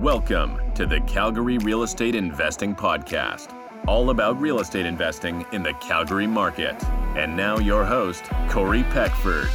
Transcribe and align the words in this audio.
Welcome 0.00 0.58
to 0.76 0.86
the 0.86 0.98
Calgary 1.02 1.58
Real 1.58 1.82
Estate 1.82 2.14
Investing 2.14 2.74
Podcast, 2.74 3.54
all 3.86 4.08
about 4.08 4.40
real 4.40 4.60
estate 4.60 4.86
investing 4.86 5.44
in 5.52 5.62
the 5.62 5.74
Calgary 5.74 6.26
market. 6.26 6.82
And 7.18 7.36
now, 7.36 7.58
your 7.58 7.84
host, 7.84 8.24
Corey 8.48 8.82
Peckford. 8.84 9.48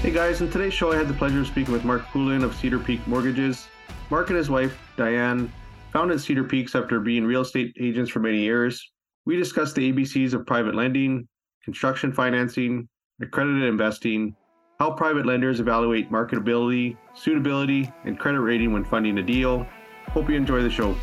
Hey 0.00 0.10
guys, 0.10 0.40
in 0.40 0.50
today's 0.50 0.72
show, 0.72 0.90
I 0.90 0.96
had 0.96 1.06
the 1.06 1.12
pleasure 1.12 1.40
of 1.40 1.46
speaking 1.46 1.74
with 1.74 1.84
Mark 1.84 2.06
Pullin 2.06 2.42
of 2.42 2.54
Cedar 2.54 2.78
Peak 2.78 3.06
Mortgages. 3.06 3.68
Mark 4.08 4.30
and 4.30 4.38
his 4.38 4.48
wife, 4.48 4.74
Dianne, 4.96 5.50
founded 5.92 6.18
Cedar 6.18 6.44
Peaks 6.44 6.74
after 6.74 6.98
being 6.98 7.26
real 7.26 7.42
estate 7.42 7.76
agents 7.78 8.10
for 8.10 8.20
many 8.20 8.38
years. 8.38 8.90
We 9.26 9.36
discussed 9.36 9.74
the 9.74 9.92
ABCs 9.92 10.32
of 10.32 10.46
private 10.46 10.74
lending, 10.74 11.28
construction 11.62 12.10
financing, 12.10 12.88
accredited 13.20 13.64
investing, 13.64 14.34
how 14.78 14.90
private 14.90 15.26
lenders 15.26 15.60
evaluate 15.60 16.10
marketability, 16.10 16.96
suitability, 17.14 17.92
and 18.04 18.18
credit 18.18 18.40
rating 18.40 18.72
when 18.72 18.84
funding 18.84 19.18
a 19.18 19.22
deal. 19.22 19.66
Hope 20.08 20.28
you 20.28 20.36
enjoy 20.36 20.62
the 20.62 20.70
show. 20.70 20.94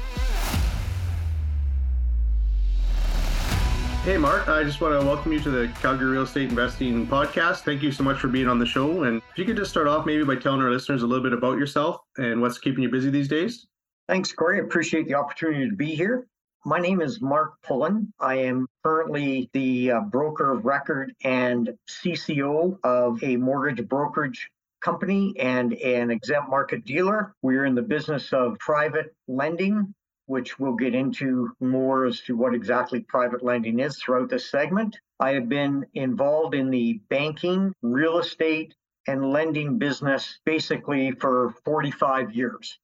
Hey, 4.03 4.17
Mark, 4.17 4.47
I 4.47 4.63
just 4.63 4.81
want 4.81 4.99
to 4.99 5.05
welcome 5.05 5.31
you 5.31 5.39
to 5.41 5.51
the 5.51 5.67
Calgary 5.79 6.09
Real 6.09 6.23
Estate 6.23 6.49
Investing 6.49 7.05
Podcast. 7.05 7.59
Thank 7.59 7.83
you 7.83 7.91
so 7.91 8.03
much 8.03 8.17
for 8.17 8.29
being 8.29 8.47
on 8.47 8.57
the 8.57 8.65
show. 8.65 9.03
And 9.03 9.21
if 9.31 9.37
you 9.37 9.45
could 9.45 9.57
just 9.57 9.69
start 9.69 9.87
off 9.87 10.07
maybe 10.07 10.23
by 10.23 10.37
telling 10.37 10.59
our 10.59 10.71
listeners 10.71 11.03
a 11.03 11.07
little 11.07 11.23
bit 11.23 11.33
about 11.33 11.59
yourself 11.59 11.97
and 12.17 12.41
what's 12.41 12.57
keeping 12.57 12.81
you 12.81 12.89
busy 12.89 13.11
these 13.11 13.27
days. 13.27 13.67
Thanks, 14.07 14.33
Corey. 14.33 14.59
Appreciate 14.59 15.07
the 15.07 15.13
opportunity 15.13 15.69
to 15.69 15.75
be 15.75 15.93
here. 15.93 16.27
My 16.63 16.77
name 16.77 17.01
is 17.01 17.19
Mark 17.19 17.59
Pullin. 17.63 18.13
I 18.19 18.35
am 18.35 18.67
currently 18.83 19.49
the 19.51 19.93
uh, 19.93 20.01
broker 20.01 20.51
of 20.51 20.63
record 20.63 21.15
and 21.23 21.75
CCO 21.89 22.77
of 22.83 23.23
a 23.23 23.35
mortgage 23.35 23.87
brokerage 23.89 24.51
company 24.79 25.33
and 25.39 25.73
an 25.73 26.11
exempt 26.11 26.51
market 26.51 26.85
dealer. 26.85 27.33
We're 27.41 27.65
in 27.65 27.73
the 27.73 27.81
business 27.81 28.31
of 28.31 28.59
private 28.59 29.15
lending, 29.27 29.95
which 30.27 30.59
we'll 30.59 30.75
get 30.75 30.93
into 30.93 31.51
more 31.59 32.05
as 32.05 32.21
to 32.21 32.37
what 32.37 32.53
exactly 32.53 32.99
private 32.99 33.43
lending 33.43 33.79
is 33.79 33.97
throughout 33.97 34.29
this 34.29 34.47
segment. 34.51 34.99
I 35.19 35.31
have 35.31 35.49
been 35.49 35.87
involved 35.95 36.53
in 36.53 36.69
the 36.69 37.01
banking, 37.09 37.73
real 37.81 38.19
estate, 38.19 38.75
and 39.07 39.31
lending 39.31 39.79
business 39.79 40.39
basically 40.45 41.09
for 41.09 41.55
45 41.65 42.35
years. 42.35 42.77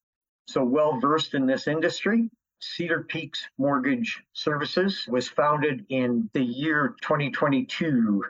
So 0.48 0.64
well 0.64 1.00
versed 1.00 1.36
in 1.36 1.46
this 1.46 1.68
industry. 1.68 2.32
Cedar 2.60 3.04
Peaks 3.04 3.48
Mortgage 3.58 4.24
Services 4.34 5.06
was 5.08 5.28
founded 5.28 5.86
in 5.90 6.30
the 6.34 6.44
year 6.44 6.96
2022 7.02 8.24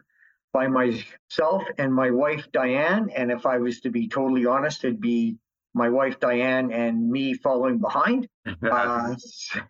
by 0.54 0.68
myself 0.68 1.64
and 1.78 1.94
my 1.94 2.12
wife, 2.12 2.48
Dianne. 2.52 3.12
And 3.16 3.32
if 3.32 3.46
I 3.46 3.58
was 3.58 3.82
to 3.82 3.90
be 3.90 4.08
totally 4.08 4.46
honest, 4.46 4.84
it'd 4.84 5.00
be 5.02 5.38
my 5.74 5.90
wife, 5.90 6.20
Dianne, 6.20 6.74
and 6.74 7.10
me 7.10 7.36
following 7.36 7.78
behind. 7.78 8.28
uh, 8.64 9.16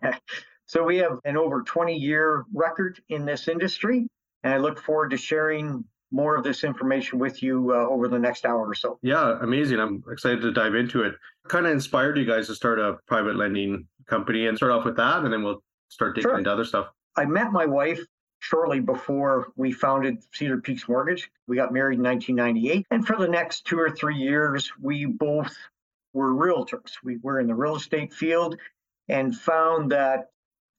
so 0.66 0.84
we 0.84 0.98
have 0.98 1.18
an 1.24 1.36
over 1.36 1.62
20 1.62 1.96
year 1.96 2.44
record 2.54 3.00
in 3.08 3.24
this 3.26 3.48
industry. 3.48 4.08
And 4.42 4.54
I 4.54 4.58
look 4.58 4.78
forward 4.78 5.10
to 5.10 5.16
sharing 5.16 5.84
more 6.10 6.36
of 6.36 6.44
this 6.44 6.64
information 6.64 7.18
with 7.18 7.42
you 7.42 7.72
uh, 7.72 7.88
over 7.88 8.08
the 8.08 8.18
next 8.18 8.46
hour 8.46 8.66
or 8.66 8.74
so. 8.74 8.98
Yeah, 9.02 9.38
amazing. 9.42 9.78
I'm 9.78 10.02
excited 10.10 10.40
to 10.42 10.52
dive 10.52 10.74
into 10.74 11.02
it. 11.02 11.14
Kind 11.48 11.66
of 11.66 11.72
inspired 11.72 12.16
you 12.16 12.24
guys 12.24 12.46
to 12.46 12.54
start 12.54 12.78
a 12.78 12.98
private 13.06 13.36
lending 13.36 13.86
company 14.06 14.46
and 14.46 14.56
start 14.56 14.72
off 14.72 14.84
with 14.84 14.96
that, 14.96 15.24
and 15.24 15.32
then 15.32 15.42
we'll 15.42 15.62
start 15.88 16.14
digging 16.14 16.30
sure. 16.30 16.38
into 16.38 16.52
other 16.52 16.64
stuff. 16.64 16.88
I 17.16 17.24
met 17.24 17.52
my 17.52 17.66
wife 17.66 18.00
shortly 18.40 18.80
before 18.80 19.52
we 19.56 19.72
founded 19.72 20.22
Cedar 20.32 20.58
Peaks 20.58 20.88
Mortgage. 20.88 21.30
We 21.46 21.56
got 21.56 21.72
married 21.72 21.98
in 21.98 22.04
1998. 22.04 22.86
And 22.90 23.06
for 23.06 23.16
the 23.16 23.28
next 23.28 23.64
two 23.64 23.78
or 23.78 23.90
three 23.90 24.16
years, 24.16 24.70
we 24.80 25.06
both 25.06 25.56
were 26.12 26.32
realtors. 26.32 26.92
We 27.02 27.18
were 27.18 27.40
in 27.40 27.46
the 27.46 27.54
real 27.54 27.76
estate 27.76 28.12
field 28.12 28.56
and 29.08 29.36
found 29.36 29.92
that 29.92 30.30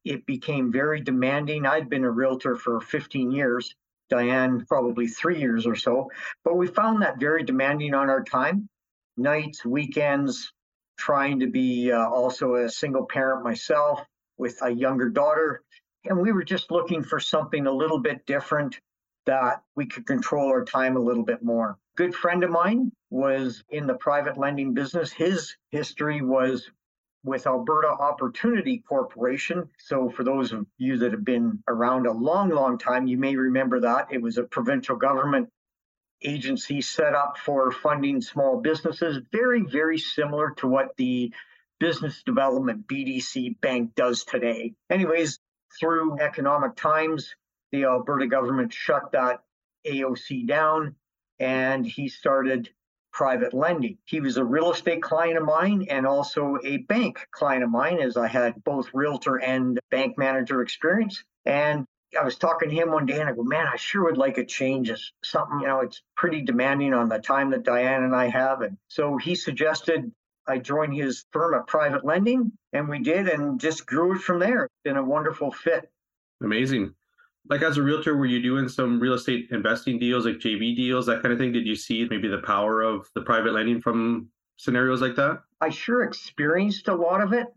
it 0.06 0.26
became 0.26 0.72
very 0.72 1.02
demanding. 1.02 1.66
I'd 1.66 1.90
been 1.90 2.04
a 2.04 2.12
realtor 2.12 2.56
for 2.56 2.80
15 2.80 3.32
years, 3.32 3.76
Dianne, 4.10 4.68
probably 4.68 5.08
three 5.08 5.40
years 5.40 5.66
or 5.66 5.76
so, 5.76 6.12
but 6.44 6.58
we 6.58 6.68
found 6.68 7.02
that 7.02 7.20
very 7.20 7.44
demanding 7.44 7.94
on 7.94 8.10
our 8.10 8.24
time 8.24 8.70
nights, 9.18 9.66
weekends, 9.66 10.52
trying 10.98 11.40
to 11.40 11.48
be 11.48 11.92
uh, 11.92 12.10
also 12.10 12.56
a 12.56 12.70
single 12.70 13.06
parent 13.06 13.44
myself 13.44 14.02
with 14.38 14.58
a 14.62 14.70
younger 14.70 15.10
daughter. 15.10 15.62
And 16.06 16.20
we 16.20 16.32
were 16.32 16.44
just 16.44 16.72
looking 16.72 17.04
for 17.04 17.20
something 17.20 17.68
a 17.68 17.72
little 17.72 18.00
bit 18.00 18.26
different 18.26 18.80
that 19.26 19.62
we 19.76 19.86
could 19.86 20.08
control 20.08 20.48
our 20.48 20.64
time 20.64 20.96
a 20.96 21.02
little 21.02 21.24
bit 21.24 21.44
more. 21.44 21.78
Good 21.96 22.16
friend 22.16 22.44
of 22.44 22.50
mine 22.50 22.92
was 23.10 23.64
in 23.70 23.86
the 23.86 23.94
private 23.96 24.38
lending 24.38 24.74
business. 24.74 25.12
His 25.12 25.56
history 25.72 26.22
was 26.22 26.70
with 27.24 27.48
Alberta 27.48 27.90
Opportunity 27.90 28.84
Corporation. 28.88 29.70
So, 29.78 30.10
for 30.10 30.24
those 30.24 30.54
of 30.54 30.66
you 30.78 30.98
that 31.00 31.12
have 31.12 31.26
been 31.26 31.64
around 31.68 32.08
a 32.08 32.12
long, 32.12 32.50
long 32.50 32.78
time, 32.78 33.08
you 33.08 33.18
may 33.18 33.36
remember 33.36 33.82
that. 33.82 34.08
It 34.12 34.22
was 34.22 34.38
a 34.38 34.44
provincial 34.44 34.96
government 34.96 35.50
agency 36.24 36.82
set 36.82 37.16
up 37.16 37.38
for 37.38 37.72
funding 37.72 38.22
small 38.22 38.60
businesses, 38.60 39.22
very, 39.32 39.62
very 39.62 39.98
similar 39.98 40.52
to 40.58 40.68
what 40.68 40.96
the 40.98 41.34
business 41.80 42.24
development 42.24 42.88
BDC 42.88 43.60
bank 43.62 43.96
does 43.96 44.26
today. 44.26 44.74
Anyways, 44.90 45.40
through 45.80 46.20
economic 46.20 46.76
times, 46.76 47.36
the 47.72 47.86
Alberta 47.86 48.28
government 48.28 48.74
shut 48.74 49.12
that 49.14 49.42
AOC 49.86 50.48
down 50.48 50.96
and 51.40 51.86
he 51.86 52.10
started 52.10 52.70
private 53.20 53.54
lending. 53.54 53.98
He 54.06 54.22
was 54.22 54.38
a 54.38 54.46
real 54.46 54.72
estate 54.72 55.02
client 55.02 55.38
of 55.38 55.44
mine 55.44 55.86
and 55.90 56.08
also 56.08 56.58
a 56.64 56.78
bank 56.78 57.28
client 57.32 57.66
of 57.66 57.70
mine, 57.70 58.00
as 58.00 58.16
I 58.16 58.28
had 58.28 58.64
both 58.64 58.88
realtor 58.94 59.36
and 59.36 59.78
bank 59.92 60.18
manager 60.18 60.62
experience. 60.62 61.22
And 61.46 61.84
I 62.18 62.24
was 62.24 62.38
talking 62.38 62.70
to 62.70 62.76
him 62.76 62.94
one 62.94 63.06
day 63.06 63.20
and 63.20 63.30
I 63.30 63.34
go, 63.34 63.44
man, 63.44 63.68
I 63.68 63.76
sure 63.76 64.06
would 64.06 64.18
like 64.18 64.38
a 64.38 64.46
change. 64.46 64.90
It's 64.90 65.12
something, 65.22 65.60
you 65.60 65.68
know, 65.68 65.82
it's 65.82 66.02
pretty 66.16 66.44
demanding 66.44 66.94
on 66.94 67.10
the 67.10 67.20
time 67.20 67.50
that 67.50 67.66
Dianne 67.66 68.06
and 68.06 68.16
I 68.16 68.30
have. 68.30 68.62
And 68.62 68.78
so 68.88 69.18
he 69.18 69.36
suggested 69.36 70.10
I 70.48 70.60
join 70.60 70.94
his 70.94 71.26
firm 71.34 71.56
at 71.56 71.68
private 71.68 72.06
lending 72.06 72.54
and 72.72 72.88
we 72.88 73.00
did 73.00 73.28
and 73.28 73.60
just 73.60 73.86
grew 73.86 74.16
it 74.16 74.22
from 74.22 74.40
there. 74.40 74.70
Been 74.86 74.96
a 74.96 75.04
wonderful 75.04 75.52
fit. 75.52 75.92
Amazing. 76.42 76.96
Like 77.48 77.62
as 77.62 77.78
a 77.78 77.84
realtor, 77.84 78.16
were 78.16 78.26
you 78.26 78.42
doing 78.42 78.68
some 78.68 79.00
real 79.00 79.14
estate 79.14 79.48
investing 79.52 79.98
deals, 79.98 80.26
like 80.26 80.36
JV 80.36 80.76
deals, 80.76 81.06
that 81.06 81.22
kind 81.22 81.34
of 81.34 81.40
thing? 81.40 81.52
Did 81.52 81.66
you 81.66 81.76
see 81.76 82.08
maybe 82.10 82.28
the 82.28 82.40
power 82.40 82.82
of 82.82 83.10
the 83.16 83.22
private 83.22 83.54
lending 83.54 83.82
from 83.82 84.30
scenarios 84.58 85.02
like 85.02 85.16
that? 85.16 85.42
I 85.62 85.70
sure 85.70 86.04
experienced 86.04 86.88
a 86.88 86.96
lot 86.96 87.22
of 87.22 87.34
it 87.34 87.48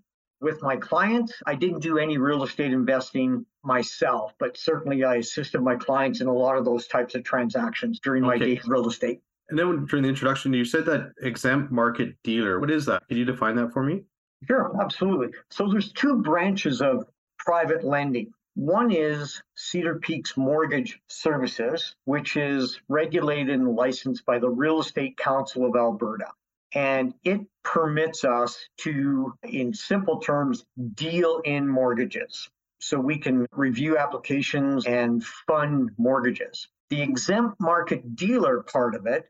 with 0.40 0.62
my 0.62 0.76
clients. 0.76 1.34
I 1.46 1.54
didn't 1.54 1.80
do 1.80 1.98
any 1.98 2.18
real 2.18 2.42
estate 2.42 2.72
investing 2.72 3.46
myself, 3.62 4.34
but 4.38 4.56
certainly 4.56 5.04
I 5.04 5.16
assisted 5.16 5.60
my 5.60 5.76
clients 5.76 6.20
in 6.20 6.26
a 6.26 6.32
lot 6.32 6.56
of 6.56 6.64
those 6.64 6.86
types 6.86 7.14
of 7.14 7.22
transactions 7.24 8.00
during 8.00 8.22
my 8.22 8.34
okay. 8.34 8.56
day 8.56 8.60
real 8.66 8.88
estate. 8.88 9.20
And 9.48 9.58
then 9.58 9.84
during 9.86 10.02
the 10.02 10.08
introduction, 10.08 10.52
you 10.52 10.64
said 10.64 10.86
that 10.86 11.12
exempt 11.22 11.70
market 11.70 12.16
dealer. 12.24 12.58
What 12.58 12.70
is 12.70 12.86
that? 12.86 13.06
Can 13.08 13.18
you 13.18 13.24
define 13.24 13.54
that 13.56 13.72
for 13.72 13.82
me? 13.82 14.02
Sure, 14.46 14.72
absolutely. 14.80 15.28
So 15.50 15.68
there's 15.68 15.92
two 15.92 16.22
branches 16.22 16.80
of 16.80 17.04
private 17.38 17.84
lending. 17.84 18.32
One 18.54 18.92
is 18.92 19.42
Cedar 19.54 19.96
Peaks 19.96 20.36
Mortgage 20.36 21.00
Services, 21.08 21.96
which 22.04 22.36
is 22.36 22.80
regulated 22.88 23.50
and 23.50 23.74
licensed 23.74 24.24
by 24.26 24.38
the 24.38 24.50
Real 24.50 24.80
Estate 24.80 25.16
Council 25.16 25.64
of 25.64 25.74
Alberta 25.76 26.26
and 26.74 27.14
it 27.24 27.40
permits 27.62 28.24
us 28.24 28.58
to, 28.78 29.34
in 29.42 29.74
simple 29.74 30.18
terms, 30.18 30.64
deal 30.94 31.40
in 31.44 31.68
mortgages. 31.68 32.48
So 32.80 32.98
we 32.98 33.18
can 33.18 33.46
review 33.52 33.98
applications 33.98 34.86
and 34.86 35.22
fund 35.46 35.90
mortgages. 35.98 36.68
The 36.90 37.02
exempt 37.02 37.60
market 37.60 38.16
dealer 38.16 38.62
part 38.62 38.94
of 38.94 39.06
it 39.06 39.24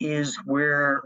is 0.00 0.36
where 0.44 1.02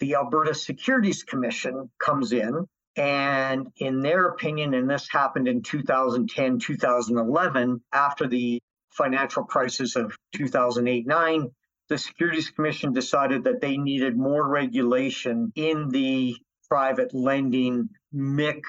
the 0.00 0.14
Alberta 0.14 0.54
Securities 0.54 1.22
Commission 1.22 1.90
comes 1.98 2.32
in. 2.32 2.66
And 2.98 3.68
in 3.76 4.02
their 4.02 4.26
opinion, 4.26 4.74
and 4.74 4.90
this 4.90 5.08
happened 5.08 5.46
in 5.46 5.62
2010, 5.62 6.58
2011, 6.58 7.80
after 7.92 8.26
the 8.26 8.60
financial 8.90 9.44
crisis 9.44 9.94
of 9.94 10.16
2008 10.34 11.06
9, 11.06 11.50
the 11.88 11.96
Securities 11.96 12.50
Commission 12.50 12.92
decided 12.92 13.44
that 13.44 13.60
they 13.60 13.76
needed 13.76 14.16
more 14.16 14.46
regulation 14.46 15.52
in 15.54 15.88
the 15.90 16.36
private 16.68 17.14
lending 17.14 17.88
MIC, 18.12 18.64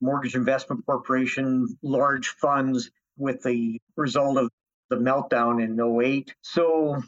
Mortgage 0.00 0.34
Investment 0.34 0.84
Corporation, 0.86 1.78
large 1.82 2.28
funds 2.28 2.90
with 3.18 3.42
the 3.42 3.78
result 3.96 4.38
of 4.38 4.48
the 4.88 4.96
meltdown 4.96 5.62
in 5.62 5.78
08. 5.78 6.34
So, 6.40 7.02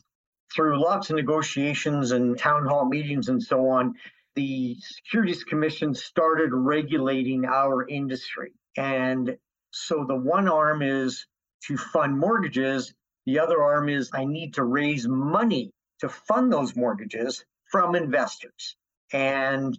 through 0.54 0.80
lots 0.80 1.08
of 1.08 1.16
negotiations 1.16 2.12
and 2.12 2.38
town 2.38 2.66
hall 2.66 2.84
meetings 2.84 3.28
and 3.28 3.42
so 3.42 3.68
on, 3.70 3.94
the 4.36 4.76
Securities 4.80 5.42
Commission 5.42 5.94
started 5.94 6.50
regulating 6.52 7.46
our 7.46 7.88
industry. 7.88 8.52
And 8.76 9.36
so 9.70 10.04
the 10.06 10.14
one 10.14 10.48
arm 10.48 10.82
is 10.82 11.26
to 11.66 11.76
fund 11.76 12.18
mortgages, 12.18 12.94
the 13.24 13.40
other 13.40 13.62
arm 13.62 13.88
is 13.88 14.10
I 14.12 14.24
need 14.24 14.54
to 14.54 14.64
raise 14.64 15.08
money 15.08 15.72
to 16.00 16.08
fund 16.08 16.52
those 16.52 16.76
mortgages 16.76 17.44
from 17.72 17.96
investors. 17.96 18.76
And 19.12 19.76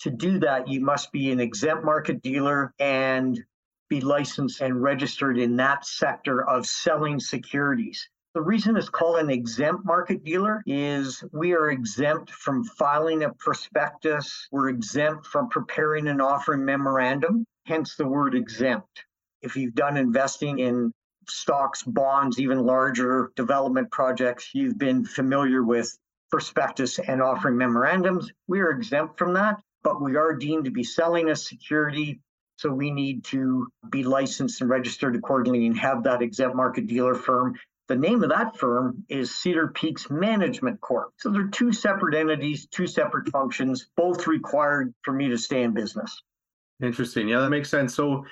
to 0.00 0.10
do 0.10 0.40
that, 0.40 0.68
you 0.68 0.80
must 0.80 1.12
be 1.12 1.30
an 1.30 1.40
exempt 1.40 1.84
market 1.84 2.20
dealer 2.20 2.74
and 2.78 3.40
be 3.88 4.00
licensed 4.00 4.60
and 4.60 4.82
registered 4.82 5.38
in 5.38 5.56
that 5.56 5.86
sector 5.86 6.46
of 6.46 6.66
selling 6.66 7.20
securities. 7.20 8.09
The 8.32 8.42
reason 8.42 8.76
it's 8.76 8.88
called 8.88 9.18
an 9.18 9.28
exempt 9.28 9.84
market 9.84 10.22
dealer 10.22 10.62
is 10.64 11.24
we 11.32 11.52
are 11.52 11.70
exempt 11.70 12.30
from 12.30 12.62
filing 12.62 13.24
a 13.24 13.34
prospectus. 13.34 14.46
We're 14.52 14.68
exempt 14.68 15.26
from 15.26 15.48
preparing 15.48 16.06
an 16.06 16.20
offering 16.20 16.64
memorandum, 16.64 17.44
hence 17.66 17.96
the 17.96 18.06
word 18.06 18.36
exempt. 18.36 19.04
If 19.42 19.56
you've 19.56 19.74
done 19.74 19.96
investing 19.96 20.60
in 20.60 20.92
stocks, 21.28 21.82
bonds, 21.82 22.38
even 22.38 22.64
larger 22.64 23.32
development 23.34 23.90
projects, 23.90 24.50
you've 24.54 24.78
been 24.78 25.04
familiar 25.04 25.64
with 25.64 25.98
prospectus 26.30 27.00
and 27.00 27.20
offering 27.20 27.56
memorandums. 27.56 28.30
We 28.46 28.60
are 28.60 28.70
exempt 28.70 29.18
from 29.18 29.34
that, 29.34 29.60
but 29.82 30.00
we 30.00 30.14
are 30.14 30.36
deemed 30.36 30.66
to 30.66 30.70
be 30.70 30.84
selling 30.84 31.30
a 31.30 31.36
security. 31.36 32.20
So 32.58 32.70
we 32.70 32.92
need 32.92 33.24
to 33.24 33.66
be 33.90 34.04
licensed 34.04 34.60
and 34.60 34.70
registered 34.70 35.16
accordingly 35.16 35.66
and 35.66 35.76
have 35.78 36.04
that 36.04 36.22
exempt 36.22 36.54
market 36.54 36.86
dealer 36.86 37.16
firm 37.16 37.56
the 37.90 37.96
name 37.96 38.22
of 38.22 38.30
that 38.30 38.56
firm 38.56 39.04
is 39.08 39.34
Cedar 39.34 39.66
Peaks 39.66 40.08
Management 40.10 40.80
Corp. 40.80 41.12
So 41.16 41.28
they're 41.28 41.48
two 41.48 41.72
separate 41.72 42.14
entities, 42.14 42.66
two 42.66 42.86
separate 42.86 43.28
functions, 43.30 43.90
both 43.96 44.28
required 44.28 44.94
for 45.02 45.12
me 45.12 45.28
to 45.28 45.36
stay 45.36 45.64
in 45.64 45.74
business. 45.74 46.22
Interesting. 46.80 47.28
Yeah, 47.28 47.40
that 47.40 47.50
makes 47.50 47.68
sense. 47.68 47.92
So 47.92 48.24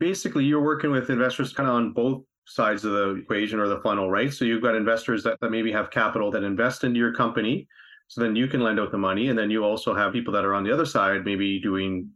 basically, 0.00 0.46
you're 0.46 0.64
working 0.64 0.90
with 0.90 1.10
investors 1.10 1.52
kind 1.52 1.68
of 1.68 1.74
on 1.74 1.92
both 1.92 2.22
sides 2.46 2.86
of 2.86 2.92
the 2.92 3.10
equation 3.16 3.60
or 3.60 3.68
the 3.68 3.82
funnel, 3.82 4.10
right? 4.10 4.32
So 4.32 4.46
you've 4.46 4.62
got 4.62 4.74
investors 4.74 5.22
that, 5.24 5.38
that 5.42 5.50
maybe 5.50 5.70
have 5.72 5.90
capital 5.90 6.30
that 6.30 6.42
invest 6.42 6.82
into 6.82 6.98
your 6.98 7.12
company. 7.12 7.68
So 8.08 8.22
then 8.22 8.34
you 8.34 8.48
can 8.48 8.60
lend 8.60 8.80
out 8.80 8.92
the 8.92 8.98
money. 8.98 9.28
And 9.28 9.38
then 9.38 9.50
you 9.50 9.62
also 9.62 9.94
have 9.94 10.14
people 10.14 10.32
that 10.32 10.46
are 10.46 10.54
on 10.54 10.64
the 10.64 10.72
other 10.72 10.86
side, 10.86 11.26
maybe 11.26 11.60
doing 11.60 12.08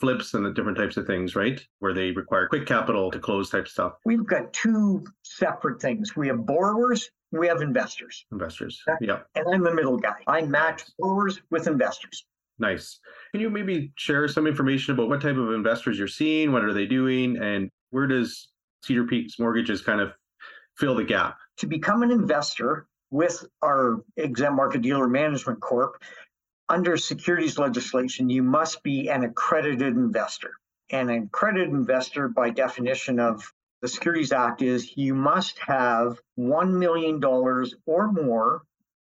flips 0.00 0.34
and 0.34 0.44
the 0.44 0.50
different 0.50 0.78
types 0.78 0.96
of 0.96 1.06
things, 1.06 1.34
right? 1.34 1.60
Where 1.80 1.94
they 1.94 2.10
require 2.12 2.48
quick 2.48 2.66
capital 2.66 3.10
to 3.10 3.18
close 3.18 3.50
type 3.50 3.68
stuff. 3.68 3.94
We've 4.04 4.26
got 4.26 4.52
two 4.52 5.04
separate 5.22 5.80
things. 5.80 6.16
We 6.16 6.28
have 6.28 6.46
borrowers, 6.46 7.10
we 7.32 7.48
have 7.48 7.60
investors. 7.60 8.24
Investors. 8.32 8.82
Yeah. 9.00 9.20
And 9.34 9.46
I'm 9.52 9.62
the 9.62 9.74
middle 9.74 9.98
guy. 9.98 10.16
I 10.26 10.42
match 10.42 10.84
borrowers 10.98 11.40
with 11.50 11.66
investors. 11.66 12.24
Nice. 12.58 12.98
Can 13.32 13.40
you 13.40 13.50
maybe 13.50 13.92
share 13.96 14.26
some 14.28 14.46
information 14.46 14.94
about 14.94 15.08
what 15.08 15.20
type 15.20 15.36
of 15.36 15.52
investors 15.52 15.98
you're 15.98 16.08
seeing? 16.08 16.52
What 16.52 16.64
are 16.64 16.72
they 16.72 16.86
doing? 16.86 17.36
And 17.36 17.70
where 17.90 18.06
does 18.06 18.48
Cedar 18.84 19.04
Peaks 19.04 19.38
Mortgages 19.38 19.82
kind 19.82 20.00
of 20.00 20.12
fill 20.76 20.96
the 20.96 21.04
gap? 21.04 21.36
To 21.58 21.66
become 21.66 22.02
an 22.02 22.10
investor 22.10 22.86
with 23.10 23.44
our 23.62 24.02
exempt 24.16 24.56
market 24.56 24.82
dealer 24.82 25.08
management 25.08 25.60
corp, 25.60 26.02
under 26.68 26.96
securities 26.96 27.58
legislation, 27.58 28.28
you 28.28 28.42
must 28.42 28.82
be 28.82 29.08
an 29.08 29.24
accredited 29.24 29.96
investor. 29.96 30.52
And 30.90 31.10
an 31.10 31.24
accredited 31.24 31.70
investor, 31.70 32.28
by 32.28 32.50
definition 32.50 33.20
of 33.20 33.52
the 33.82 33.88
Securities 33.88 34.32
Act, 34.32 34.62
is 34.62 34.96
you 34.96 35.14
must 35.14 35.58
have 35.60 36.18
$1 36.38 36.72
million 36.72 37.22
or 37.86 38.12
more 38.12 38.62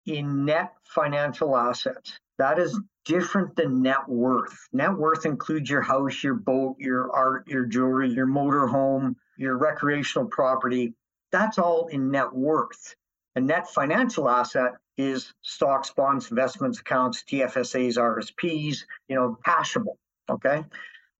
in 0.06 0.44
net 0.44 0.72
financial 0.84 1.56
assets. 1.56 2.18
That 2.38 2.58
is 2.58 2.78
different 3.04 3.56
than 3.56 3.82
net 3.82 4.08
worth. 4.08 4.68
Net 4.72 4.92
worth 4.94 5.26
includes 5.26 5.68
your 5.68 5.82
house, 5.82 6.22
your 6.22 6.34
boat, 6.34 6.76
your 6.78 7.10
art, 7.12 7.48
your 7.48 7.64
jewelry, 7.66 8.10
your 8.10 8.26
motor 8.26 8.66
home, 8.66 9.16
your 9.36 9.56
recreational 9.56 10.28
property. 10.28 10.94
That's 11.30 11.58
all 11.58 11.88
in 11.88 12.10
net 12.10 12.32
worth. 12.32 12.94
A 13.34 13.40
net 13.40 13.70
financial 13.70 14.28
asset 14.28 14.72
is 14.96 15.32
stocks, 15.42 15.90
bonds, 15.90 16.30
investments, 16.30 16.80
accounts, 16.80 17.24
TFSAs, 17.24 17.96
RSPs, 17.96 18.84
you 19.08 19.16
know, 19.16 19.38
cashable. 19.46 19.96
Okay. 20.28 20.64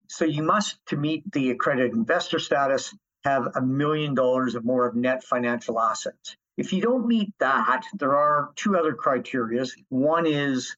So 0.08 0.24
you 0.24 0.42
must, 0.42 0.78
to 0.86 0.96
meet 0.96 1.30
the 1.32 1.50
accredited 1.50 1.94
investor 1.94 2.38
status, 2.38 2.94
have 3.24 3.48
a 3.54 3.62
million 3.62 4.14
dollars 4.14 4.54
or 4.54 4.60
more 4.60 4.86
of 4.86 4.94
net 4.94 5.24
financial 5.24 5.80
assets. 5.80 6.36
If 6.56 6.72
you 6.72 6.82
don't 6.82 7.06
meet 7.06 7.32
that, 7.38 7.84
there 7.94 8.14
are 8.14 8.50
two 8.56 8.76
other 8.76 8.92
criterias. 8.94 9.70
One 9.88 10.26
is 10.26 10.76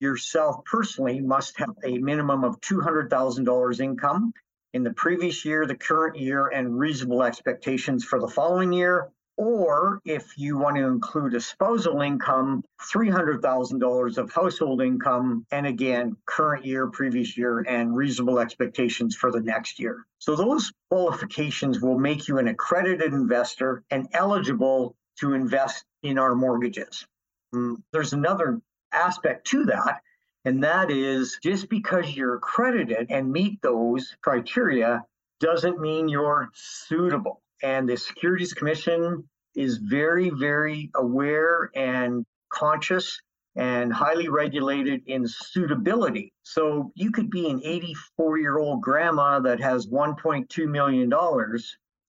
yourself 0.00 0.64
personally 0.64 1.20
must 1.20 1.58
have 1.58 1.74
a 1.84 1.98
minimum 1.98 2.44
of 2.44 2.60
$200,000 2.60 3.80
income 3.80 4.32
in 4.72 4.82
the 4.82 4.92
previous 4.92 5.44
year, 5.44 5.66
the 5.66 5.76
current 5.76 6.16
year, 6.16 6.48
and 6.48 6.78
reasonable 6.78 7.22
expectations 7.22 8.04
for 8.04 8.18
the 8.18 8.28
following 8.28 8.72
year. 8.72 9.08
Or 9.36 10.00
if 10.04 10.38
you 10.38 10.58
want 10.58 10.76
to 10.76 10.86
include 10.86 11.34
a 11.34 11.40
spousal 11.40 12.00
income, 12.02 12.62
$300,000 12.80 14.18
of 14.18 14.32
household 14.32 14.80
income, 14.80 15.44
and 15.50 15.66
again, 15.66 16.16
current 16.24 16.64
year, 16.64 16.86
previous 16.86 17.36
year, 17.36 17.60
and 17.60 17.96
reasonable 17.96 18.38
expectations 18.38 19.16
for 19.16 19.32
the 19.32 19.40
next 19.40 19.80
year. 19.80 20.06
So 20.18 20.36
those 20.36 20.72
qualifications 20.88 21.80
will 21.80 21.98
make 21.98 22.28
you 22.28 22.38
an 22.38 22.46
accredited 22.46 23.12
investor 23.12 23.82
and 23.90 24.08
eligible 24.12 24.94
to 25.18 25.34
invest 25.34 25.84
in 26.02 26.18
our 26.18 26.34
mortgages. 26.34 27.04
Mm, 27.52 27.82
there's 27.92 28.12
another 28.12 28.60
aspect 28.92 29.48
to 29.48 29.64
that, 29.64 30.02
and 30.44 30.62
that 30.62 30.90
is 30.90 31.38
just 31.42 31.68
because 31.68 32.14
you're 32.14 32.36
accredited 32.36 33.08
and 33.10 33.32
meet 33.32 33.60
those 33.62 34.14
criteria 34.22 35.04
doesn't 35.40 35.80
mean 35.80 36.08
you're 36.08 36.50
suitable. 36.54 37.42
And 37.62 37.88
the 37.88 37.96
Securities 37.96 38.52
Commission 38.52 39.28
is 39.54 39.78
very, 39.78 40.30
very 40.30 40.90
aware 40.94 41.70
and 41.74 42.24
conscious 42.50 43.20
and 43.56 43.92
highly 43.92 44.28
regulated 44.28 45.02
in 45.06 45.26
suitability. 45.28 46.32
So 46.42 46.90
you 46.94 47.12
could 47.12 47.30
be 47.30 47.48
an 47.48 47.60
84 47.64 48.38
year 48.38 48.58
old 48.58 48.82
grandma 48.82 49.40
that 49.40 49.60
has 49.60 49.86
$1.2 49.86 50.66
million, 50.66 51.12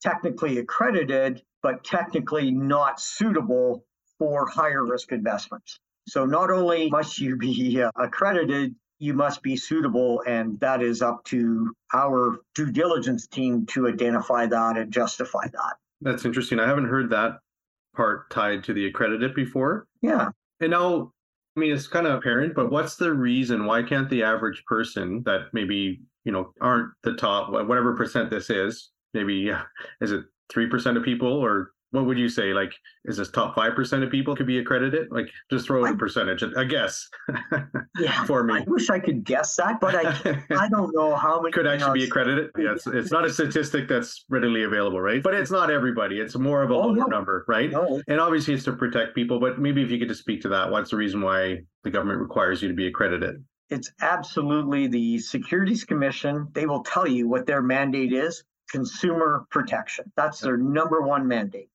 technically 0.01 0.57
accredited, 0.57 1.43
but 1.61 1.83
technically 1.83 2.51
not 2.51 2.99
suitable 2.99 3.85
for 4.17 4.47
higher 4.47 4.83
risk 4.85 5.11
investments. 5.11 5.79
So 6.07 6.25
not 6.25 6.51
only 6.51 6.89
must 6.89 7.19
you 7.19 7.35
be 7.35 7.81
uh, 7.81 7.91
accredited, 7.95 8.75
you 8.99 9.13
must 9.13 9.41
be 9.41 9.55
suitable, 9.55 10.23
and 10.25 10.59
that 10.59 10.81
is 10.81 11.01
up 11.01 11.23
to 11.25 11.73
our 11.93 12.37
due 12.53 12.71
diligence 12.71 13.27
team 13.27 13.65
to 13.67 13.87
identify 13.87 14.45
that 14.45 14.77
and 14.77 14.91
justify 14.91 15.47
that. 15.51 15.75
That's 16.01 16.25
interesting. 16.25 16.59
I 16.59 16.67
haven't 16.67 16.87
heard 16.87 17.09
that 17.09 17.39
part 17.95 18.29
tied 18.29 18.63
to 18.65 18.73
the 18.73 18.85
accredited 18.87 19.33
before. 19.33 19.87
Yeah. 20.01 20.29
And 20.59 20.71
now, 20.71 21.11
I 21.55 21.59
mean, 21.59 21.73
it's 21.73 21.87
kind 21.87 22.07
of 22.07 22.13
apparent, 22.15 22.55
but 22.55 22.71
what's 22.71 22.95
the 22.95 23.13
reason? 23.13 23.65
Why 23.65 23.83
can't 23.83 24.09
the 24.09 24.23
average 24.23 24.63
person 24.65 25.23
that 25.25 25.47
maybe, 25.53 26.01
you 26.23 26.31
know, 26.31 26.51
aren't 26.61 26.91
the 27.03 27.13
top, 27.13 27.51
whatever 27.51 27.95
percent 27.95 28.29
this 28.29 28.49
is, 28.49 28.91
maybe, 29.13 29.35
yeah, 29.35 29.63
is 30.01 30.11
it 30.11 30.25
3% 30.53 30.97
of 30.97 31.03
people 31.03 31.31
or 31.31 31.71
what 31.95 32.05
would 32.05 32.19
you 32.19 32.29
say? 32.29 32.53
Like, 32.53 32.73
is 33.05 33.17
this 33.17 33.31
top 33.31 33.55
five 33.55 33.73
percent 33.75 34.03
of 34.03 34.11
people 34.11 34.35
could 34.35 34.45
be 34.45 34.59
accredited? 34.59 35.07
Like, 35.11 35.27
just 35.49 35.65
throw 35.65 35.85
in 35.85 35.93
a 35.93 35.97
percentage, 35.97 36.43
a 36.43 36.65
guess. 36.65 37.07
yeah, 37.99 38.23
for 38.25 38.43
me. 38.43 38.55
I 38.55 38.63
wish 38.67 38.89
I 38.89 38.99
could 38.99 39.23
guess 39.23 39.55
that, 39.55 39.79
but 39.79 39.95
I 39.95 40.43
I 40.57 40.69
don't 40.69 40.93
know 40.93 41.15
how 41.15 41.41
many 41.41 41.53
could 41.53 41.65
actually 41.65 41.99
be 41.99 42.05
accredited. 42.05 42.51
Yeah, 42.57 42.73
it's, 42.73 42.85
it's 42.85 43.11
not 43.11 43.25
a 43.25 43.29
statistic 43.29 43.87
that's 43.87 44.25
readily 44.29 44.63
available, 44.63 44.99
right? 44.99 45.23
But 45.23 45.33
it's 45.35 45.51
not 45.51 45.71
everybody. 45.71 46.19
It's 46.19 46.35
more 46.35 46.61
of 46.61 46.71
a 46.71 46.73
oh, 46.73 46.87
lower 46.87 46.95
no. 46.95 47.05
number, 47.05 47.45
right? 47.47 47.71
No. 47.71 48.01
And 48.07 48.19
obviously, 48.19 48.53
it's 48.53 48.65
to 48.65 48.73
protect 48.73 49.15
people. 49.15 49.39
But 49.39 49.59
maybe 49.59 49.81
if 49.81 49.89
you 49.89 49.97
could 49.97 50.09
just 50.09 50.21
speak 50.21 50.41
to 50.41 50.49
that, 50.49 50.69
what's 50.69 50.91
the 50.91 50.97
reason 50.97 51.21
why 51.21 51.59
the 51.83 51.89
government 51.89 52.19
requires 52.19 52.61
you 52.61 52.67
to 52.67 52.75
be 52.75 52.87
accredited? 52.87 53.43
It's 53.69 53.91
absolutely 54.01 54.87
the 54.87 55.17
Securities 55.19 55.85
Commission. 55.85 56.49
They 56.51 56.65
will 56.65 56.83
tell 56.83 57.07
you 57.07 57.27
what 57.27 57.47
their 57.47 57.63
mandate 57.63 58.13
is 58.13 58.43
consumer 58.69 59.45
protection. 59.49 60.11
That's 60.15 60.39
their 60.39 60.57
number 60.57 61.01
one 61.01 61.27
mandate 61.27 61.69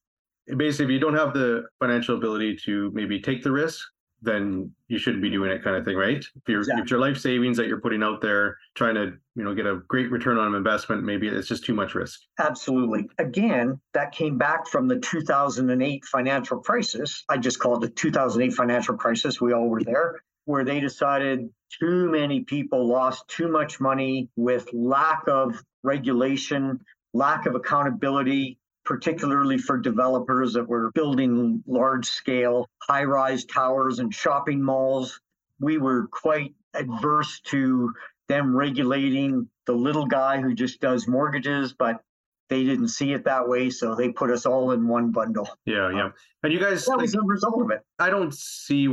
basically 0.57 0.87
if 0.87 0.91
you 0.91 1.01
don't 1.01 1.17
have 1.17 1.33
the 1.33 1.65
financial 1.79 2.17
ability 2.17 2.57
to 2.65 2.91
maybe 2.95 3.21
take 3.21 3.43
the 3.43 3.53
risk 3.53 3.81
then 4.23 4.71
you 4.89 4.99
shouldn't 4.99 5.23
be 5.23 5.31
doing 5.31 5.51
it 5.51 5.65
kind 5.65 5.77
of 5.77 5.85
thing 5.85 5.97
right? 5.97 6.19
If, 6.19 6.49
you 6.49 6.59
exactly. 6.59 6.83
if 6.83 6.91
your 6.91 7.01
life 7.01 7.19
savings 7.19 7.57
that 7.57 7.69
you're 7.69 7.81
putting 7.81 8.03
out 8.03 8.21
there 8.21 8.59
trying 8.75 8.95
to 8.95 9.13
you 9.35 9.45
know 9.45 9.55
get 9.55 9.67
a 9.67 9.77
great 9.89 10.11
return 10.11 10.37
on 10.37 10.55
investment 10.55 11.05
maybe 11.05 11.29
it's 11.29 11.49
just 11.49 11.65
too 11.65 11.75
much 11.75 11.95
risk. 11.95 12.21
Absolutely. 12.39 13.09
Again 13.19 13.81
that 13.95 14.13
came 14.13 14.37
back 14.37 14.67
from 14.69 14.89
the 14.89 14.99
2008 14.99 16.05
financial 16.05 16.59
crisis. 16.59 17.25
I 17.29 17.39
just 17.39 17.59
call 17.59 17.77
it 17.77 17.81
the 17.81 17.89
2008 17.89 18.55
financial 18.55 18.97
crisis. 18.97 19.41
We 19.41 19.53
all 19.53 19.69
were 19.69 19.83
there 19.83 20.21
where 20.45 20.65
they 20.65 20.81
decided 20.81 21.49
too 21.79 22.11
many 22.11 22.41
people 22.41 22.87
lost 22.87 23.29
too 23.29 23.49
much 23.49 23.81
money 23.81 24.29
with 24.37 24.69
lack 24.73 25.23
of 25.29 25.63
regulation 25.83 26.81
lack 27.13 27.47
of 27.47 27.55
accountability 27.55 28.60
particularly 28.91 29.57
for 29.57 29.79
developers 29.79 30.53
that 30.55 30.67
were 30.67 30.91
building 30.97 31.63
large 31.65 32.07
scale 32.07 32.69
high 32.83 33.05
rise 33.05 33.45
towers 33.45 34.01
and 34.01 34.13
shopping 34.13 34.61
malls. 34.61 35.21
We 35.61 35.79
were 35.79 36.09
quite 36.09 36.57
adverse 36.75 37.39
to 37.51 37.93
them 38.27 38.53
regulating 38.53 39.49
the 39.67 39.75
little 39.75 40.07
guy 40.07 40.41
who 40.41 40.55
just 40.55 40.81
does 40.81 41.07
mortgages, 41.07 41.73
but 41.73 42.03
they 42.51 42.65
didn't 42.65 42.89
see 42.89 43.13
it 43.13 43.25
that 43.25 43.49
way, 43.49 43.71
so 43.71 43.95
they 43.95 44.11
put 44.11 44.31
us 44.31 44.45
all 44.45 44.73
in 44.73 44.87
one 44.87 45.11
bundle. 45.13 45.49
Yeah, 45.65 45.91
yeah. 45.91 46.07
Uh, 46.07 46.11
and 46.43 46.53
you 46.53 46.59
guys, 46.59 46.85
that 46.85 46.99
was 46.99 47.15
like, 47.15 47.21
the 47.21 47.27
result 47.27 47.63
of 47.63 47.71
it. 47.71 47.81
I 47.99 48.11
don't 48.11 48.35
see 48.35 48.87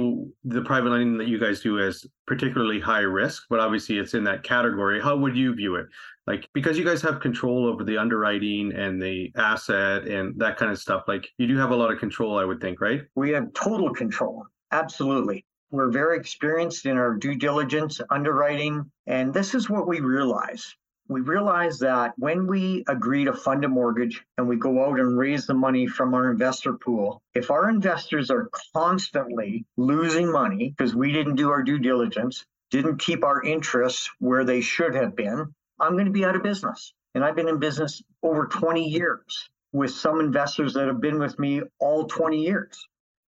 the 0.45 0.61
private 0.61 0.91
lending 0.91 1.17
that 1.17 1.27
you 1.27 1.39
guys 1.39 1.59
do 1.59 1.79
as 1.79 2.05
particularly 2.25 2.79
high 2.79 3.01
risk, 3.01 3.43
but 3.49 3.59
obviously 3.59 3.97
it's 3.97 4.13
in 4.13 4.23
that 4.25 4.43
category. 4.43 5.01
How 5.01 5.17
would 5.17 5.35
you 5.35 5.53
view 5.55 5.75
it? 5.75 5.87
Like, 6.27 6.47
because 6.53 6.77
you 6.77 6.85
guys 6.85 7.01
have 7.01 7.19
control 7.19 7.65
over 7.65 7.83
the 7.83 7.97
underwriting 7.97 8.73
and 8.73 9.01
the 9.01 9.31
asset 9.37 10.07
and 10.07 10.37
that 10.39 10.57
kind 10.57 10.71
of 10.71 10.77
stuff, 10.77 11.03
like, 11.07 11.27
you 11.37 11.47
do 11.47 11.57
have 11.57 11.71
a 11.71 11.75
lot 11.75 11.91
of 11.91 11.99
control, 11.99 12.37
I 12.37 12.45
would 12.45 12.61
think, 12.61 12.79
right? 12.79 13.01
We 13.15 13.31
have 13.31 13.53
total 13.53 13.93
control. 13.93 14.45
Absolutely. 14.71 15.45
We're 15.71 15.89
very 15.89 16.17
experienced 16.17 16.85
in 16.85 16.97
our 16.97 17.15
due 17.15 17.35
diligence, 17.35 17.99
underwriting, 18.09 18.89
and 19.05 19.33
this 19.33 19.53
is 19.53 19.69
what 19.69 19.87
we 19.87 19.99
realize 19.99 20.75
we 21.09 21.21
realize 21.21 21.79
that 21.79 22.13
when 22.17 22.47
we 22.47 22.83
agree 22.87 23.25
to 23.25 23.33
fund 23.33 23.63
a 23.63 23.69
mortgage 23.69 24.23
and 24.37 24.47
we 24.47 24.57
go 24.57 24.85
out 24.85 24.99
and 24.99 25.17
raise 25.17 25.45
the 25.45 25.53
money 25.53 25.87
from 25.87 26.13
our 26.13 26.29
investor 26.29 26.73
pool, 26.73 27.21
if 27.33 27.49
our 27.49 27.69
investors 27.69 28.29
are 28.29 28.49
constantly 28.73 29.65
losing 29.77 30.31
money 30.31 30.73
because 30.75 30.95
we 30.95 31.11
didn't 31.11 31.35
do 31.35 31.49
our 31.49 31.63
due 31.63 31.79
diligence, 31.79 32.45
didn't 32.71 32.97
keep 32.97 33.23
our 33.23 33.41
interests 33.41 34.09
where 34.19 34.43
they 34.43 34.59
should 34.59 34.95
have 34.95 35.15
been, 35.15 35.53
I'm 35.79 35.93
going 35.93 36.05
to 36.05 36.11
be 36.11 36.25
out 36.25 36.35
of 36.35 36.43
business. 36.43 36.93
And 37.15 37.23
I've 37.23 37.35
been 37.35 37.47
in 37.47 37.59
business 37.59 38.01
over 38.21 38.47
20 38.47 38.87
years 38.87 39.49
with 39.71 39.91
some 39.91 40.19
investors 40.19 40.73
that 40.73 40.87
have 40.87 41.01
been 41.01 41.19
with 41.19 41.39
me 41.39 41.61
all 41.79 42.05
20 42.05 42.41
years. 42.41 42.85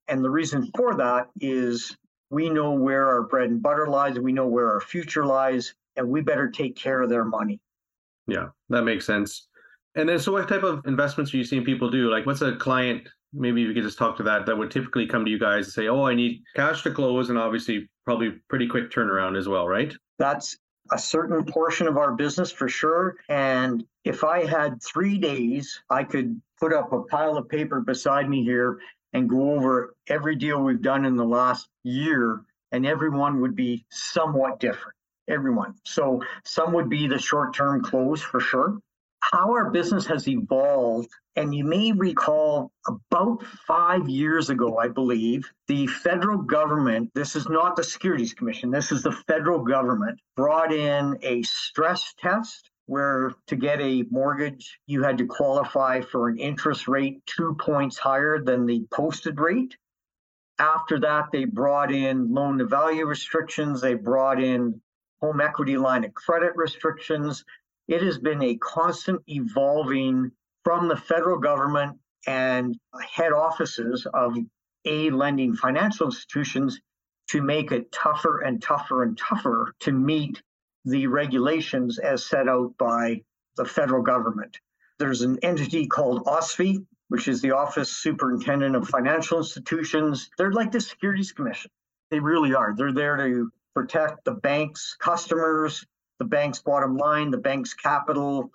And 0.07 0.23
the 0.23 0.29
reason 0.29 0.69
for 0.75 0.95
that 0.95 1.29
is 1.39 1.95
we 2.29 2.49
know 2.49 2.73
where 2.73 3.07
our 3.07 3.23
bread 3.23 3.49
and 3.49 3.61
butter 3.61 3.87
lies, 3.87 4.19
we 4.19 4.33
know 4.33 4.47
where 4.47 4.71
our 4.73 4.81
future 4.81 5.25
lies, 5.25 5.73
and 5.95 6.09
we 6.09 6.21
better 6.21 6.49
take 6.49 6.75
care 6.75 7.01
of 7.01 7.09
their 7.09 7.25
money. 7.25 7.59
Yeah, 8.29 8.47
that 8.69 8.83
makes 8.83 9.05
sense. 9.05 9.47
And 9.95 10.07
then, 10.07 10.19
so 10.19 10.31
what 10.31 10.47
type 10.47 10.63
of 10.63 10.85
investments 10.85 11.33
are 11.33 11.37
you 11.37 11.43
seeing 11.43 11.63
people 11.63 11.89
do? 11.89 12.11
Like, 12.11 12.25
what's 12.25 12.41
a 12.41 12.55
client? 12.55 13.09
Maybe 13.33 13.67
we 13.67 13.73
could 13.73 13.83
just 13.83 13.97
talk 13.97 14.17
to 14.17 14.23
that. 14.23 14.45
That 14.45 14.57
would 14.57 14.71
typically 14.71 15.07
come 15.07 15.25
to 15.25 15.31
you 15.31 15.39
guys 15.39 15.65
and 15.65 15.73
say, 15.73 15.87
"Oh, 15.87 16.03
I 16.03 16.15
need 16.15 16.41
cash 16.55 16.83
to 16.83 16.91
close," 16.91 17.29
and 17.29 17.37
obviously, 17.37 17.89
probably 18.05 18.31
pretty 18.49 18.67
quick 18.67 18.91
turnaround 18.91 19.37
as 19.37 19.47
well, 19.47 19.67
right? 19.67 19.93
That's 20.17 20.57
a 20.91 20.97
certain 20.97 21.43
portion 21.45 21.87
of 21.87 21.97
our 21.97 22.13
business 22.13 22.51
for 22.51 22.67
sure. 22.67 23.17
And 23.29 23.83
if 24.03 24.23
I 24.23 24.45
had 24.45 24.81
three 24.81 25.17
days, 25.17 25.81
I 25.89 26.03
could 26.03 26.41
put 26.59 26.73
up 26.73 26.91
a 26.91 27.03
pile 27.03 27.37
of 27.37 27.47
paper 27.49 27.81
beside 27.81 28.29
me 28.29 28.43
here 28.43 28.79
and 29.13 29.29
go 29.29 29.53
over 29.53 29.95
every 30.07 30.35
deal 30.35 30.63
we've 30.63 30.81
done 30.81 31.05
in 31.05 31.15
the 31.15 31.25
last 31.25 31.67
year, 31.83 32.41
and 32.71 32.85
everyone 32.85 33.41
would 33.41 33.55
be 33.55 33.85
somewhat 33.89 34.59
different 34.59 34.95
everyone. 35.29 35.75
So 35.85 36.21
some 36.43 36.73
would 36.73 36.89
be 36.89 37.07
the 37.07 37.19
short 37.19 37.53
term 37.53 37.83
close 37.83 38.21
for 38.21 38.39
sure. 38.39 38.79
How 39.21 39.51
our 39.51 39.69
business 39.69 40.05
has 40.07 40.27
evolved, 40.27 41.09
and 41.35 41.53
you 41.53 41.65
may 41.65 41.91
recall 41.91 42.71
about 42.87 43.43
five 43.67 44.07
years 44.07 44.49
ago, 44.49 44.77
I 44.77 44.87
believe, 44.87 45.49
the 45.67 45.87
federal 45.87 46.37
government, 46.37 47.11
this 47.13 47.35
is 47.35 47.47
not 47.49 47.75
the 47.75 47.83
Securities 47.83 48.33
Commission, 48.33 48.71
this 48.71 48.91
is 48.91 49.03
the 49.03 49.11
federal 49.11 49.59
government, 49.59 50.19
brought 50.35 50.73
in 50.73 51.17
a 51.21 51.43
stress 51.43 52.13
test 52.17 52.71
where 52.85 53.33
to 53.45 53.55
get 53.55 53.79
a 53.81 54.03
mortgage, 54.09 54.79
you 54.87 55.03
had 55.03 55.19
to 55.19 55.27
qualify 55.27 56.01
for 56.01 56.27
an 56.27 56.39
interest 56.39 56.87
rate 56.87 57.21
two 57.27 57.55
points 57.59 57.99
higher 57.99 58.41
than 58.41 58.65
the 58.65 58.83
posted 58.89 59.39
rate. 59.39 59.77
After 60.57 60.99
that, 61.01 61.25
they 61.31 61.45
brought 61.45 61.91
in 61.91 62.33
loan 62.33 62.57
to 62.57 62.65
value 62.65 63.05
restrictions. 63.05 63.79
They 63.79 63.93
brought 63.93 64.41
in 64.41 64.81
home 65.21 65.41
equity 65.41 65.77
line 65.77 66.05
of 66.05 66.13
credit 66.13 66.53
restrictions. 66.55 67.43
It 67.87 68.01
has 68.01 68.17
been 68.17 68.41
a 68.41 68.57
constant 68.57 69.21
evolving 69.27 70.31
from 70.63 70.87
the 70.87 70.97
federal 70.97 71.39
government 71.39 71.97
and 72.27 72.77
head 73.01 73.31
offices 73.31 74.05
of 74.13 74.37
A 74.85 75.09
lending 75.09 75.55
financial 75.55 76.07
institutions 76.07 76.79
to 77.29 77.41
make 77.41 77.71
it 77.71 77.91
tougher 77.91 78.41
and 78.41 78.61
tougher 78.61 79.03
and 79.03 79.17
tougher 79.17 79.73
to 79.81 79.91
meet 79.91 80.41
the 80.85 81.07
regulations 81.07 81.99
as 81.99 82.25
set 82.25 82.47
out 82.47 82.73
by 82.77 83.21
the 83.55 83.65
federal 83.65 84.01
government. 84.01 84.57
There's 84.97 85.21
an 85.21 85.39
entity 85.43 85.87
called 85.87 86.25
OSFI, 86.25 86.85
which 87.09 87.27
is 87.27 87.41
the 87.41 87.51
Office 87.51 87.91
Superintendent 87.91 88.75
of 88.75 88.87
Financial 88.87 89.37
Institutions. 89.37 90.29
They're 90.37 90.51
like 90.51 90.71
the 90.71 90.81
Securities 90.81 91.31
Commission. 91.31 91.71
They 92.11 92.19
really 92.19 92.53
are. 92.53 92.73
They're 92.75 92.93
there 92.93 93.17
to 93.17 93.51
protect 93.75 94.25
the 94.25 94.33
bank's 94.33 94.95
customers, 94.99 95.85
the 96.19 96.25
bank's 96.25 96.59
bottom 96.59 96.97
line, 96.97 97.31
the 97.31 97.37
bank's 97.37 97.73
capital, 97.73 98.51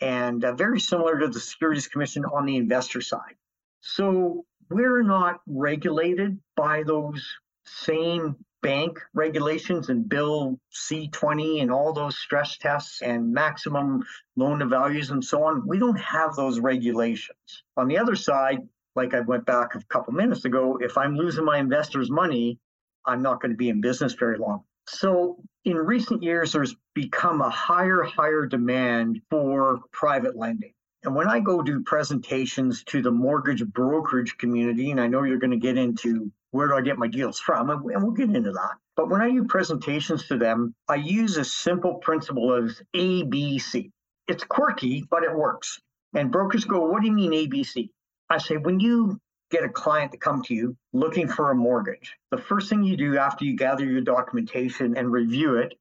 and 0.00 0.44
uh, 0.44 0.52
very 0.54 0.80
similar 0.80 1.18
to 1.20 1.28
the 1.28 1.40
Securities 1.40 1.88
Commission 1.88 2.24
on 2.24 2.46
the 2.46 2.56
investor 2.56 3.00
side. 3.00 3.36
So 3.80 4.44
we're 4.70 5.02
not 5.02 5.40
regulated 5.46 6.38
by 6.56 6.82
those 6.84 7.24
same 7.64 8.36
bank 8.62 8.98
regulations 9.12 9.90
and 9.90 10.08
Bill 10.08 10.58
C 10.70 11.08
20 11.08 11.60
and 11.60 11.70
all 11.70 11.92
those 11.92 12.16
stress 12.16 12.56
tests 12.56 13.02
and 13.02 13.32
maximum 13.32 14.02
loan 14.36 14.60
to 14.60 14.66
values 14.66 15.10
and 15.10 15.22
so 15.22 15.44
on. 15.44 15.66
We 15.66 15.78
don't 15.78 16.00
have 16.00 16.34
those 16.34 16.60
regulations. 16.60 17.62
On 17.76 17.88
the 17.88 17.98
other 17.98 18.16
side, 18.16 18.60
like 18.96 19.12
I 19.12 19.20
went 19.20 19.44
back 19.44 19.74
a 19.74 19.84
couple 19.90 20.14
minutes 20.14 20.46
ago, 20.46 20.78
if 20.80 20.96
I'm 20.96 21.14
losing 21.14 21.44
my 21.44 21.58
investors' 21.58 22.10
money, 22.10 22.58
I'm 23.06 23.22
not 23.22 23.40
going 23.40 23.52
to 23.52 23.56
be 23.56 23.68
in 23.68 23.80
business 23.80 24.14
very 24.14 24.38
long. 24.38 24.64
So 24.86 25.42
in 25.64 25.76
recent 25.76 26.22
years, 26.22 26.52
there's 26.52 26.76
become 26.94 27.40
a 27.40 27.50
higher, 27.50 28.02
higher 28.02 28.46
demand 28.46 29.20
for 29.30 29.80
private 29.92 30.36
lending. 30.36 30.72
And 31.04 31.14
when 31.14 31.28
I 31.28 31.40
go 31.40 31.62
do 31.62 31.82
presentations 31.82 32.82
to 32.84 33.02
the 33.02 33.10
mortgage 33.10 33.64
brokerage 33.64 34.38
community, 34.38 34.90
and 34.90 35.00
I 35.00 35.06
know 35.06 35.22
you're 35.22 35.38
going 35.38 35.50
to 35.50 35.58
get 35.58 35.76
into 35.76 36.32
where 36.50 36.68
do 36.68 36.74
I 36.74 36.80
get 36.80 36.98
my 36.98 37.08
deals 37.08 37.40
from, 37.40 37.68
and 37.68 37.82
we'll 37.82 38.12
get 38.12 38.30
into 38.30 38.52
that. 38.52 38.76
But 38.96 39.10
when 39.10 39.20
I 39.20 39.30
do 39.30 39.44
presentations 39.44 40.28
to 40.28 40.38
them, 40.38 40.74
I 40.88 40.94
use 40.94 41.36
a 41.36 41.44
simple 41.44 41.96
principle 41.96 42.54
of 42.54 42.72
ABC. 42.94 43.90
It's 44.28 44.44
quirky, 44.44 45.04
but 45.10 45.24
it 45.24 45.34
works. 45.34 45.80
And 46.14 46.30
brokers 46.30 46.64
go, 46.64 46.86
What 46.86 47.02
do 47.02 47.08
you 47.08 47.12
mean 47.12 47.32
ABC? 47.32 47.90
I 48.30 48.38
say, 48.38 48.56
When 48.56 48.80
you 48.80 49.20
get 49.54 49.64
a 49.64 49.68
client 49.68 50.10
to 50.10 50.18
come 50.18 50.42
to 50.42 50.52
you 50.52 50.76
looking 50.92 51.28
for 51.28 51.52
a 51.52 51.54
mortgage, 51.54 52.16
the 52.32 52.38
first 52.38 52.68
thing 52.68 52.82
you 52.82 52.96
do 52.96 53.16
after 53.16 53.44
you 53.44 53.56
gather 53.56 53.84
your 53.84 54.00
documentation 54.00 54.96
and 54.96 55.12
review 55.12 55.56
it 55.58 55.74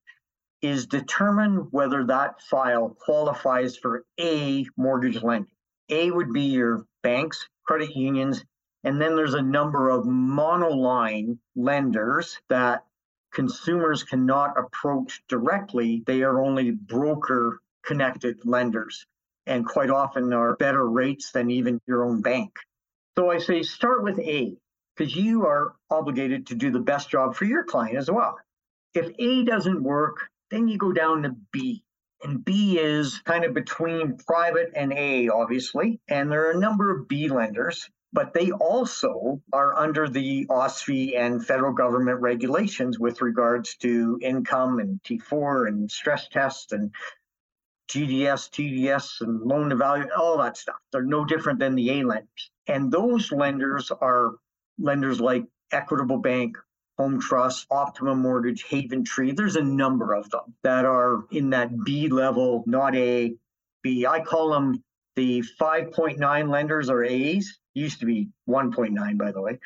is 0.62 0.86
determine 0.86 1.56
whether 1.72 2.06
that 2.06 2.40
file 2.42 2.96
qualifies 3.00 3.76
for 3.76 4.06
A 4.20 4.66
mortgage 4.78 5.24
lending. 5.24 5.52
A 5.90 6.12
would 6.12 6.32
be 6.32 6.44
your 6.44 6.86
banks, 7.02 7.50
credit 7.66 7.96
unions, 7.96 8.46
and 8.84 9.02
then 9.02 9.16
there's 9.16 9.34
a 9.34 9.42
number 9.42 9.90
of 9.90 10.06
monoline 10.06 11.40
lenders 11.56 12.40
that 12.50 12.86
consumers 13.34 14.04
cannot 14.04 14.56
approach 14.56 15.24
directly. 15.28 16.04
They 16.06 16.22
are 16.22 16.44
only 16.44 16.70
broker 16.70 17.60
connected 17.84 18.46
lenders 18.46 19.08
and 19.48 19.66
quite 19.66 19.90
often 19.90 20.32
are 20.32 20.56
better 20.58 20.88
rates 20.88 21.32
than 21.32 21.50
even 21.50 21.82
your 21.88 22.06
own 22.06 22.22
bank. 22.22 22.52
So 23.18 23.30
I 23.30 23.38
say 23.38 23.62
start 23.62 24.04
with 24.04 24.18
A 24.20 24.58
because 24.96 25.16
you 25.16 25.46
are 25.46 25.76
obligated 25.92 26.48
to 26.48 26.56
do 26.56 26.72
the 26.72 26.80
best 26.80 27.10
job 27.10 27.36
for 27.36 27.46
your 27.46 27.64
client 27.64 27.98
as 27.98 28.10
well. 28.10 28.40
If 28.96 29.12
A 29.20 29.44
doesn't 29.44 29.84
work, 29.84 30.30
then 30.50 30.68
you 30.68 30.78
go 30.78 30.92
down 30.92 31.24
to 31.24 31.36
B. 31.52 31.84
And 32.24 32.44
B 32.44 32.80
is 32.80 33.20
kind 33.20 33.44
of 33.44 33.54
between 33.54 34.18
private 34.18 34.72
and 34.76 34.94
A, 34.94 35.30
obviously. 35.30 36.00
And 36.08 36.32
there 36.32 36.48
are 36.48 36.52
a 36.52 36.60
number 36.60 36.90
of 36.90 37.08
B 37.08 37.28
lenders, 37.28 37.88
but 38.14 38.34
they 38.34 38.52
also 38.52 39.42
are 39.52 39.78
under 39.78 40.08
the 40.08 40.48
OSFI 40.48 41.18
and 41.18 41.46
federal 41.46 41.74
government 41.74 42.22
regulations 42.22 42.98
with 42.98 43.22
regards 43.22 43.76
to 43.78 44.18
income 44.22 44.80
and 44.80 45.02
T4 45.04 45.68
and 45.68 45.92
stress 45.92 46.30
tests 46.30 46.72
and 46.72 46.92
GDS, 47.90 48.50
TDS, 48.50 49.22
and 49.22 49.42
loan 49.42 49.70
to 49.70 49.76
value, 49.76 50.08
all 50.18 50.38
that 50.40 50.58
stuff. 50.58 50.78
They're 50.92 51.04
no 51.04 51.26
different 51.26 51.60
than 51.60 51.76
the 51.76 52.00
A 52.00 52.04
lenders. 52.04 52.52
And 52.68 52.92
those 52.92 53.32
lenders 53.32 53.92
are 53.92 54.34
lenders 54.80 55.20
like 55.20 55.46
Equitable 55.72 56.18
Bank, 56.18 56.58
Home 56.98 57.20
Trust, 57.20 57.68
Optimum 57.72 58.22
Mortgage, 58.22 58.64
Haventree. 58.66 59.36
There's 59.36 59.56
a 59.56 59.64
number 59.64 60.14
of 60.14 60.30
them 60.30 60.54
that 60.64 60.86
are 60.86 61.26
in 61.32 61.50
that 61.52 61.84
B 61.84 62.08
level, 62.08 62.64
not 62.68 62.96
A, 62.96 63.36
B. 63.82 64.06
I 64.06 64.22
call 64.22 64.52
them 64.52 64.84
the 65.16 65.44
5.9 65.60 66.50
lenders 66.50 66.90
or 66.90 67.04
A's. 67.04 67.60
Used 67.74 68.00
to 68.00 68.06
be 68.06 68.30
1.9, 68.48 69.18
by 69.18 69.32
the 69.32 69.42
way. 69.42 69.60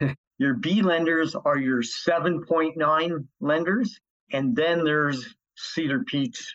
your 0.38 0.54
B 0.54 0.82
lenders 0.82 1.34
are 1.34 1.56
your 1.56 1.82
7.9 1.82 3.26
lenders. 3.40 4.00
And 4.32 4.56
then 4.56 4.84
there's 4.84 5.34
Cedar 5.56 6.04
Peaks 6.04 6.54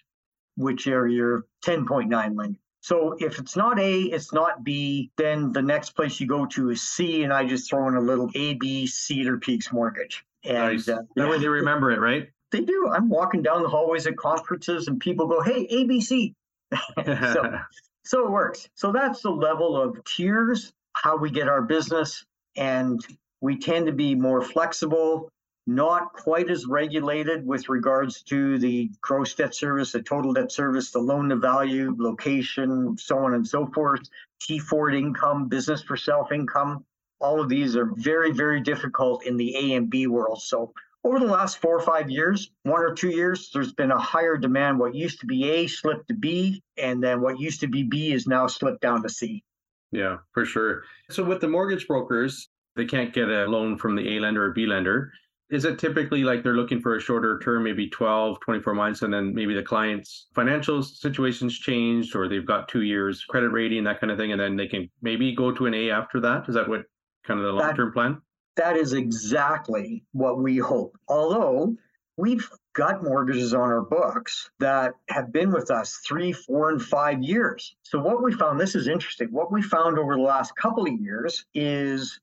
which 0.58 0.88
are 0.88 1.08
your 1.08 1.46
10.9 1.66 2.36
lender. 2.36 2.60
So 2.88 3.18
if 3.20 3.38
it's 3.38 3.58
not 3.58 3.80
A, 3.82 4.02
it's 4.04 4.32
not 4.32 4.64
B, 4.64 5.12
then 5.18 5.52
the 5.52 5.62
next 5.62 5.90
place 5.90 6.22
you 6.22 6.28
go 6.28 6.46
to 6.46 6.70
is 6.70 6.82
C, 6.82 7.24
and 7.24 7.34
I 7.34 7.46
just 7.46 7.70
throw 7.70 7.86
in 7.90 7.96
a 7.96 8.00
little 8.00 8.30
AB 8.34 8.88
Cedar 8.88 9.38
Peaks 9.38 9.74
mortgage. 9.74 10.24
And 10.46 10.58
nice. 10.58 10.88
uh, 10.88 11.02
that 11.18 11.30
way 11.30 11.38
they 11.38 11.50
remember 11.50 11.92
it, 11.92 12.00
right? 12.00 12.30
They 12.52 12.62
do. 12.62 12.90
I'm 12.90 13.10
walking 13.10 13.42
down 13.42 13.62
the 13.62 13.68
hallways 13.68 14.08
at 14.08 14.16
conferences, 14.16 14.88
and 14.88 15.02
people 15.02 15.28
go, 15.28 15.42
"Hey, 15.42 15.68
ABC." 15.68 16.34
so, 17.06 17.60
So 18.08 18.26
it 18.26 18.32
works. 18.32 18.70
So 18.76 18.94
that's 18.94 19.22
the 19.22 19.32
level 19.32 19.76
of 19.76 20.02
tiers, 20.06 20.72
how 20.94 21.18
we 21.18 21.30
get 21.30 21.50
our 21.50 21.62
business. 21.62 22.24
And 22.56 23.06
we 23.42 23.60
tend 23.60 23.88
to 23.88 23.92
be 23.92 24.16
more 24.16 24.42
flexible, 24.42 25.30
not 25.68 26.14
quite 26.14 26.50
as 26.50 26.66
regulated 26.66 27.46
with 27.46 27.68
regards 27.68 28.24
to 28.24 28.58
the 28.58 28.90
gross 29.02 29.36
debt 29.36 29.54
service, 29.54 29.92
the 29.92 30.02
total 30.02 30.34
debt 30.34 30.52
service, 30.52 30.92
the 30.92 31.00
loan 31.00 31.28
to 31.30 31.36
value, 31.36 31.94
location, 32.00 32.98
so 32.98 33.18
on 33.18 33.34
and 33.34 33.46
so 33.46 33.68
forth, 33.68 34.00
T4 34.42 34.98
income, 34.98 35.50
business 35.50 35.84
for 35.84 35.98
self 35.98 36.32
income. 36.32 36.86
All 37.20 37.42
of 37.42 37.50
these 37.50 37.76
are 37.76 37.92
very, 37.96 38.32
very 38.32 38.62
difficult 38.62 39.26
in 39.26 39.36
the 39.36 39.56
A 39.56 39.76
and 39.76 39.90
B 39.90 40.08
world. 40.08 40.42
So 40.42 40.74
over 41.04 41.20
the 41.20 41.26
last 41.26 41.60
four 41.60 41.78
or 41.78 41.82
five 41.82 42.10
years, 42.10 42.52
one 42.64 42.82
or 42.82 42.94
two 42.94 43.10
years, 43.10 43.50
there's 43.54 43.74
been 43.74 43.92
a 43.92 44.00
higher 44.00 44.38
demand. 44.38 44.80
What 44.80 44.96
used 44.96 45.20
to 45.20 45.26
be 45.26 45.50
A 45.50 45.68
slipped 45.68 46.08
to 46.08 46.14
B, 46.14 46.64
and 46.78 47.04
then 47.04 47.22
what 47.22 47.40
used 47.40 47.60
to 47.62 47.68
be 47.68 47.84
B 47.84 48.14
is 48.14 48.26
now 48.26 48.48
slipped 48.48 48.82
down 48.82 49.04
to 49.04 49.10
C. 49.10 49.44
Yeah, 49.92 50.18
for 50.34 50.46
sure. 50.46 50.84
So 51.10 51.24
with 51.24 51.42
the 51.42 51.48
mortgage 51.48 51.88
brokers, 51.88 52.50
they 52.76 52.86
can't 52.86 53.14
get 53.14 53.30
a 53.30 53.46
loan 53.46 53.78
from 53.78 53.96
the 53.96 54.16
A 54.16 54.20
lender 54.20 54.46
or 54.46 54.52
B 54.52 54.66
lender. 54.66 55.12
Is 55.50 55.64
it 55.64 55.80
typically 55.80 56.24
like 56.24 56.44
they're 56.44 56.58
looking 56.58 56.82
for 56.82 56.98
a 56.98 57.00
shorter 57.00 57.40
term, 57.40 57.64
maybe 57.64 57.90
12, 57.90 58.40
24 58.42 58.74
months, 58.74 59.02
and 59.02 59.14
then 59.14 59.34
maybe 59.34 59.54
the 59.54 59.64
client's 59.64 60.28
financial 60.36 60.84
situations 60.84 61.58
changed 61.58 62.16
or 62.16 62.28
they've 62.28 62.46
got 62.46 62.68
two 62.68 62.82
years 62.82 63.24
credit 63.24 63.50
rating, 63.50 63.86
that 63.86 64.02
kind 64.02 64.12
of 64.12 64.18
thing, 64.18 64.34
and 64.34 64.42
then 64.42 64.58
they 64.58 64.68
can 64.68 64.90
maybe 65.02 65.34
go 65.34 65.54
to 65.54 65.66
an 65.66 65.74
A 65.74 65.90
after 65.90 66.20
that? 66.20 66.50
Is 66.50 66.56
that 66.56 66.68
what 66.68 66.84
kind 67.26 67.40
of 67.40 67.46
the 67.46 67.52
long 67.54 67.76
term 67.76 67.94
plan? 67.94 68.22
That 68.58 68.76
is 68.76 68.94
exactly 68.94 70.04
what 70.12 70.40
we 70.40 70.58
hope. 70.58 70.98
Although 71.08 71.78
we've 72.18 72.50
got 72.74 73.04
mortgages 73.04 73.54
on 73.54 73.62
our 73.62 73.82
books 73.82 74.50
that 74.60 74.94
have 75.10 75.32
been 75.32 75.52
with 75.52 75.72
us 75.72 76.02
three, 76.06 76.34
four, 76.34 76.72
and 76.72 76.82
five 76.82 77.22
years. 77.22 77.76
So, 77.84 78.00
what 78.00 78.24
we 78.24 78.34
found 78.34 78.60
this 78.60 78.76
is 78.76 78.88
interesting. 78.88 79.30
What 79.32 79.52
we 79.52 79.62
found 79.62 79.98
over 79.98 80.16
the 80.16 80.22
last 80.22 80.56
couple 80.56 80.84
of 80.84 81.00
years 81.00 81.46
is 81.54 82.20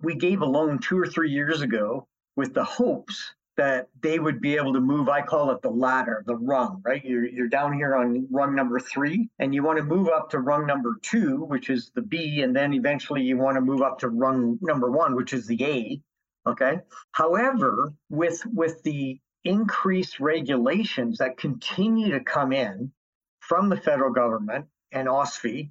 we 0.00 0.14
gave 0.14 0.42
a 0.42 0.46
loan 0.46 0.78
two 0.78 0.98
or 0.98 1.06
three 1.06 1.30
years 1.30 1.60
ago 1.60 2.06
with 2.38 2.54
the 2.54 2.62
hopes 2.62 3.34
that 3.56 3.88
they 4.00 4.20
would 4.20 4.40
be 4.40 4.54
able 4.54 4.72
to 4.72 4.80
move. 4.80 5.08
I 5.08 5.22
call 5.22 5.50
it 5.50 5.60
the 5.60 5.70
ladder, 5.70 6.22
the 6.24 6.36
rung, 6.36 6.80
right? 6.84 7.04
You're, 7.04 7.26
you're 7.26 7.48
down 7.48 7.72
here 7.72 7.96
on 7.96 8.28
rung 8.30 8.54
number 8.54 8.78
three, 8.78 9.28
and 9.40 9.52
you 9.52 9.64
want 9.64 9.78
to 9.78 9.84
move 9.84 10.08
up 10.08 10.30
to 10.30 10.38
rung 10.38 10.64
number 10.64 11.00
two, 11.02 11.38
which 11.38 11.68
is 11.68 11.90
the 11.96 12.02
B, 12.02 12.42
and 12.42 12.54
then 12.54 12.72
eventually 12.72 13.22
you 13.22 13.36
want 13.36 13.56
to 13.56 13.60
move 13.60 13.82
up 13.82 13.98
to 13.98 14.08
rung 14.08 14.56
number 14.62 14.88
one, 14.88 15.16
which 15.16 15.32
is 15.32 15.48
the 15.48 15.64
A. 15.64 16.00
Okay. 16.48 16.78
However, 17.10 17.92
with 18.08 18.40
with 18.46 18.84
the 18.84 19.18
increased 19.42 20.20
regulations 20.20 21.18
that 21.18 21.38
continue 21.38 22.12
to 22.12 22.20
come 22.20 22.52
in 22.52 22.92
from 23.40 23.68
the 23.68 23.76
federal 23.76 24.12
government 24.12 24.66
and 24.92 25.08
OSFI, 25.08 25.70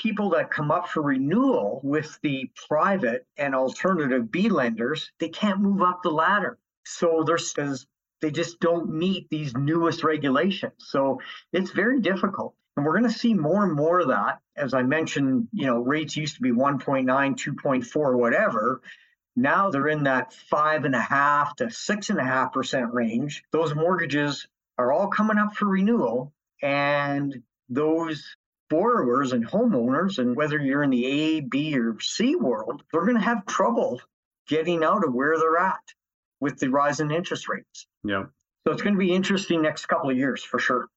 people 0.00 0.30
that 0.30 0.50
come 0.50 0.70
up 0.70 0.88
for 0.88 1.02
renewal 1.02 1.80
with 1.82 2.18
the 2.22 2.50
private 2.68 3.26
and 3.36 3.54
alternative 3.54 4.30
B 4.30 4.48
lenders, 4.48 5.10
they 5.18 5.28
can't 5.28 5.60
move 5.60 5.82
up 5.82 6.02
the 6.02 6.10
ladder. 6.10 6.58
So 6.84 7.24
there's 7.26 7.54
they 8.20 8.30
just 8.30 8.58
don't 8.60 8.90
meet 8.90 9.28
these 9.30 9.54
newest 9.54 10.02
regulations. 10.02 10.72
So 10.78 11.20
it's 11.52 11.70
very 11.70 12.00
difficult. 12.00 12.54
And 12.76 12.84
we're 12.84 12.98
going 12.98 13.10
to 13.12 13.18
see 13.18 13.34
more 13.34 13.64
and 13.64 13.74
more 13.74 14.00
of 14.00 14.08
that. 14.08 14.40
As 14.56 14.74
I 14.74 14.82
mentioned, 14.82 15.48
you 15.52 15.66
know, 15.66 15.78
rates 15.80 16.16
used 16.16 16.36
to 16.36 16.42
be 16.42 16.50
1.9, 16.50 17.04
2.4, 17.06 18.18
whatever. 18.18 18.80
Now 19.36 19.70
they're 19.70 19.88
in 19.88 20.04
that 20.04 20.32
five 20.32 20.84
and 20.84 20.94
a 20.94 21.00
half 21.00 21.56
to 21.56 21.70
six 21.70 22.10
and 22.10 22.18
a 22.18 22.24
half 22.24 22.52
percent 22.52 22.92
range. 22.92 23.44
Those 23.52 23.74
mortgages 23.74 24.46
are 24.78 24.92
all 24.92 25.08
coming 25.08 25.38
up 25.38 25.54
for 25.54 25.66
renewal. 25.66 26.32
And 26.62 27.42
those 27.68 28.36
borrowers 28.70 29.32
and 29.32 29.46
homeowners, 29.46 30.18
and 30.18 30.36
whether 30.36 30.58
you're 30.58 30.82
in 30.82 30.90
the 30.90 31.06
A, 31.06 31.40
B, 31.40 31.78
or 31.78 31.98
C 32.00 32.36
world, 32.36 32.82
they're 32.92 33.04
going 33.04 33.16
to 33.16 33.22
have 33.22 33.46
trouble 33.46 34.00
getting 34.48 34.82
out 34.84 35.04
of 35.04 35.12
where 35.12 35.38
they're 35.38 35.58
at 35.58 35.82
with 36.40 36.58
the 36.58 36.68
rise 36.68 37.00
in 37.00 37.10
interest 37.10 37.48
rates. 37.48 37.86
Yeah. 38.04 38.24
So 38.66 38.72
it's 38.72 38.82
going 38.82 38.94
to 38.94 38.98
be 38.98 39.14
interesting 39.14 39.62
next 39.62 39.86
couple 39.86 40.10
of 40.10 40.16
years 40.16 40.42
for 40.42 40.58
sure. 40.58 40.88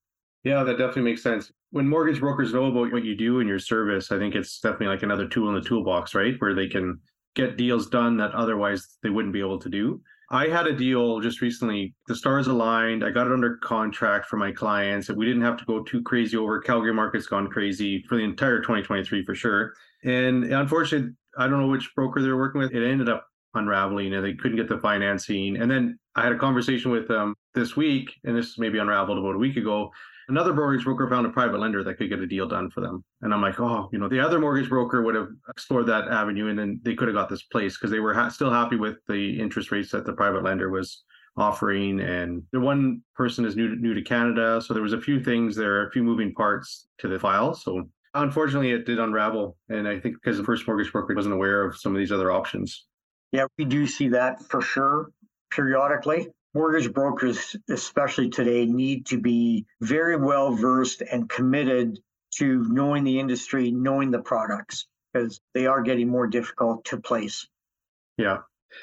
Yeah, 0.44 0.64
that 0.64 0.78
definitely 0.78 1.04
makes 1.04 1.22
sense. 1.22 1.52
When 1.70 1.88
mortgage 1.88 2.20
brokers 2.20 2.54
know 2.54 2.66
about 2.66 2.92
what 2.92 3.04
you 3.04 3.16
do 3.16 3.40
and 3.40 3.48
your 3.48 3.60
service, 3.60 4.12
I 4.12 4.18
think 4.18 4.36
it's 4.36 4.60
definitely 4.60 4.88
like 4.88 5.04
another 5.04 5.28
tool 5.28 5.50
in 5.50 5.56
the 5.56 5.62
toolbox, 5.62 6.16
right? 6.16 6.36
Where 6.40 6.54
they 6.54 6.68
can 6.68 7.00
get 7.36 7.58
deals 7.58 7.88
done 7.88 8.18
that 8.18 8.34
otherwise 8.34 8.98
they 9.04 9.10
wouldn't 9.10 9.34
be 9.34 9.40
able 9.40 9.60
to 9.60 9.70
do. 9.70 10.02
I 10.32 10.48
had 10.48 10.66
a 10.66 10.74
deal 10.74 11.20
just 11.20 11.42
recently. 11.42 11.94
The 12.08 12.16
stars 12.16 12.48
aligned. 12.48 13.04
I 13.04 13.12
got 13.12 13.28
it 13.28 13.34
under 13.34 13.58
contract 13.58 14.28
for 14.28 14.38
my 14.38 14.52
clients. 14.54 15.10
And 15.10 15.18
we 15.18 15.26
didn't 15.26 15.42
have 15.42 15.58
to 15.58 15.66
go 15.66 15.84
too 15.84 16.02
crazy 16.02 16.38
over. 16.38 16.62
Calgary 16.62 16.94
market's 16.94 17.28
gone 17.28 17.50
crazy 17.50 18.04
for 18.08 18.16
the 18.16 18.24
entire 18.24 18.60
2023 18.60 19.26
for 19.26 19.36
sure. 19.36 19.74
And 20.06 20.46
unfortunately, 20.46 21.12
I 21.38 21.48
don't 21.48 21.60
know 21.60 21.68
which 21.68 21.94
broker 21.96 22.22
they're 22.22 22.38
working 22.38 22.62
with. 22.62 22.72
It 22.72 22.90
ended 22.90 23.10
up 23.10 23.28
unraveling 23.56 24.14
and 24.14 24.24
they 24.24 24.34
couldn't 24.34 24.56
get 24.56 24.70
the 24.70 24.80
financing. 24.80 25.58
And 25.58 25.70
then 25.70 26.00
I 26.16 26.24
had 26.24 26.32
a 26.32 26.38
conversation 26.38 26.92
with 26.92 27.10
them 27.10 27.36
this 27.54 27.76
week, 27.76 28.10
and 28.24 28.36
this 28.36 28.58
maybe 28.58 28.80
unraveled 28.80 29.18
about 29.18 29.36
a 29.36 29.38
week 29.38 29.58
ago. 29.58 29.92
Another 30.32 30.54
mortgage 30.54 30.86
broker 30.86 31.10
found 31.10 31.26
a 31.26 31.30
private 31.30 31.60
lender 31.60 31.84
that 31.84 31.96
could 31.96 32.08
get 32.08 32.20
a 32.20 32.26
deal 32.26 32.48
done 32.48 32.70
for 32.70 32.80
them. 32.80 33.04
And 33.22 33.34
I'm 33.34 33.42
like, 33.42 33.60
oh, 33.60 33.90
you 33.92 34.00
know, 34.00 34.08
the 34.08 34.22
other 34.22 34.40
mortgage 34.40 34.70
broker 34.70 35.02
would 35.02 35.14
have 35.14 35.28
explored 35.50 35.88
that 35.88 36.08
avenue 36.08 36.48
and 36.48 36.58
then 36.58 36.80
they 36.84 36.96
could 36.96 37.10
have 37.10 37.16
got 37.16 37.28
this 37.28 37.44
place 37.44 37.78
because 37.78 37.92
they 37.92 38.00
were 38.00 38.14
ha- 38.14 38.30
still 38.30 38.50
happy 38.50 38.78
with 38.78 38.96
the 39.10 39.38
interest 39.38 39.74
rates 39.74 39.92
that 39.92 40.06
the 40.06 40.14
private 40.14 40.42
lender 40.42 40.70
was 40.70 41.04
offering. 41.36 42.00
And 42.00 42.44
the 42.54 42.62
one 42.62 43.02
person 43.14 43.44
is 43.44 43.58
new 43.58 43.76
to, 43.76 43.76
new 43.76 43.94
to 43.94 44.02
Canada. 44.02 44.62
So 44.62 44.74
there 44.74 44.82
was 44.82 44.94
a 44.94 45.02
few 45.02 45.22
things 45.22 45.54
there, 45.54 45.86
a 45.86 45.92
few 45.92 46.02
moving 46.02 46.34
parts 46.34 46.88
to 47.00 47.10
the 47.10 47.20
file. 47.20 47.54
So 47.54 47.90
unfortunately, 48.14 48.72
it 48.72 48.86
did 48.86 49.00
unravel. 49.00 49.58
And 49.68 49.86
I 49.86 50.00
think 50.00 50.16
because 50.16 50.38
the 50.38 50.46
first 50.46 50.66
mortgage 50.66 50.94
broker 50.94 51.14
wasn't 51.14 51.36
aware 51.36 51.66
of 51.66 51.78
some 51.78 51.94
of 51.94 52.00
these 52.00 52.14
other 52.14 52.32
options. 52.32 52.86
Yeah, 53.34 53.48
we 53.58 53.66
do 53.66 53.86
see 53.86 54.08
that 54.08 54.42
for 54.42 54.62
sure 54.62 55.12
periodically. 55.52 56.30
Mortgage 56.54 56.94
brokers, 56.94 57.56
especially 57.70 58.30
today, 58.30 58.66
need 58.66 59.06
to 59.08 59.20
be 59.20 59.66
very 59.80 60.18
well 60.18 60.54
versed 60.54 61.02
and 61.02 61.30
committed 61.30 62.00
to 62.36 62.66
knowing 62.70 63.04
the 63.04 63.20
industry, 63.20 63.72
knowing 63.72 64.12
the 64.12 64.22
products, 64.22 64.88
because 65.14 65.40
they 65.54 65.66
are 65.66 65.82
getting 65.82 66.10
more 66.10 66.28
difficult 66.28 66.84
to 66.86 67.00
place. 67.00 67.48
Yeah. 68.18 68.40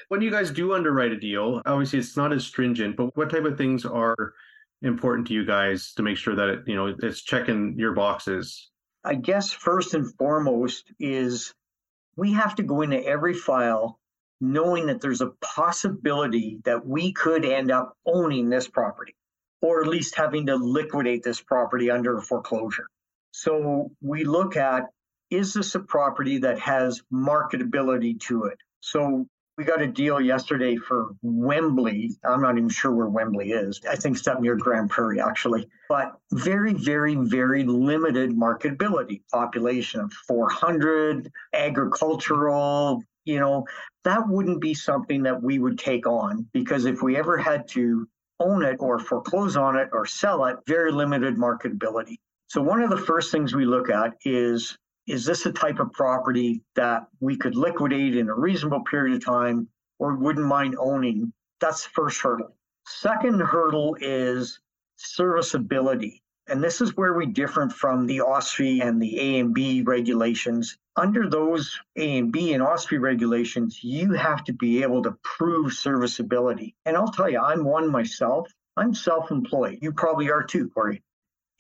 When 0.09 0.21
you 0.21 0.31
guys 0.31 0.51
do 0.51 0.75
underwrite 0.75 1.13
a 1.13 1.19
deal, 1.19 1.63
obviously 1.65 1.99
it's 1.99 2.17
not 2.17 2.33
as 2.33 2.45
stringent, 2.45 2.97
but 2.97 3.17
what 3.17 3.31
type 3.31 3.45
of 3.45 3.57
things 3.57 3.85
are 3.85 4.35
important 4.83 5.27
to 5.29 5.35
you 5.35 5.45
guys 5.45 5.93
to 5.95 6.03
make 6.03 6.17
sure 6.17 6.37
that 6.37 6.49
it, 6.49 6.61
you 6.67 6.77
know 6.77 6.95
it's 7.03 7.23
checking 7.23 7.79
your 7.79 7.93
boxes? 7.93 8.71
I 9.05 9.15
guess 9.15 9.51
first 9.51 9.95
and 9.95 10.13
foremost 10.17 10.93
is 10.99 11.55
we 12.17 12.33
have 12.33 12.55
to 12.57 12.63
go 12.63 12.83
into 12.83 13.03
every 13.03 13.35
file 13.35 13.99
knowing 14.41 14.87
that 14.87 15.01
there's 15.01 15.21
a 15.21 15.33
possibility 15.41 16.59
that 16.65 16.87
we 16.87 17.13
could 17.13 17.45
end 17.45 17.71
up 17.71 17.95
owning 18.07 18.49
this 18.49 18.69
property 18.69 19.15
or 19.61 19.81
at 19.81 19.89
least 19.89 20.15
having 20.15 20.47
to 20.47 20.57
liquidate 20.57 21.23
this 21.23 21.41
property 21.41 21.91
under 21.91 22.21
foreclosure. 22.21 22.87
So 23.33 23.91
we 24.01 24.25
look 24.25 24.57
at 24.57 24.85
is 25.31 25.53
this 25.53 25.75
a 25.75 25.81
property 25.81 26.39
that 26.39 26.59
has 26.61 27.03
marketability 27.13 28.19
to 28.21 28.45
it? 28.45 28.59
So 28.81 29.27
we 29.59 29.65
got 29.65 29.83
a 29.83 29.87
deal 29.87 30.21
yesterday 30.21 30.77
for 30.77 31.11
Wembley. 31.21 32.13
I'm 32.25 32.41
not 32.41 32.57
even 32.57 32.69
sure 32.69 32.93
where 32.93 33.09
Wembley 33.09 33.51
is. 33.51 33.81
I 33.91 33.97
think 33.97 34.17
it's 34.17 34.27
up 34.29 34.41
near 34.41 34.57
Grande 34.57 34.89
Prairie, 34.89 35.21
actually. 35.21 35.69
But 35.89 36.13
very, 36.33 36.73
very, 36.73 37.17
very 37.17 37.65
limited 37.65 38.31
marketability. 38.31 39.23
Population 39.33 40.01
of 40.01 40.13
400, 40.13 41.31
agricultural, 41.53 43.03
you 43.25 43.39
know, 43.39 43.67
that 44.05 44.29
wouldn't 44.29 44.61
be 44.61 44.75
something 44.75 45.23
that 45.25 45.43
we 45.43 45.59
would 45.59 45.79
take 45.79 46.07
on 46.07 46.47
because 46.53 46.85
if 46.85 47.03
we 47.03 47.17
ever 47.17 47.37
had 47.37 47.69
to 47.69 48.09
own 48.41 48.65
it 48.65 48.77
or 48.81 48.99
foreclose 48.99 49.57
on 49.57 49.77
it 49.77 49.89
or 49.93 50.07
sell 50.07 50.45
it, 50.47 50.57
very 50.67 50.93
limited 50.93 51.37
marketability. 51.37 52.17
So 52.47 52.63
one 52.63 52.81
of 52.81 52.91
the 52.91 52.97
first 52.97 53.31
things 53.31 53.55
we 53.55 53.67
look 53.67 53.91
at 53.91 54.15
is 54.25 54.77
is 55.07 55.25
this 55.25 55.47
a 55.47 55.53
type 55.53 55.79
of 55.79 55.91
property 55.93 56.63
that 56.77 57.07
we 57.21 57.37
could 57.37 57.57
liquidate 57.57 58.15
in 58.15 58.29
a 58.29 58.35
reasonable 58.35 58.85
period 58.85 59.17
of 59.17 59.25
time 59.25 59.67
or 59.99 60.15
wouldn't 60.17 60.47
mind 60.47 60.77
owning? 60.79 61.33
That's 61.61 61.85
the 61.85 61.91
first 61.91 62.21
hurdle. 62.21 62.55
Second 62.87 63.41
hurdle 63.41 63.97
is 64.01 64.61
serviceability. 64.97 66.23
And 66.49 66.65
this 66.65 66.81
is 66.81 66.97
where 66.97 67.13
we 67.13 67.27
differ 67.27 67.69
from 67.69 68.07
the 68.07 68.19
OSFI 68.19 68.83
and 68.83 69.01
the 69.01 69.21
A 69.21 69.41
and 69.41 69.55
B 69.55 69.83
regulations. 69.83 70.79
Under 70.97 71.29
those 71.29 71.79
A 71.97 72.19
and 72.19 72.33
B 72.33 72.55
and 72.55 72.63
OSFI 72.63 73.01
regulations, 73.01 73.85
you 73.85 74.13
have 74.13 74.45
to 74.45 74.53
be 74.55 74.83
able 74.83 75.03
to 75.03 75.17
prove 75.23 75.75
serviceability. 75.75 76.75
And 76.87 76.97
I'll 76.97 77.13
tell 77.13 77.29
you, 77.29 77.39
I'm 77.39 77.65
one 77.65 77.91
myself. 77.91 78.51
I'm 78.77 78.95
self 78.95 79.31
employed. 79.31 79.79
You 79.83 79.93
probably 79.93 80.31
are 80.31 80.43
too, 80.43 80.71
Corey. 80.71 81.03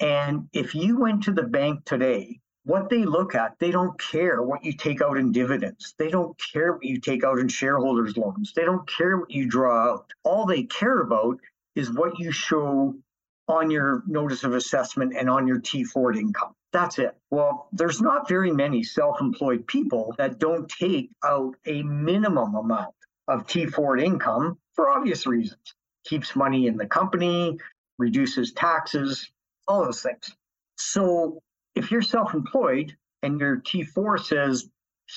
And 0.00 0.48
if 0.52 0.74
you 0.74 0.98
went 0.98 1.24
to 1.24 1.32
the 1.32 1.42
bank 1.42 1.84
today, 1.84 2.40
what 2.64 2.88
they 2.88 3.04
look 3.04 3.34
at, 3.34 3.58
they 3.58 3.70
don't 3.70 3.98
care 3.98 4.42
what 4.42 4.64
you 4.64 4.72
take 4.72 5.02
out 5.02 5.18
in 5.18 5.32
dividends. 5.32 5.94
They 5.98 6.08
don't 6.08 6.38
care 6.52 6.72
what 6.72 6.84
you 6.84 7.00
take 7.00 7.24
out 7.24 7.38
in 7.38 7.48
shareholders' 7.48 8.16
loans. 8.16 8.52
They 8.54 8.64
don't 8.64 8.88
care 8.88 9.18
what 9.18 9.30
you 9.30 9.48
draw 9.48 9.90
out. 9.90 10.12
All 10.22 10.46
they 10.46 10.64
care 10.64 11.00
about 11.00 11.38
is 11.74 11.92
what 11.92 12.18
you 12.18 12.30
show 12.32 12.94
on 13.48 13.70
your 13.70 14.02
notice 14.06 14.44
of 14.44 14.54
assessment 14.54 15.14
and 15.16 15.28
on 15.28 15.46
your 15.46 15.60
T4 15.60 16.16
income. 16.16 16.54
That's 16.72 16.98
it. 16.98 17.16
Well, 17.30 17.68
there's 17.72 18.00
not 18.00 18.28
very 18.28 18.52
many 18.52 18.82
self 18.82 19.20
employed 19.20 19.66
people 19.66 20.14
that 20.18 20.38
don't 20.38 20.68
take 20.68 21.10
out 21.24 21.56
a 21.66 21.82
minimum 21.82 22.54
amount 22.54 22.94
of 23.26 23.46
T4 23.46 24.02
income 24.02 24.58
for 24.74 24.90
obvious 24.90 25.26
reasons. 25.26 25.74
Keeps 26.04 26.36
money 26.36 26.66
in 26.66 26.76
the 26.76 26.86
company, 26.86 27.58
reduces 27.98 28.52
taxes, 28.52 29.30
all 29.66 29.84
those 29.84 30.02
things. 30.02 30.34
So 30.76 31.42
if 31.74 31.90
you're 31.90 32.02
self 32.02 32.34
employed 32.34 32.96
and 33.22 33.40
your 33.40 33.58
T4 33.58 34.20
says 34.20 34.68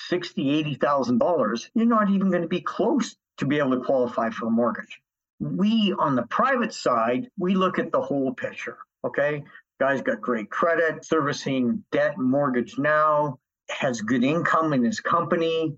$60,000, 0.09 0.77
$80,000, 0.79 1.69
you're 1.73 1.85
not 1.85 2.09
even 2.09 2.29
going 2.29 2.43
to 2.43 2.47
be 2.47 2.61
close 2.61 3.15
to 3.37 3.45
be 3.45 3.57
able 3.57 3.71
to 3.71 3.83
qualify 3.83 4.29
for 4.29 4.47
a 4.47 4.51
mortgage. 4.51 5.01
We, 5.41 5.93
on 5.97 6.15
the 6.15 6.23
private 6.23 6.71
side, 6.71 7.29
we 7.37 7.55
look 7.55 7.79
at 7.79 7.91
the 7.91 8.01
whole 8.01 8.31
picture. 8.33 8.77
Okay. 9.03 9.43
Guy's 9.79 10.03
got 10.03 10.21
great 10.21 10.51
credit, 10.51 11.03
servicing 11.03 11.83
debt 11.91 12.19
mortgage 12.19 12.77
now, 12.77 13.39
has 13.69 14.01
good 14.01 14.23
income 14.23 14.73
in 14.73 14.83
his 14.83 14.99
company. 14.99 15.75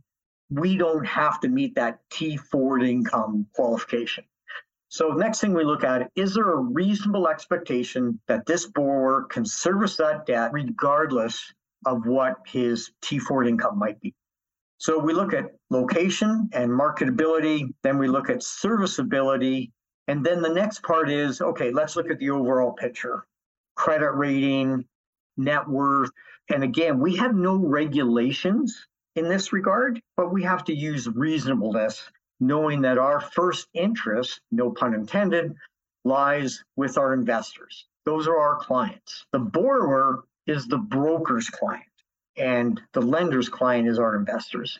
We 0.49 0.75
don't 0.75 1.05
have 1.05 1.39
to 1.39 1.47
meet 1.47 1.75
that 1.75 1.99
T4 2.11 2.85
income 2.85 3.47
qualification. 3.55 4.25
So 4.89 5.07
next 5.11 5.39
thing 5.39 5.53
we 5.53 5.63
look 5.63 5.85
at, 5.85 6.11
is 6.15 6.35
there 6.35 6.51
a 6.51 6.57
reasonable 6.57 7.29
expectation 7.29 8.19
that 8.27 8.45
this 8.45 8.65
borrower 8.65 9.23
can 9.23 9.45
service 9.45 9.95
that 9.97 10.25
debt 10.25 10.51
regardless 10.51 11.53
of 11.85 12.05
what 12.05 12.35
his 12.45 12.91
T4 13.01 13.47
income 13.47 13.79
might 13.79 14.01
be? 14.01 14.13
So 14.77 14.99
we 14.99 15.13
look 15.13 15.33
at 15.33 15.51
location 15.69 16.49
and 16.53 16.69
marketability, 16.69 17.73
then 17.83 17.97
we 17.97 18.07
look 18.07 18.29
at 18.29 18.43
serviceability, 18.43 19.71
and 20.07 20.25
then 20.25 20.41
the 20.41 20.49
next 20.49 20.83
part 20.83 21.09
is, 21.09 21.41
okay, 21.41 21.71
let's 21.71 21.95
look 21.95 22.11
at 22.11 22.19
the 22.19 22.31
overall 22.31 22.73
picture. 22.73 23.25
Credit 23.75 24.11
rating, 24.11 24.85
net 25.37 25.67
worth, 25.67 26.11
and 26.49 26.63
again, 26.63 26.99
we 26.99 27.15
have 27.15 27.33
no 27.35 27.55
regulations 27.55 28.87
in 29.15 29.29
this 29.29 29.53
regard, 29.53 30.01
but 30.17 30.33
we 30.33 30.43
have 30.43 30.63
to 30.65 30.75
use 30.75 31.07
reasonableness 31.07 32.09
knowing 32.39 32.81
that 32.81 32.97
our 32.97 33.21
first 33.21 33.67
interest, 33.73 34.41
no 34.51 34.71
pun 34.71 34.93
intended, 34.93 35.55
lies 36.03 36.63
with 36.75 36.97
our 36.97 37.13
investors. 37.13 37.85
Those 38.05 38.27
are 38.27 38.37
our 38.37 38.57
clients. 38.57 39.25
The 39.31 39.39
borrower 39.39 40.23
is 40.45 40.67
the 40.67 40.77
broker's 40.77 41.49
client, 41.49 41.85
and 42.37 42.81
the 42.93 43.01
lender's 43.01 43.49
client 43.49 43.87
is 43.87 43.99
our 43.99 44.15
investors. 44.15 44.79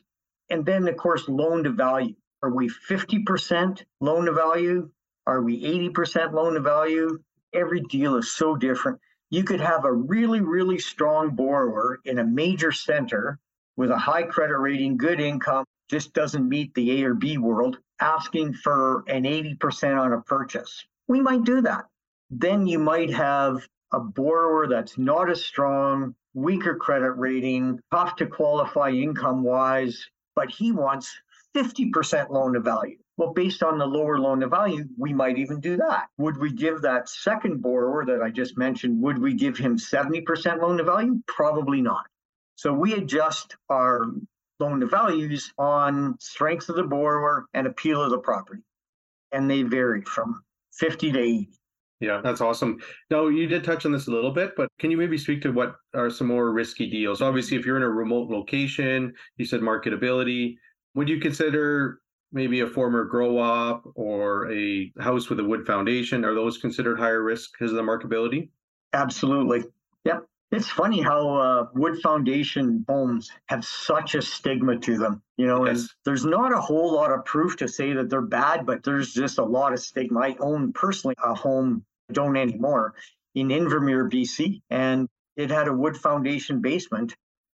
And 0.50 0.66
then, 0.66 0.88
of 0.88 0.98
course, 0.98 1.28
loan 1.28 1.64
to 1.64 1.72
value. 1.72 2.16
Are 2.42 2.50
we 2.50 2.70
50% 2.70 3.84
loan 4.02 4.26
to 4.26 4.34
value? 4.34 4.90
Are 5.26 5.42
we 5.42 5.90
80% 5.94 6.34
loan 6.34 6.56
to 6.56 6.60
value? 6.60 7.20
Every 7.54 7.82
deal 7.82 8.18
is 8.18 8.34
so 8.34 8.56
different. 8.56 9.00
You 9.30 9.44
could 9.44 9.62
have 9.62 9.86
a 9.86 9.92
really, 9.92 10.42
really 10.42 10.80
strong 10.80 11.36
borrower 11.36 12.00
in 12.06 12.20
a 12.20 12.24
major 12.24 12.72
center 12.72 13.40
with 13.78 13.90
a 13.90 13.98
high 13.98 14.24
credit 14.24 14.58
rating, 14.58 14.98
good 14.98 15.20
income, 15.20 15.66
just 15.90 16.14
doesn't 16.14 16.48
meet 16.48 16.74
the 16.74 17.02
A 17.02 17.06
or 17.06 17.14
B 17.14 17.38
world, 17.38 17.78
asking 18.00 18.54
for 18.54 19.04
an 19.08 19.24
80% 19.24 20.00
on 20.00 20.14
a 20.14 20.22
purchase. 20.22 20.86
We 21.08 21.22
might 21.22 21.44
do 21.44 21.62
that. 21.62 21.86
Then 22.30 22.68
you 22.68 22.80
might 22.80 23.12
have 23.14 23.68
a 23.92 24.00
borrower 24.00 24.68
that's 24.68 24.98
not 24.98 25.30
as 25.30 25.44
strong, 25.44 26.16
weaker 26.34 26.76
credit 26.76 27.12
rating, 27.12 27.80
tough 27.92 28.16
to 28.18 28.26
qualify 28.26 28.90
income 28.90 29.44
wise, 29.44 30.08
but 30.36 30.50
he 30.50 30.72
wants 30.72 31.16
50% 31.56 32.30
loan 32.30 32.54
to 32.54 32.60
value. 32.60 32.98
Well, 33.16 33.34
based 33.34 33.62
on 33.62 33.78
the 33.78 33.86
lower 33.86 34.18
loan 34.18 34.40
to 34.40 34.48
value, 34.48 34.86
we 34.98 35.14
might 35.14 35.38
even 35.38 35.60
do 35.60 35.78
that. 35.78 36.08
Would 36.18 36.38
we 36.38 36.52
give 36.52 36.82
that 36.82 37.08
second 37.08 37.62
borrower 37.62 38.06
that 38.06 38.24
I 38.24 38.32
just 38.32 38.58
mentioned, 38.58 39.02
would 39.04 39.20
we 39.20 39.36
give 39.36 39.58
him 39.58 39.78
70% 39.78 40.62
loan 40.62 40.78
to 40.78 40.84
value? 40.84 41.22
Probably 41.28 41.82
not. 41.82 42.06
So 42.56 42.74
we 42.74 42.94
adjust 42.94 43.56
our 43.70 44.08
loan 44.60 44.80
to 44.80 44.88
values 44.88 45.54
on 45.60 46.18
strength 46.20 46.70
of 46.70 46.76
the 46.76 46.84
borrower 46.84 47.46
and 47.54 47.68
appeal 47.68 48.02
of 48.02 48.10
the 48.10 48.18
property. 48.18 48.64
And 49.32 49.50
they 49.50 49.62
vary 49.62 50.02
from 50.02 50.44
50 50.74 51.12
to 51.12 51.20
80. 51.20 51.50
Yeah, 52.04 52.20
that's 52.22 52.42
awesome. 52.42 52.80
Now, 53.10 53.28
you 53.28 53.48
did 53.48 53.64
touch 53.64 53.86
on 53.86 53.94
this 53.94 54.08
a 54.08 54.12
little 54.12 54.32
bit, 54.32 54.58
but 54.58 54.68
can 54.78 54.92
you 54.92 54.98
maybe 54.98 55.18
speak 55.18 55.42
to 55.44 55.54
what 55.54 55.78
are 55.94 56.10
some 56.10 56.28
more 56.28 56.52
risky 56.52 56.90
deals? 56.90 57.22
Obviously, 57.22 57.56
if 57.56 57.66
you're 57.66 57.78
in 57.78 57.84
a 57.84 57.90
remote 57.90 58.30
location, 58.30 59.14
you 59.38 59.46
said 59.46 59.62
marketability. 59.62 60.58
Would 60.96 61.08
you 61.08 61.22
consider 61.22 62.02
maybe 62.34 62.60
a 62.60 62.68
former 62.68 63.06
grow 63.06 63.38
op 63.38 63.86
or 63.96 64.52
a 64.52 64.92
house 65.00 65.30
with 65.30 65.40
a 65.40 65.44
wood 65.46 65.66
foundation? 65.66 66.26
Are 66.26 66.36
those 66.36 66.58
considered 66.58 67.00
higher 67.00 67.24
risk 67.24 67.52
because 67.54 67.72
of 67.72 67.78
the 67.78 67.84
marketability? 67.84 68.50
Absolutely. 68.92 69.64
Yep. 70.04 70.26
It's 70.52 70.68
funny 70.68 71.02
how 71.02 71.36
uh, 71.36 71.68
wood 71.74 72.02
foundation 72.02 72.84
homes 72.90 73.32
have 73.46 73.64
such 73.64 74.14
a 74.16 74.22
stigma 74.22 74.78
to 74.78 74.98
them, 74.98 75.22
you 75.38 75.48
know, 75.48 75.66
yes. 75.66 75.80
and 75.80 75.90
there's 76.04 76.26
not 76.26 76.52
a 76.52 76.60
whole 76.60 76.94
lot 76.94 77.12
of 77.12 77.24
proof 77.24 77.56
to 77.58 77.68
say 77.68 77.94
that 77.94 78.10
they're 78.10 78.22
bad, 78.22 78.66
but 78.66 78.84
there's 78.84 79.14
just 79.14 79.38
a 79.38 79.44
lot 79.44 79.72
of 79.72 79.80
stigma. 79.80 80.20
I 80.20 80.36
own 80.42 80.74
personally 80.74 81.16
a 81.24 81.34
home, 81.34 81.84
don't 82.12 82.38
anymore, 82.38 82.94
in 83.36 83.50
Invermere, 83.50 84.12
BC, 84.12 84.62
and 84.70 85.08
it 85.36 85.50
had 85.50 85.68
a 85.68 85.74
wood 85.74 85.98
foundation 85.98 86.62
basement. 86.62 87.16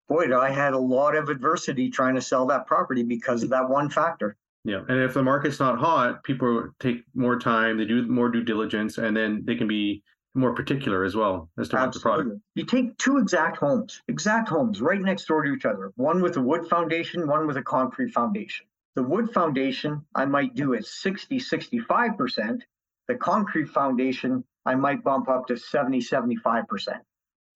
Boy, 0.10 0.38
I 0.38 0.50
had 0.50 0.74
a 0.74 0.80
lot 0.80 1.16
of 1.16 1.30
adversity 1.30 1.90
trying 1.90 2.16
to 2.16 2.22
sell 2.22 2.46
that 2.48 2.68
property 2.68 3.04
because 3.04 3.44
of 3.44 3.50
that 3.50 3.70
one 3.70 3.90
factor. 3.90 4.36
Yeah, 4.66 4.82
and 4.88 5.00
if 5.00 5.14
the 5.14 5.24
market's 5.24 5.60
not 5.60 5.80
hot, 5.80 6.24
people 6.24 6.70
take 6.80 7.04
more 7.16 7.38
time, 7.38 7.78
they 7.78 7.86
do 7.86 8.08
more 8.08 8.30
due 8.30 8.44
diligence, 8.44 8.98
and 8.98 9.16
then 9.16 9.44
they 9.46 9.56
can 9.56 9.68
be 9.68 10.04
more 10.36 10.54
particular 10.54 11.04
as 11.04 11.16
well 11.16 11.50
as 11.60 11.70
to 11.70 11.76
what 11.76 11.94
the 11.94 12.00
product. 12.00 12.42
You 12.56 12.66
take 12.66 12.98
two 12.98 13.18
exact 13.18 13.58
homes, 13.58 14.02
exact 14.08 14.50
homes 14.50 14.82
right 14.82 15.02
next 15.02 15.26
door 15.26 15.44
to 15.44 15.54
each 15.54 15.66
other, 15.66 15.92
one 15.96 16.22
with 16.22 16.38
a 16.38 16.42
wood 16.42 16.68
foundation, 16.68 17.28
one 17.28 17.46
with 17.46 17.58
a 17.58 17.62
concrete 17.62 18.12
foundation. 18.12 18.66
The 18.96 19.04
wood 19.04 19.32
foundation 19.32 20.06
I 20.16 20.26
might 20.26 20.56
do 20.56 20.74
at 20.76 20.86
60, 20.86 21.40
65%. 21.40 22.62
The 23.08 23.16
concrete 23.16 23.68
foundation 23.68 24.44
I 24.66 24.76
might 24.76 25.04
bump 25.04 25.30
up 25.30 25.48
to 25.48 25.58
70, 25.58 26.00
75%. 26.00 27.00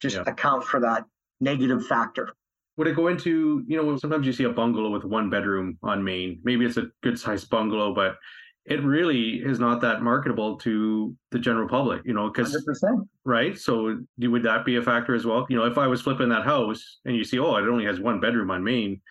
Just 0.01 0.17
yeah. 0.17 0.23
account 0.27 0.63
for 0.63 0.79
that 0.81 1.05
negative 1.39 1.86
factor. 1.88 2.33
Would 2.77 2.88
it 2.88 2.95
go 2.95 3.07
into, 3.07 3.63
you 3.67 3.81
know, 3.81 3.97
sometimes 3.97 4.27
you 4.27 4.33
see 4.33 4.43
a 4.43 4.49
bungalow 4.49 4.91
with 4.91 5.03
one 5.03 5.29
bedroom 5.29 5.79
on 5.81 6.03
main. 6.03 6.39
Maybe 6.43 6.65
it's 6.65 6.77
a 6.77 6.88
good 7.01 7.19
sized 7.19 7.49
bungalow, 7.49 7.93
but 7.93 8.17
it 8.65 8.83
really 8.83 9.41
is 9.43 9.60
not 9.60 9.81
that 9.81 10.03
marketable 10.03 10.57
to 10.57 11.15
the 11.31 11.39
general 11.39 11.67
public, 11.67 12.01
you 12.05 12.13
know, 12.13 12.29
because 12.29 12.63
right. 13.23 13.57
So 13.57 13.97
would 14.19 14.43
that 14.43 14.65
be 14.65 14.75
a 14.75 14.81
factor 14.81 15.15
as 15.15 15.25
well? 15.25 15.47
You 15.49 15.57
know, 15.57 15.65
if 15.65 15.77
I 15.77 15.88
was 15.88 16.01
flipping 16.01 16.29
that 16.29 16.43
house 16.43 16.99
and 17.05 17.15
you 17.15 17.23
see, 17.23 17.39
oh, 17.39 17.55
it 17.55 17.67
only 17.67 17.86
has 17.86 17.99
one 17.99 18.19
bedroom 18.19 18.51
on 18.51 18.63
main, 18.63 19.01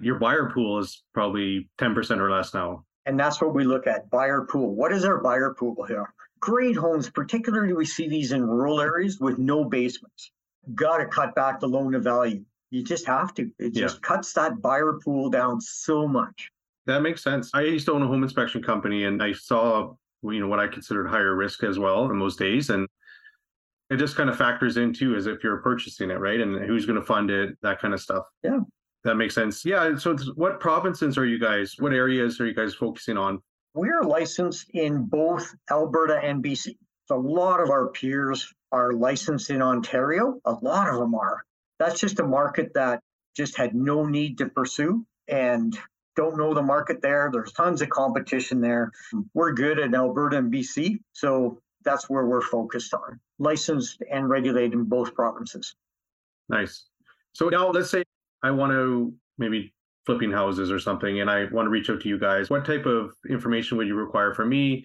your 0.00 0.18
buyer 0.18 0.50
pool 0.52 0.80
is 0.80 1.04
probably 1.14 1.70
10% 1.78 2.18
or 2.18 2.30
less 2.30 2.52
now. 2.52 2.84
And 3.06 3.18
that's 3.18 3.40
what 3.40 3.54
we 3.54 3.64
look 3.64 3.86
at 3.86 4.10
buyer 4.10 4.42
pool. 4.42 4.74
What 4.74 4.92
is 4.92 5.04
our 5.04 5.18
buyer 5.18 5.54
pool 5.54 5.84
here? 5.84 6.12
Great 6.40 6.76
homes, 6.76 7.10
particularly 7.10 7.72
we 7.72 7.84
see 7.84 8.08
these 8.08 8.32
in 8.32 8.42
rural 8.42 8.80
areas 8.80 9.18
with 9.20 9.38
no 9.38 9.64
basements. 9.64 10.32
Got 10.74 10.98
to 10.98 11.06
cut 11.06 11.34
back 11.34 11.60
the 11.60 11.66
loan 11.66 11.92
to 11.92 11.98
value. 11.98 12.44
You 12.70 12.84
just 12.84 13.06
have 13.06 13.34
to. 13.34 13.50
It 13.58 13.74
just 13.74 13.96
yeah. 13.96 14.00
cuts 14.02 14.32
that 14.34 14.60
buyer 14.60 14.98
pool 15.04 15.30
down 15.30 15.60
so 15.60 16.06
much. 16.06 16.50
That 16.86 17.02
makes 17.02 17.22
sense. 17.22 17.50
I 17.54 17.62
used 17.62 17.86
to 17.86 17.92
own 17.92 18.02
a 18.02 18.06
home 18.06 18.22
inspection 18.22 18.62
company 18.62 19.04
and 19.04 19.22
I 19.22 19.32
saw, 19.32 19.94
you 20.22 20.40
know, 20.40 20.48
what 20.48 20.60
I 20.60 20.68
considered 20.68 21.08
higher 21.08 21.34
risk 21.34 21.64
as 21.64 21.78
well 21.78 22.10
in 22.10 22.18
those 22.18 22.36
days. 22.36 22.70
And 22.70 22.86
it 23.90 23.96
just 23.96 24.16
kind 24.16 24.30
of 24.30 24.36
factors 24.36 24.76
in 24.76 24.92
too, 24.92 25.16
as 25.16 25.26
if 25.26 25.42
you're 25.42 25.58
purchasing 25.58 26.10
it, 26.10 26.20
right? 26.20 26.40
And 26.40 26.64
who's 26.64 26.86
going 26.86 26.98
to 26.98 27.04
fund 27.04 27.30
it, 27.30 27.56
that 27.62 27.80
kind 27.80 27.92
of 27.92 28.00
stuff. 28.00 28.24
Yeah. 28.42 28.60
That 29.04 29.14
makes 29.14 29.34
sense. 29.34 29.64
Yeah. 29.64 29.96
So, 29.96 30.16
what 30.34 30.60
provinces 30.60 31.16
are 31.16 31.26
you 31.26 31.38
guys? 31.38 31.74
What 31.78 31.92
areas 31.92 32.40
are 32.40 32.46
you 32.46 32.54
guys 32.54 32.74
focusing 32.74 33.16
on? 33.16 33.40
We're 33.74 34.02
licensed 34.02 34.70
in 34.70 35.04
both 35.04 35.54
Alberta 35.70 36.20
and 36.22 36.42
BC. 36.42 36.76
So, 37.06 37.16
a 37.16 37.18
lot 37.18 37.60
of 37.60 37.70
our 37.70 37.88
peers 37.88 38.52
are 38.72 38.92
licensed 38.92 39.50
in 39.50 39.62
Ontario. 39.62 40.40
A 40.44 40.52
lot 40.52 40.88
of 40.88 40.98
them 40.98 41.14
are. 41.14 41.42
That's 41.78 41.98
just 41.98 42.20
a 42.20 42.26
market 42.26 42.72
that 42.74 43.00
just 43.34 43.56
had 43.56 43.74
no 43.74 44.04
need 44.04 44.38
to 44.38 44.46
pursue. 44.46 45.06
And 45.28 45.78
don't 46.16 46.36
know 46.36 46.52
the 46.52 46.62
market 46.62 47.00
there. 47.00 47.30
There's 47.32 47.52
tons 47.52 47.80
of 47.82 47.88
competition 47.88 48.60
there. 48.60 48.92
We're 49.32 49.52
good 49.52 49.78
in 49.78 49.94
Alberta 49.94 50.38
and 50.38 50.52
BC, 50.52 50.98
so 51.12 51.58
that's 51.84 52.10
where 52.10 52.26
we're 52.26 52.42
focused 52.42 52.92
on. 52.92 53.18
Licensed 53.38 54.02
and 54.10 54.28
regulated 54.28 54.74
in 54.74 54.84
both 54.84 55.14
provinces. 55.14 55.74
Nice. 56.48 56.86
So 57.32 57.48
now 57.48 57.70
let's 57.70 57.90
say 57.90 58.02
I 58.42 58.50
want 58.50 58.72
to 58.72 59.14
maybe 59.38 59.72
flipping 60.06 60.32
houses 60.32 60.70
or 60.70 60.78
something 60.78 61.20
and 61.20 61.30
I 61.30 61.44
want 61.52 61.66
to 61.66 61.70
reach 61.70 61.90
out 61.90 62.00
to 62.02 62.08
you 62.08 62.18
guys. 62.18 62.50
What 62.50 62.64
type 62.64 62.86
of 62.86 63.12
information 63.28 63.76
would 63.78 63.86
you 63.86 63.94
require 63.94 64.34
from 64.34 64.48
me 64.48 64.84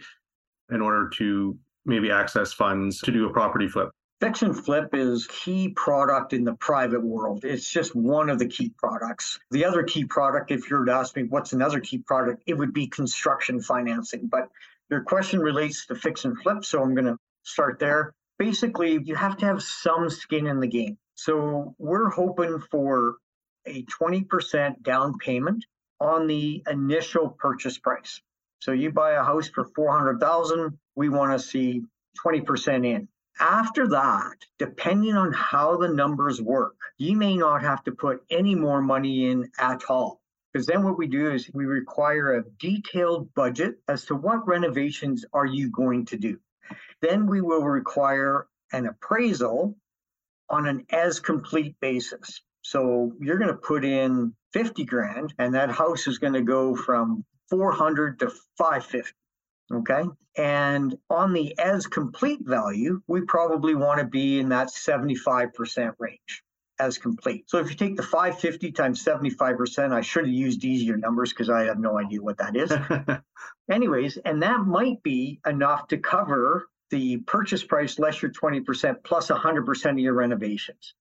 in 0.69 0.81
order 0.81 1.09
to 1.17 1.57
maybe 1.85 2.11
access 2.11 2.53
funds 2.53 2.99
to 3.01 3.11
do 3.11 3.27
a 3.27 3.33
property 3.33 3.67
flip? 3.67 3.89
Fix 4.21 4.41
and 4.43 4.57
flip 4.57 4.89
is 4.93 5.27
key 5.27 5.69
product 5.69 6.31
in 6.31 6.45
the 6.45 6.53
private 6.55 7.03
world. 7.03 7.43
It's 7.43 7.69
just 7.69 7.95
one 7.95 8.29
of 8.29 8.39
the 8.39 8.47
key 8.47 8.71
products. 8.77 9.39
The 9.51 9.65
other 9.65 9.83
key 9.83 10.05
product, 10.05 10.51
if 10.51 10.69
you 10.69 10.77
were 10.77 10.85
to 10.85 10.93
ask 10.93 11.15
me 11.15 11.23
what's 11.23 11.51
another 11.51 11.81
key 11.81 11.97
product, 11.97 12.43
it 12.47 12.53
would 12.53 12.73
be 12.73 12.87
construction 12.87 13.61
financing. 13.61 14.27
But 14.27 14.49
your 14.89 15.01
question 15.01 15.41
relates 15.41 15.85
to 15.87 15.95
fix 15.95 16.23
and 16.23 16.39
flip, 16.41 16.63
so 16.63 16.81
I'm 16.81 16.95
going 16.95 17.05
to 17.05 17.17
start 17.43 17.77
there. 17.79 18.13
Basically, 18.39 18.99
you 19.03 19.15
have 19.15 19.37
to 19.37 19.45
have 19.45 19.61
some 19.61 20.09
skin 20.09 20.47
in 20.47 20.59
the 20.59 20.67
game. 20.67 20.97
So 21.15 21.75
we're 21.77 22.09
hoping 22.09 22.59
for 22.71 23.17
a 23.65 23.83
20% 23.83 24.83
down 24.83 25.17
payment 25.17 25.65
on 25.99 26.27
the 26.27 26.63
initial 26.69 27.29
purchase 27.29 27.77
price. 27.77 28.21
So 28.59 28.71
you 28.71 28.91
buy 28.91 29.11
a 29.11 29.23
house 29.23 29.49
for 29.49 29.65
400,000, 29.75 30.77
we 30.95 31.09
want 31.09 31.31
to 31.31 31.39
see 31.39 31.83
20% 32.25 32.85
in. 32.85 33.07
After 33.39 33.87
that, 33.89 34.37
depending 34.59 35.15
on 35.15 35.33
how 35.33 35.77
the 35.77 35.89
numbers 35.89 36.41
work, 36.41 36.75
you 36.97 37.17
may 37.17 37.35
not 37.35 37.61
have 37.61 37.83
to 37.83 37.91
put 37.91 38.23
any 38.29 38.55
more 38.55 38.81
money 38.81 39.29
in 39.29 39.51
at 39.59 39.83
all. 39.89 40.21
Because 40.53 40.67
then 40.67 40.83
what 40.83 40.97
we 40.97 41.07
do 41.07 41.31
is 41.31 41.51
we 41.53 41.65
require 41.65 42.35
a 42.35 42.45
detailed 42.59 43.33
budget 43.33 43.75
as 43.89 44.05
to 44.05 44.15
what 44.15 44.47
renovations 44.47 45.25
are 45.33 45.45
you 45.45 45.69
going 45.69 46.05
to 46.05 46.17
do. 46.17 46.39
Then 47.01 47.27
we 47.27 47.41
will 47.41 47.63
require 47.63 48.47
an 48.71 48.87
appraisal 48.87 49.75
on 50.49 50.65
an 50.65 50.85
as 50.89 51.19
complete 51.19 51.77
basis. 51.81 52.41
So 52.65 53.11
you're 53.19 53.37
going 53.37 53.51
to 53.51 53.57
put 53.57 53.85
in 53.85 54.33
50 54.53 54.85
grand 54.85 55.35
and 55.37 55.53
that 55.53 55.69
house 55.69 56.07
is 56.07 56.17
going 56.17 56.33
to 56.33 56.41
go 56.41 56.75
from 56.75 57.23
400 57.51 58.17
to 58.19 58.31
550. 58.57 59.11
Okay. 59.71 60.03
And 60.35 60.97
on 61.07 61.33
the 61.33 61.55
as 61.59 61.85
complete 61.85 62.39
value, 62.41 63.03
we 63.05 63.21
probably 63.21 63.75
want 63.75 63.99
to 63.99 64.05
be 64.05 64.39
in 64.39 64.49
that 64.49 64.69
75% 64.69 65.93
range 65.99 66.43
as 66.79 66.97
complete. 66.97 67.47
So 67.51 67.59
if 67.59 67.69
you 67.69 67.75
take 67.75 67.97
the 67.97 68.03
550 68.03 68.71
times 68.71 69.03
75%, 69.05 69.93
I 69.93 70.01
should 70.01 70.25
have 70.25 70.33
used 70.33 70.65
easier 70.65 70.97
numbers 70.97 71.29
because 71.29 71.51
I 71.51 71.65
have 71.65 71.77
no 71.77 71.99
idea 71.99 72.23
what 72.23 72.39
that 72.39 72.55
is. 72.55 72.73
Anyways, 73.69 74.17
and 74.17 74.41
that 74.41 74.61
might 74.61 75.03
be 75.03 75.39
enough 75.45 75.87
to 75.89 75.99
cover 75.99 76.67
the 76.89 77.17
purchase 77.17 77.63
price 77.63 77.99
less 77.99 78.23
your 78.23 78.31
20% 78.31 79.03
plus 79.03 79.27
100% 79.27 79.91
of 79.91 79.99
your 79.99 80.13
renovations. 80.13 80.95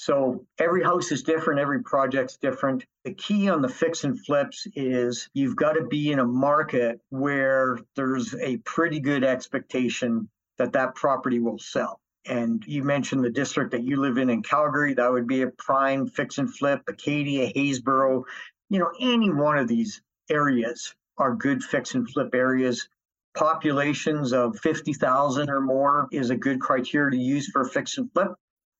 So 0.00 0.46
every 0.58 0.84
house 0.84 1.10
is 1.10 1.24
different, 1.24 1.58
every 1.58 1.82
project's 1.82 2.36
different. 2.36 2.84
The 3.04 3.14
key 3.14 3.48
on 3.48 3.62
the 3.62 3.68
fix 3.68 4.04
and 4.04 4.24
flips 4.24 4.64
is 4.76 5.28
you've 5.34 5.56
got 5.56 5.72
to 5.72 5.86
be 5.86 6.12
in 6.12 6.20
a 6.20 6.24
market 6.24 7.00
where 7.10 7.80
there's 7.96 8.32
a 8.36 8.58
pretty 8.58 9.00
good 9.00 9.24
expectation 9.24 10.28
that 10.56 10.72
that 10.74 10.94
property 10.94 11.40
will 11.40 11.58
sell. 11.58 12.00
And 12.26 12.62
you 12.64 12.84
mentioned 12.84 13.24
the 13.24 13.30
district 13.30 13.72
that 13.72 13.82
you 13.82 13.96
live 13.96 14.18
in 14.18 14.30
in 14.30 14.42
Calgary, 14.42 14.94
that 14.94 15.10
would 15.10 15.26
be 15.26 15.42
a 15.42 15.48
prime 15.48 16.06
fix 16.06 16.38
and 16.38 16.54
flip, 16.54 16.80
Acadia, 16.86 17.52
Haysboro, 17.52 18.22
you 18.70 18.78
know, 18.78 18.92
any 19.00 19.30
one 19.30 19.58
of 19.58 19.66
these 19.66 20.00
areas 20.30 20.94
are 21.16 21.34
good 21.34 21.64
fix 21.64 21.96
and 21.96 22.08
flip 22.08 22.36
areas. 22.36 22.88
Populations 23.34 24.32
of 24.32 24.60
50,000 24.60 25.50
or 25.50 25.60
more 25.60 26.06
is 26.12 26.30
a 26.30 26.36
good 26.36 26.60
criteria 26.60 27.10
to 27.10 27.16
use 27.16 27.48
for 27.48 27.64
fix 27.64 27.98
and 27.98 28.12
flip 28.12 28.32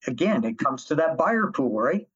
again, 0.07 0.45
it 0.45 0.59
comes 0.59 0.85
to 0.87 0.95
that 0.97 1.17
buyer 1.17 1.51
pool, 1.55 1.79
right? 1.79 2.07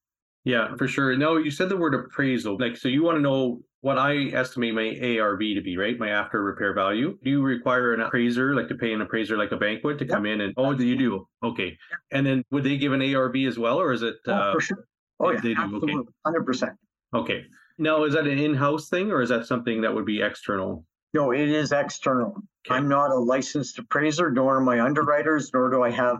Yeah, 0.45 0.75
for 0.77 0.89
sure. 0.89 1.17
No, 1.17 1.37
you 1.37 1.51
said 1.51 1.69
the 1.69 1.77
word 1.77 1.95
appraisal. 1.95 2.57
Like, 2.59 2.77
so 2.77 2.89
you 2.89 3.03
want 3.03 3.17
to 3.17 3.23
know 3.23 3.61
what 3.81 3.99
I 3.99 4.27
estimate 4.29 4.75
my 4.75 5.19
ARV 5.19 5.41
to 5.41 5.61
be, 5.61 5.77
right? 5.77 5.99
My 5.99 6.11
after 6.11 6.43
repair 6.43 6.75
value. 6.75 7.19
Do 7.23 7.31
you 7.31 7.43
require 7.43 7.95
an 7.95 8.01
appraiser, 8.01 8.55
like 8.55 8.69
to 8.69 8.75
pay 8.75 8.93
an 8.93 9.01
appraiser 9.01 9.37
like 9.37 9.53
a 9.53 9.57
bank 9.57 9.83
would 9.85 9.99
to 9.99 10.05
come 10.05 10.27
in 10.27 10.41
and, 10.41 10.55
oh, 10.57 10.75
do 10.75 10.85
you 10.85 10.97
do? 10.97 11.29
Okay. 11.43 11.77
And 12.11 12.27
then 12.27 12.45
would 12.51 12.65
they 12.65 12.77
give 12.77 12.93
an 12.93 13.03
ARV 13.03 13.37
as 13.47 13.59
well, 13.59 13.81
or 13.81 13.93
is 13.93 14.03
it? 14.03 14.17
Oh, 14.27 14.33
uh, 14.33 14.53
for 14.53 14.61
sure. 14.61 14.87
Oh, 15.21 15.31
yeah. 15.31 15.41
They 15.41 15.55
do. 15.55 15.61
Absolutely. 15.61 15.95
Okay. 15.95 16.39
100%. 16.39 16.77
Okay. 17.15 17.45
Now, 17.79 18.05
is 18.05 18.15
that 18.15 18.27
an 18.27 18.39
in 18.39 18.55
house 18.55 18.89
thing 18.89 19.11
or 19.11 19.23
is 19.23 19.29
that 19.29 19.47
something 19.47 19.81
that 19.83 19.95
would 19.95 20.07
be 20.07 20.23
external? 20.23 20.85
No, 21.15 21.33
it 21.33 21.49
is 21.49 21.73
external. 21.73 22.37
Okay. 22.67 22.77
I'm 22.77 22.89
not 22.89 23.11
a 23.11 23.17
licensed 23.17 23.79
appraiser, 23.79 24.31
nor 24.31 24.61
am 24.61 24.69
I 24.69 24.81
underwriters, 24.81 25.51
nor 25.53 25.71
do 25.71 25.83
I 25.83 25.91
have 25.91 26.19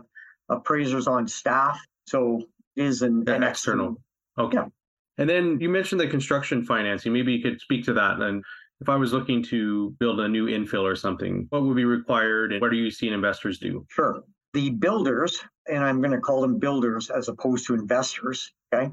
appraisers 0.49 1.07
on 1.07 1.27
staff. 1.27 1.79
So 2.07 2.43
it 2.75 2.83
is 2.83 3.01
an, 3.01 3.23
an 3.27 3.43
external. 3.43 4.01
Okay. 4.37 4.57
Yeah. 4.57 4.65
And 5.17 5.29
then 5.29 5.59
you 5.61 5.69
mentioned 5.69 6.01
the 6.01 6.07
construction 6.07 6.65
financing. 6.65 7.13
Maybe 7.13 7.33
you 7.33 7.43
could 7.43 7.61
speak 7.61 7.85
to 7.85 7.93
that. 7.93 8.19
And 8.19 8.43
if 8.81 8.89
I 8.89 8.95
was 8.95 9.13
looking 9.13 9.43
to 9.43 9.91
build 9.99 10.19
a 10.19 10.27
new 10.27 10.47
infill 10.47 10.83
or 10.83 10.95
something, 10.95 11.45
what 11.49 11.63
would 11.63 11.75
be 11.75 11.85
required 11.85 12.51
and 12.51 12.61
what 12.61 12.71
are 12.71 12.75
you 12.75 12.89
seeing 12.89 13.13
investors 13.13 13.59
do? 13.59 13.85
Sure. 13.89 14.23
The 14.53 14.71
builders, 14.71 15.39
and 15.67 15.83
I'm 15.83 15.99
going 15.99 16.11
to 16.11 16.19
call 16.19 16.41
them 16.41 16.59
builders 16.59 17.09
as 17.09 17.29
opposed 17.29 17.67
to 17.67 17.75
investors, 17.75 18.51
okay? 18.73 18.89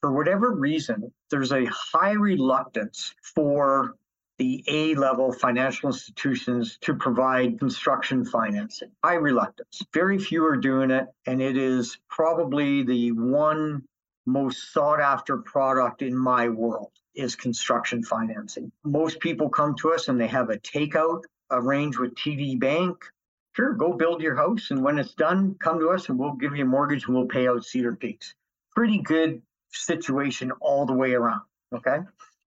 For 0.00 0.12
whatever 0.12 0.52
reason, 0.52 1.12
there's 1.30 1.52
a 1.52 1.64
high 1.66 2.12
reluctance 2.12 3.14
for 3.34 3.94
the 4.38 4.62
A 4.68 4.94
level 4.94 5.32
financial 5.32 5.88
institutions 5.88 6.78
to 6.82 6.94
provide 6.94 7.58
construction 7.58 8.24
financing. 8.24 8.90
High 9.02 9.14
reluctance. 9.14 9.82
Very 9.92 10.18
few 10.18 10.44
are 10.44 10.56
doing 10.56 10.90
it, 10.90 11.06
and 11.26 11.40
it 11.40 11.56
is 11.56 11.98
probably 12.08 12.82
the 12.82 13.12
one 13.12 13.82
most 14.26 14.72
sought 14.72 15.00
after 15.00 15.38
product 15.38 16.02
in 16.02 16.16
my 16.16 16.48
world 16.48 16.90
is 17.14 17.34
construction 17.34 18.02
financing. 18.02 18.70
Most 18.84 19.20
people 19.20 19.48
come 19.48 19.74
to 19.76 19.92
us 19.92 20.08
and 20.08 20.20
they 20.20 20.26
have 20.26 20.50
a 20.50 20.58
takeout 20.58 21.22
arranged 21.50 21.98
with 21.98 22.14
TD 22.14 22.58
Bank. 22.58 23.04
Sure, 23.54 23.72
go 23.72 23.94
build 23.94 24.20
your 24.20 24.36
house, 24.36 24.70
and 24.70 24.82
when 24.82 24.98
it's 24.98 25.14
done, 25.14 25.54
come 25.58 25.78
to 25.78 25.88
us 25.88 26.10
and 26.10 26.18
we'll 26.18 26.32
give 26.32 26.54
you 26.54 26.64
a 26.64 26.68
mortgage 26.68 27.06
and 27.06 27.14
we'll 27.14 27.26
pay 27.26 27.48
out 27.48 27.64
Cedar 27.64 27.96
Peaks. 27.96 28.34
Pretty 28.74 28.98
good 28.98 29.40
situation 29.70 30.52
all 30.60 30.84
the 30.84 30.92
way 30.92 31.14
around. 31.14 31.40
Okay. 31.74 31.98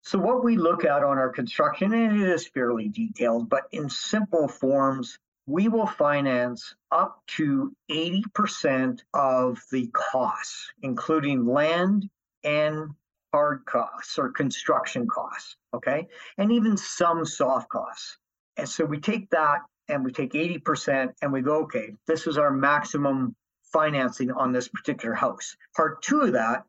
So 0.07 0.21
what 0.21 0.45
we 0.45 0.57
look 0.57 0.85
at 0.85 1.03
on 1.03 1.19
our 1.19 1.31
construction, 1.31 1.93
and 1.93 2.23
it 2.23 2.29
is 2.29 2.47
fairly 2.47 2.89
detailed, 2.89 3.51
but 3.51 3.65
in 3.73 3.91
simple 3.91 4.47
forms, 4.47 5.19
we 5.47 5.67
will 5.67 5.89
finance 5.89 6.77
up 6.93 7.21
to 7.39 7.75
80% 7.91 9.01
of 9.13 9.61
the 9.73 9.91
costs, 9.93 10.71
including 10.81 11.45
land 11.45 12.09
and 12.45 12.91
hard 13.33 13.65
costs 13.65 14.17
or 14.17 14.31
construction 14.31 15.09
costs, 15.09 15.57
okay? 15.75 16.07
And 16.39 16.53
even 16.53 16.77
some 16.77 17.25
soft 17.27 17.69
costs. 17.69 18.17
And 18.57 18.69
so 18.69 18.85
we 18.85 19.01
take 19.01 19.29
that 19.31 19.63
and 19.89 20.05
we 20.05 20.13
take 20.13 20.35
80% 20.35 21.15
and 21.21 21.33
we 21.33 21.41
go, 21.41 21.65
okay, 21.65 21.95
this 22.07 22.29
is 22.29 22.39
our 22.39 22.53
maximum 22.53 23.35
financing 23.73 24.31
on 24.31 24.53
this 24.53 24.69
particular 24.69 25.17
house. 25.17 25.57
Part 25.75 26.01
two 26.03 26.21
of 26.21 26.35
that 26.35 26.63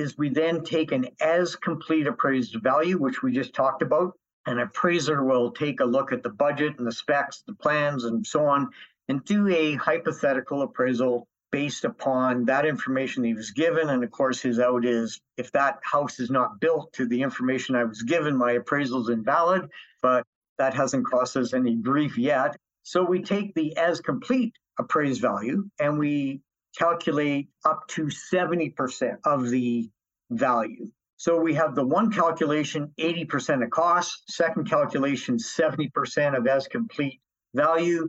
is 0.00 0.18
we 0.18 0.30
then 0.30 0.64
take 0.64 0.90
an 0.90 1.06
as 1.20 1.54
complete 1.54 2.06
appraised 2.06 2.56
value, 2.62 2.98
which 2.98 3.22
we 3.22 3.32
just 3.32 3.54
talked 3.54 3.82
about. 3.82 4.14
An 4.46 4.58
appraiser 4.58 5.22
will 5.22 5.52
take 5.52 5.80
a 5.80 5.84
look 5.84 6.12
at 6.12 6.22
the 6.22 6.30
budget 6.30 6.78
and 6.78 6.86
the 6.86 6.92
specs, 6.92 7.42
the 7.46 7.54
plans, 7.54 8.04
and 8.04 8.26
so 8.26 8.46
on, 8.46 8.70
and 9.08 9.24
do 9.24 9.46
a 9.48 9.74
hypothetical 9.74 10.62
appraisal 10.62 11.28
based 11.52 11.84
upon 11.84 12.46
that 12.46 12.64
information 12.64 13.24
he 13.24 13.34
was 13.34 13.50
given. 13.50 13.90
And 13.90 14.02
of 14.02 14.10
course, 14.10 14.40
his 14.40 14.58
out 14.58 14.84
is 14.84 15.20
if 15.36 15.52
that 15.52 15.80
house 15.82 16.18
is 16.18 16.30
not 16.30 16.60
built 16.60 16.92
to 16.94 17.06
the 17.06 17.22
information 17.22 17.74
I 17.74 17.84
was 17.84 18.02
given, 18.02 18.36
my 18.36 18.52
appraisal 18.52 19.02
is 19.02 19.08
invalid, 19.08 19.68
but 20.00 20.24
that 20.58 20.74
hasn't 20.74 21.06
cost 21.06 21.36
us 21.36 21.52
any 21.52 21.74
grief 21.74 22.16
yet. 22.16 22.56
So 22.82 23.04
we 23.04 23.22
take 23.22 23.54
the 23.54 23.76
as 23.76 24.00
complete 24.00 24.54
appraised 24.78 25.20
value 25.20 25.68
and 25.78 25.98
we 25.98 26.40
calculate 26.76 27.48
up 27.64 27.86
to 27.88 28.06
70% 28.06 29.16
of 29.24 29.50
the 29.50 29.90
value. 30.30 30.90
So 31.16 31.38
we 31.38 31.54
have 31.54 31.74
the 31.74 31.84
one 31.84 32.10
calculation, 32.10 32.92
80% 32.98 33.62
of 33.62 33.70
cost, 33.70 34.22
second 34.30 34.70
calculation, 34.70 35.36
70% 35.36 36.36
of 36.36 36.46
as 36.46 36.66
complete 36.66 37.20
value. 37.54 38.08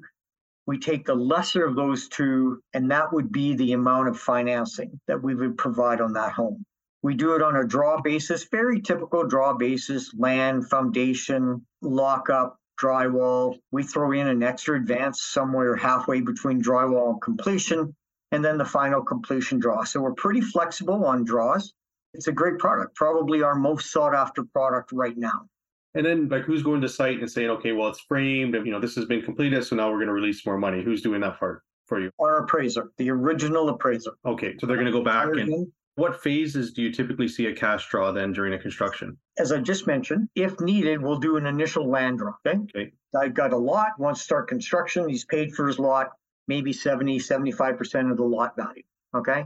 We 0.66 0.80
take 0.80 1.06
the 1.06 1.16
lesser 1.16 1.66
of 1.66 1.76
those 1.76 2.08
two, 2.08 2.62
and 2.74 2.90
that 2.92 3.12
would 3.12 3.32
be 3.32 3.56
the 3.56 3.74
amount 3.74 4.08
of 4.08 4.18
financing 4.18 5.00
that 5.08 5.22
we 5.22 5.36
would 5.36 5.58
provide 5.58 6.00
on 6.00 6.14
that 6.14 6.32
home. 6.32 6.64
We 7.02 7.16
do 7.16 7.36
it 7.36 7.42
on 7.42 7.56
a 7.56 7.66
draw 7.66 8.00
basis, 8.00 8.46
very 8.46 8.80
typical 8.80 9.28
draw 9.28 9.56
basis, 9.56 10.14
land, 10.14 10.70
foundation, 10.70 11.66
lockup, 11.82 12.58
drywall. 12.82 13.58
We 13.72 13.84
throw 13.84 14.12
in 14.12 14.28
an 14.28 14.44
extra 14.44 14.78
advance 14.78 15.22
somewhere 15.22 15.76
halfway 15.76 16.22
between 16.22 16.62
drywall 16.62 17.14
and 17.14 17.22
completion 17.22 17.96
and 18.32 18.44
then 18.44 18.58
the 18.58 18.66
final 18.66 19.02
completion 19.02 19.60
draw. 19.60 19.84
So 19.84 20.02
we're 20.02 20.14
pretty 20.14 20.42
flexible 20.42 21.06
on 21.06 21.24
draws. 21.24 21.74
It's 22.14 22.28
a 22.28 22.32
great 22.32 22.60
product, 22.60 22.96
probably 22.96 23.42
our 23.42 23.56
most 23.56 23.92
sought 23.92 24.14
after 24.14 24.44
product 24.44 24.92
right 24.92 25.18
now. 25.18 25.48
And 25.94 26.06
then, 26.06 26.30
like, 26.30 26.44
who's 26.44 26.64
going 26.64 26.82
to 26.82 26.90
site 26.90 27.20
and 27.20 27.30
saying, 27.30 27.50
okay, 27.50 27.74
well, 27.74 27.90
it's 27.90 28.00
framed, 28.00 28.56
and 28.56 28.66
you 28.66 28.72
know, 28.72 28.80
this 28.80 28.96
has 28.96 29.06
been 29.06 29.22
completed, 29.22 29.64
so 29.66 29.76
now 29.76 29.90
we're 29.90 29.98
going 29.98 30.08
to 30.08 30.14
release 30.14 30.46
more 30.46 30.58
money. 30.58 30.82
Who's 30.82 31.02
doing 31.02 31.20
that 31.22 31.38
part 31.38 31.64
for 31.88 32.00
you? 32.00 32.12
Our 32.20 32.44
appraiser, 32.44 32.92
the 32.98 33.10
original 33.10 33.68
appraiser. 33.70 34.12
Okay, 34.26 34.56
so 34.58 34.68
they're 34.68 34.78
going 34.78 34.86
to 34.86 34.92
go 34.92 35.04
back 35.04 35.28
and. 35.28 35.68
What 35.96 36.24
phases 36.24 36.72
do 36.72 36.82
you 36.82 36.92
typically 36.92 37.28
see 37.28 37.48
a 37.48 37.54
cash 37.54 37.90
draw 37.90 38.14
then 38.14 38.32
during 38.32 38.54
a 38.54 38.58
construction? 38.58 39.18
As 39.38 39.52
I 39.52 39.60
just 39.60 39.88
mentioned, 39.88 40.30
if 40.36 40.58
needed, 40.62 41.02
we'll 41.02 41.20
do 41.20 41.36
an 41.36 41.46
initial 41.46 41.86
land 41.86 42.20
draw. 42.20 42.32
Okay. 42.48 42.60
okay. 42.74 42.92
I 43.14 43.28
got 43.28 43.52
a 43.52 43.58
lot, 43.58 44.00
wants 44.00 44.22
to 44.22 44.24
start 44.24 44.48
construction. 44.48 45.10
He's 45.10 45.26
paid 45.26 45.54
for 45.54 45.68
his 45.68 45.80
lot 45.80 46.12
maybe 46.52 46.74
70, 46.74 47.20
75% 47.20 48.12
of 48.12 48.18
the 48.18 48.24
lot 48.24 48.58
value. 48.58 48.84
Okay. 49.16 49.46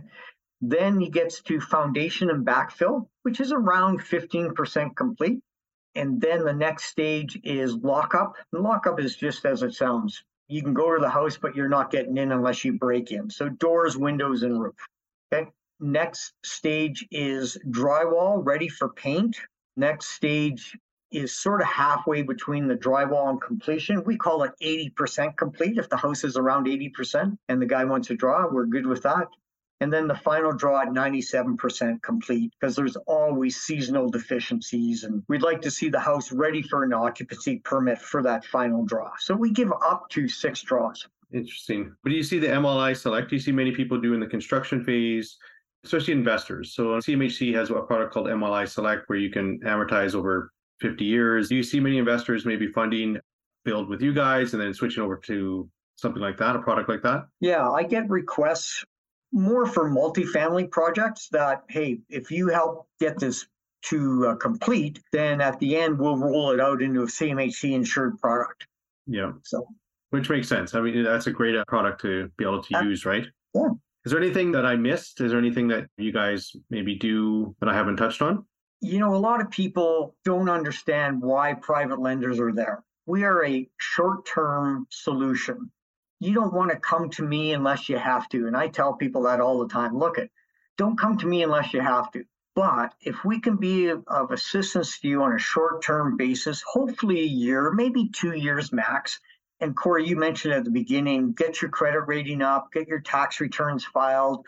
Then 0.59 0.99
he 0.99 1.09
gets 1.09 1.41
to 1.43 1.59
foundation 1.59 2.31
and 2.31 2.43
backfill, 2.43 3.07
which 3.21 3.39
is 3.39 3.51
around 3.51 3.99
15% 3.99 4.95
complete. 4.95 5.39
And 5.93 6.19
then 6.19 6.43
the 6.43 6.53
next 6.53 6.85
stage 6.85 7.39
is 7.43 7.75
lockup. 7.75 8.33
And 8.51 8.63
lockup 8.63 8.99
is 8.99 9.15
just 9.15 9.45
as 9.45 9.61
it 9.61 9.75
sounds 9.75 10.23
You 10.47 10.63
can 10.63 10.73
go 10.73 10.93
to 10.95 11.01
the 11.01 11.09
house, 11.09 11.37
but 11.37 11.55
you're 11.55 11.75
not 11.77 11.91
getting 11.91 12.17
in 12.17 12.31
unless 12.31 12.63
you 12.65 12.73
break 12.73 13.11
in. 13.11 13.29
So 13.29 13.49
doors, 13.49 13.97
windows, 13.97 14.41
and 14.43 14.59
roof. 14.61 14.75
Okay. 15.31 15.49
Next 15.79 16.33
stage 16.43 17.05
is 17.11 17.57
drywall 17.67 18.43
ready 18.43 18.69
for 18.69 18.89
paint. 18.89 19.35
Next 19.75 20.07
stage 20.09 20.75
is 21.15 21.35
sort 21.35 21.61
of 21.61 21.67
halfway 21.67 22.21
between 22.21 22.67
the 22.67 22.75
drywall 22.75 23.29
and 23.29 23.41
completion. 23.41 24.03
We 24.03 24.17
call 24.17 24.43
it 24.43 24.51
80% 24.61 25.37
complete. 25.37 25.77
If 25.77 25.89
the 25.89 25.97
house 25.97 26.23
is 26.23 26.37
around 26.37 26.67
80% 26.67 27.37
and 27.49 27.61
the 27.61 27.65
guy 27.65 27.85
wants 27.85 28.07
to 28.09 28.15
draw, 28.15 28.47
we're 28.51 28.65
good 28.65 28.85
with 28.85 29.03
that. 29.03 29.27
And 29.81 29.91
then 29.91 30.07
the 30.07 30.15
final 30.15 30.53
draw 30.53 30.81
at 30.81 30.87
97% 30.87 32.01
complete 32.01 32.53
because 32.59 32.75
there's 32.75 32.95
always 33.07 33.57
seasonal 33.57 34.09
deficiencies. 34.09 35.03
And 35.03 35.21
we'd 35.27 35.41
like 35.41 35.61
to 35.63 35.71
see 35.71 35.89
the 35.89 35.99
house 35.99 36.31
ready 36.31 36.61
for 36.61 36.83
an 36.83 36.93
occupancy 36.93 37.59
permit 37.59 37.99
for 37.99 38.23
that 38.23 38.45
final 38.45 38.85
draw. 38.85 39.11
So 39.19 39.35
we 39.35 39.51
give 39.51 39.71
up 39.71 40.09
to 40.11 40.29
six 40.29 40.61
draws. 40.61 41.05
Interesting. 41.33 41.93
But 42.03 42.11
do 42.11 42.15
you 42.15 42.23
see 42.23 42.39
the 42.39 42.47
MLI 42.47 42.95
Select? 42.95 43.29
Do 43.29 43.35
you 43.35 43.41
see 43.41 43.51
many 43.51 43.71
people 43.71 43.99
doing 43.99 44.21
the 44.21 44.27
construction 44.27 44.83
phase, 44.83 45.37
especially 45.83 46.13
investors? 46.13 46.73
So 46.73 46.93
uh, 46.93 47.01
CMHC 47.01 47.53
has 47.55 47.69
a 47.69 47.73
product 47.81 48.13
called 48.13 48.27
MLI 48.27 48.69
Select 48.69 49.09
where 49.09 49.19
you 49.19 49.29
can 49.29 49.59
amortize 49.61 50.15
over 50.15 50.51
50 50.81 51.05
years. 51.05 51.49
Do 51.49 51.55
you 51.55 51.63
see 51.63 51.79
many 51.79 51.97
investors 51.97 52.45
maybe 52.45 52.67
funding 52.67 53.17
build 53.63 53.89
with 53.89 54.01
you 54.01 54.13
guys 54.13 54.53
and 54.53 54.61
then 54.61 54.73
switching 54.73 55.03
over 55.03 55.17
to 55.17 55.69
something 55.95 56.21
like 56.21 56.37
that, 56.37 56.55
a 56.55 56.59
product 56.59 56.89
like 56.89 57.01
that? 57.03 57.27
Yeah, 57.39 57.69
I 57.69 57.83
get 57.83 58.09
requests 58.09 58.83
more 59.31 59.65
for 59.65 59.89
multifamily 59.89 60.71
projects 60.71 61.27
that, 61.31 61.63
hey, 61.69 61.99
if 62.09 62.31
you 62.31 62.47
help 62.47 62.87
get 62.99 63.19
this 63.19 63.45
to 63.83 64.27
uh, 64.27 64.35
complete, 64.35 64.99
then 65.11 65.41
at 65.41 65.59
the 65.59 65.77
end 65.77 65.99
we'll 65.99 66.17
roll 66.17 66.51
it 66.51 66.59
out 66.59 66.81
into 66.81 67.01
a 67.01 67.05
CMHC 67.05 67.73
insured 67.73 68.17
product. 68.19 68.65
Yeah. 69.05 69.33
So, 69.43 69.67
which 70.09 70.29
makes 70.29 70.47
sense. 70.47 70.73
I 70.73 70.81
mean, 70.81 71.03
that's 71.03 71.27
a 71.27 71.31
great 71.31 71.55
uh, 71.55 71.63
product 71.67 72.01
to 72.01 72.31
be 72.37 72.45
able 72.45 72.63
to 72.63 72.77
uh, 72.77 72.81
use, 72.81 73.05
right? 73.05 73.25
Yeah. 73.53 73.69
Is 74.05 74.11
there 74.11 74.21
anything 74.21 74.51
that 74.51 74.65
I 74.65 74.75
missed? 74.75 75.19
Is 75.21 75.31
there 75.31 75.39
anything 75.39 75.67
that 75.69 75.87
you 75.97 76.11
guys 76.11 76.55
maybe 76.69 76.95
do 76.95 77.55
that 77.59 77.69
I 77.69 77.73
haven't 77.73 77.97
touched 77.97 78.21
on? 78.21 78.45
You 78.85 78.99
know, 78.99 79.15
a 79.15 79.17
lot 79.17 79.41
of 79.41 79.49
people 79.49 80.15
don't 80.23 80.49
understand 80.49 81.21
why 81.21 81.53
private 81.53 81.99
lenders 81.99 82.39
are 82.39 82.53
there. 82.53 82.83
We 83.05 83.23
are 83.23 83.45
a 83.45 83.69
short 83.77 84.25
term 84.25 84.87
solution 84.89 85.71
you 86.19 86.33
don't 86.33 86.53
want 86.53 86.71
to 86.71 86.77
come 86.77 87.09
to 87.11 87.23
me 87.23 87.53
unless 87.53 87.89
you 87.89 87.97
have 87.97 88.27
to. 88.29 88.47
And 88.47 88.55
I 88.55 88.67
tell 88.67 88.93
people 88.93 89.23
that 89.23 89.41
all 89.41 89.59
the 89.59 89.67
time. 89.67 89.97
Look 89.97 90.17
at, 90.17 90.29
don't 90.77 90.97
come 90.97 91.17
to 91.17 91.27
me 91.27 91.43
unless 91.43 91.73
you 91.73 91.81
have 91.81 92.11
to. 92.11 92.23
But 92.55 92.93
if 93.01 93.25
we 93.25 93.41
can 93.41 93.57
be 93.57 93.89
of 93.89 94.31
assistance 94.31 94.99
to 94.99 95.07
you 95.09 95.23
on 95.23 95.33
a 95.33 95.39
short-term 95.39 96.15
basis, 96.15 96.63
hopefully 96.65 97.19
a 97.19 97.25
year, 97.25 97.71
maybe 97.71 98.09
two 98.09 98.33
years 98.33 98.71
max. 98.71 99.19
And 99.59 99.75
Corey, 99.75 100.07
you 100.07 100.15
mentioned 100.15 100.53
at 100.53 100.63
the 100.63 100.71
beginning, 100.71 101.33
get 101.33 101.61
your 101.61 101.69
credit 101.69 102.01
rating 102.01 102.41
up, 102.41 102.71
get 102.71 102.87
your 102.87 103.01
tax 103.01 103.41
returns 103.41 103.83
filed, 103.83 104.45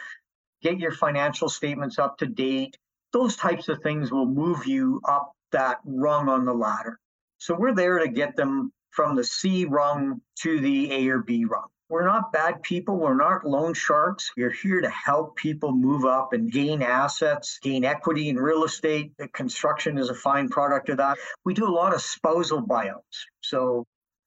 get 0.62 0.80
your 0.80 0.92
financial 0.92 1.50
statements 1.50 2.00
up 2.00 2.18
to 2.20 2.26
date. 2.26 2.78
Those 3.18 3.36
types 3.36 3.68
of 3.68 3.82
things 3.82 4.12
will 4.12 4.28
move 4.28 4.68
you 4.68 5.02
up 5.04 5.32
that 5.52 5.80
rung 5.86 6.30
on 6.30 6.46
the 6.46 6.54
ladder. 6.54 7.00
So 7.40 7.56
we're 7.56 7.74
there 7.74 7.98
to 7.98 8.08
get 8.08 8.36
them 8.36 8.72
from 8.92 9.16
the 9.16 9.24
C 9.24 9.66
rung 9.66 10.22
to 10.44 10.60
the 10.60 10.92
A 10.94 11.10
or 11.10 11.24
B 11.24 11.44
rung. 11.46 11.66
We're 11.90 12.06
not 12.06 12.32
bad 12.32 12.62
people. 12.62 12.96
We're 13.00 13.16
not 13.16 13.44
loan 13.44 13.74
sharks. 13.74 14.32
We're 14.38 14.52
here 14.52 14.82
to 14.82 14.90
help 14.92 15.36
people 15.36 15.72
move 15.72 16.06
up 16.06 16.34
and 16.34 16.52
gain 16.52 16.84
assets, 16.84 17.58
gain 17.64 17.86
equity 17.86 18.30
in 18.30 18.36
real 18.38 18.66
estate. 18.66 19.14
Construction 19.34 19.98
is 19.98 20.12
a 20.12 20.16
fine 20.16 20.48
product 20.48 20.90
of 20.90 20.98
that. 20.98 21.18
We 21.44 21.56
do 21.56 21.68
a 21.68 21.74
lot 21.74 21.96
of 21.96 22.04
spousal 22.04 22.62
buyouts. 22.62 23.26
So, 23.42 23.84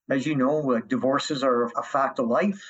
as 0.09 0.25
you 0.25 0.35
know, 0.35 0.73
uh, 0.73 0.81
divorces 0.85 1.45
are 1.45 1.71
a 1.77 1.83
fact 1.83 2.19
of 2.19 2.27
life. 2.27 2.61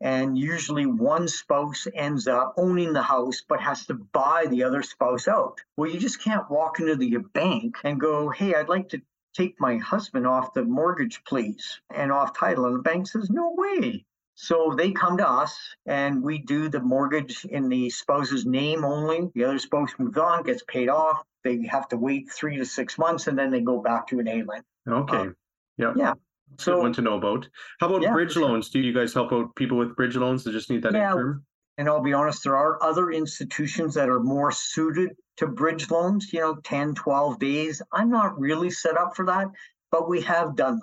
And 0.00 0.36
usually 0.36 0.86
one 0.86 1.26
spouse 1.28 1.86
ends 1.94 2.28
up 2.28 2.54
owning 2.56 2.92
the 2.92 3.02
house, 3.02 3.42
but 3.48 3.60
has 3.60 3.86
to 3.86 3.94
buy 3.94 4.46
the 4.48 4.64
other 4.64 4.82
spouse 4.82 5.26
out. 5.26 5.60
Well, 5.76 5.90
you 5.90 5.98
just 5.98 6.22
can't 6.22 6.50
walk 6.50 6.80
into 6.80 6.96
the 6.96 7.16
bank 7.16 7.76
and 7.82 7.98
go, 8.00 8.28
Hey, 8.28 8.54
I'd 8.54 8.68
like 8.68 8.90
to 8.90 9.00
take 9.36 9.60
my 9.60 9.76
husband 9.76 10.26
off 10.26 10.54
the 10.54 10.64
mortgage, 10.64 11.22
please, 11.24 11.80
and 11.94 12.10
off 12.10 12.36
title. 12.36 12.66
And 12.66 12.76
the 12.76 12.82
bank 12.82 13.06
says, 13.06 13.28
no 13.30 13.52
way. 13.54 14.04
So 14.34 14.74
they 14.76 14.92
come 14.92 15.16
to 15.18 15.28
us 15.28 15.58
and 15.86 16.22
we 16.22 16.38
do 16.38 16.68
the 16.68 16.80
mortgage 16.80 17.44
in 17.44 17.68
the 17.68 17.90
spouse's 17.90 18.44
name 18.44 18.84
only. 18.84 19.30
The 19.34 19.44
other 19.44 19.58
spouse 19.58 19.92
moves 19.98 20.18
on, 20.18 20.42
gets 20.42 20.62
paid 20.66 20.88
off. 20.88 21.22
They 21.42 21.66
have 21.70 21.88
to 21.88 21.96
wait 21.96 22.30
three 22.30 22.58
to 22.58 22.64
six 22.64 22.98
months 22.98 23.28
and 23.28 23.38
then 23.38 23.50
they 23.50 23.60
go 23.60 23.80
back 23.80 24.08
to 24.08 24.18
an 24.18 24.28
A. 24.28 24.44
Okay. 24.88 25.16
Um, 25.16 25.36
yeah. 25.78 25.92
Yeah. 25.96 26.14
So, 26.58 26.76
Good 26.76 26.82
one 26.82 26.92
to 26.94 27.02
know 27.02 27.16
about. 27.16 27.48
How 27.80 27.88
about 27.88 28.02
yeah, 28.02 28.12
bridge 28.12 28.32
sure. 28.32 28.42
loans? 28.42 28.70
Do 28.70 28.80
you 28.80 28.92
guys 28.92 29.12
help 29.12 29.32
out 29.32 29.54
people 29.56 29.76
with 29.76 29.94
bridge 29.96 30.16
loans 30.16 30.44
that 30.44 30.52
just 30.52 30.70
need 30.70 30.82
that 30.82 30.94
yeah, 30.94 31.12
term? 31.12 31.44
And 31.78 31.88
I'll 31.88 32.02
be 32.02 32.14
honest, 32.14 32.44
there 32.44 32.56
are 32.56 32.82
other 32.82 33.10
institutions 33.10 33.94
that 33.94 34.08
are 34.08 34.20
more 34.20 34.50
suited 34.50 35.10
to 35.36 35.46
bridge 35.46 35.90
loans, 35.90 36.32
you 36.32 36.40
know, 36.40 36.56
10, 36.64 36.94
12 36.94 37.38
days. 37.38 37.82
I'm 37.92 38.10
not 38.10 38.38
really 38.38 38.70
set 38.70 38.96
up 38.96 39.14
for 39.14 39.26
that, 39.26 39.48
but 39.90 40.08
we 40.08 40.22
have 40.22 40.56
done 40.56 40.80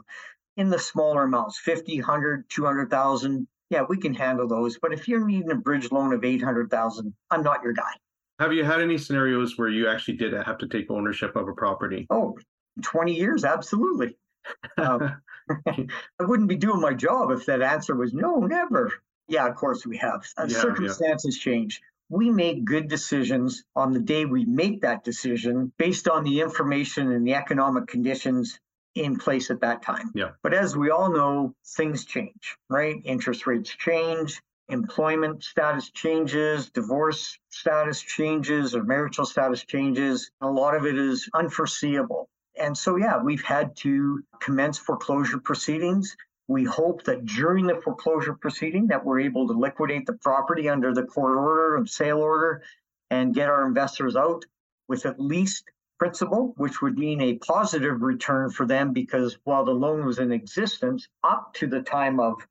in 0.57 0.69
the 0.69 0.77
smaller 0.77 1.23
amounts 1.23 1.59
50, 1.59 1.99
100, 1.99 2.45
200,000. 2.49 3.47
Yeah, 3.71 3.83
we 3.89 3.97
can 3.97 4.13
handle 4.13 4.47
those. 4.47 4.77
But 4.77 4.93
if 4.93 5.07
you're 5.07 5.25
needing 5.25 5.49
a 5.49 5.55
bridge 5.55 5.91
loan 5.91 6.13
of 6.13 6.23
800,000, 6.23 7.13
I'm 7.31 7.41
not 7.41 7.63
your 7.63 7.73
guy. 7.73 7.91
Have 8.39 8.53
you 8.53 8.63
had 8.63 8.81
any 8.81 8.97
scenarios 8.99 9.57
where 9.57 9.69
you 9.69 9.87
actually 9.87 10.17
did 10.17 10.33
have 10.33 10.57
to 10.59 10.67
take 10.67 10.91
ownership 10.91 11.35
of 11.35 11.47
a 11.47 11.53
property? 11.53 12.05
Oh, 12.11 12.37
20 12.83 13.15
years, 13.15 13.45
absolutely. 13.45 14.15
um, 14.77 15.21
I 15.67 16.23
wouldn't 16.23 16.49
be 16.49 16.55
doing 16.55 16.81
my 16.81 16.93
job 16.93 17.31
if 17.31 17.45
that 17.45 17.61
answer 17.61 17.95
was 17.95 18.13
no, 18.13 18.37
never. 18.37 18.91
Yeah, 19.27 19.47
of 19.47 19.55
course 19.55 19.85
we 19.85 19.97
have. 19.97 20.25
Uh, 20.37 20.47
yeah, 20.47 20.57
circumstances 20.59 21.37
yeah. 21.37 21.51
change. 21.51 21.81
We 22.09 22.29
make 22.29 22.65
good 22.65 22.89
decisions 22.89 23.63
on 23.75 23.93
the 23.93 23.99
day 23.99 24.25
we 24.25 24.45
make 24.45 24.81
that 24.81 25.03
decision 25.03 25.71
based 25.77 26.07
on 26.07 26.23
the 26.23 26.41
information 26.41 27.11
and 27.11 27.25
the 27.25 27.33
economic 27.33 27.87
conditions 27.87 28.59
in 28.95 29.17
place 29.17 29.49
at 29.49 29.61
that 29.61 29.81
time. 29.81 30.11
Yeah. 30.13 30.31
But 30.43 30.53
as 30.53 30.77
we 30.77 30.91
all 30.91 31.11
know, 31.11 31.55
things 31.65 32.05
change, 32.05 32.57
right? 32.69 32.95
Interest 33.05 33.47
rates 33.47 33.69
change, 33.71 34.39
employment 34.69 35.43
status 35.43 35.89
changes, 35.91 36.69
divorce 36.69 37.37
status 37.49 38.01
changes, 38.01 38.75
or 38.75 38.83
marital 38.83 39.25
status 39.25 39.63
changes. 39.63 40.31
A 40.41 40.49
lot 40.49 40.75
of 40.75 40.85
it 40.85 40.97
is 40.97 41.29
unforeseeable. 41.33 42.29
And 42.59 42.77
so, 42.77 42.97
yeah, 42.97 43.21
we've 43.21 43.43
had 43.43 43.75
to 43.77 44.23
commence 44.39 44.77
foreclosure 44.77 45.39
proceedings. 45.39 46.15
We 46.47 46.63
hope 46.63 47.03
that 47.03 47.25
during 47.25 47.67
the 47.67 47.81
foreclosure 47.81 48.33
proceeding 48.33 48.87
that 48.87 49.03
we're 49.03 49.21
able 49.21 49.47
to 49.47 49.53
liquidate 49.53 50.05
the 50.05 50.13
property 50.13 50.69
under 50.69 50.93
the 50.93 51.03
court 51.03 51.37
order 51.37 51.77
and 51.77 51.89
sale 51.89 52.19
order 52.19 52.61
and 53.09 53.33
get 53.33 53.49
our 53.49 53.65
investors 53.65 54.15
out 54.15 54.45
with 54.87 55.05
at 55.05 55.19
least 55.19 55.63
principal, 55.97 56.53
which 56.57 56.81
would 56.81 56.97
mean 56.97 57.21
a 57.21 57.37
positive 57.37 58.01
return 58.01 58.49
for 58.49 58.65
them 58.65 58.93
because 58.93 59.37
while 59.45 59.63
the 59.63 59.71
loan 59.71 60.05
was 60.05 60.19
in 60.19 60.31
existence 60.31 61.07
up 61.23 61.53
to 61.55 61.65
the 61.65 61.81
time 61.81 62.19
of 62.19 62.45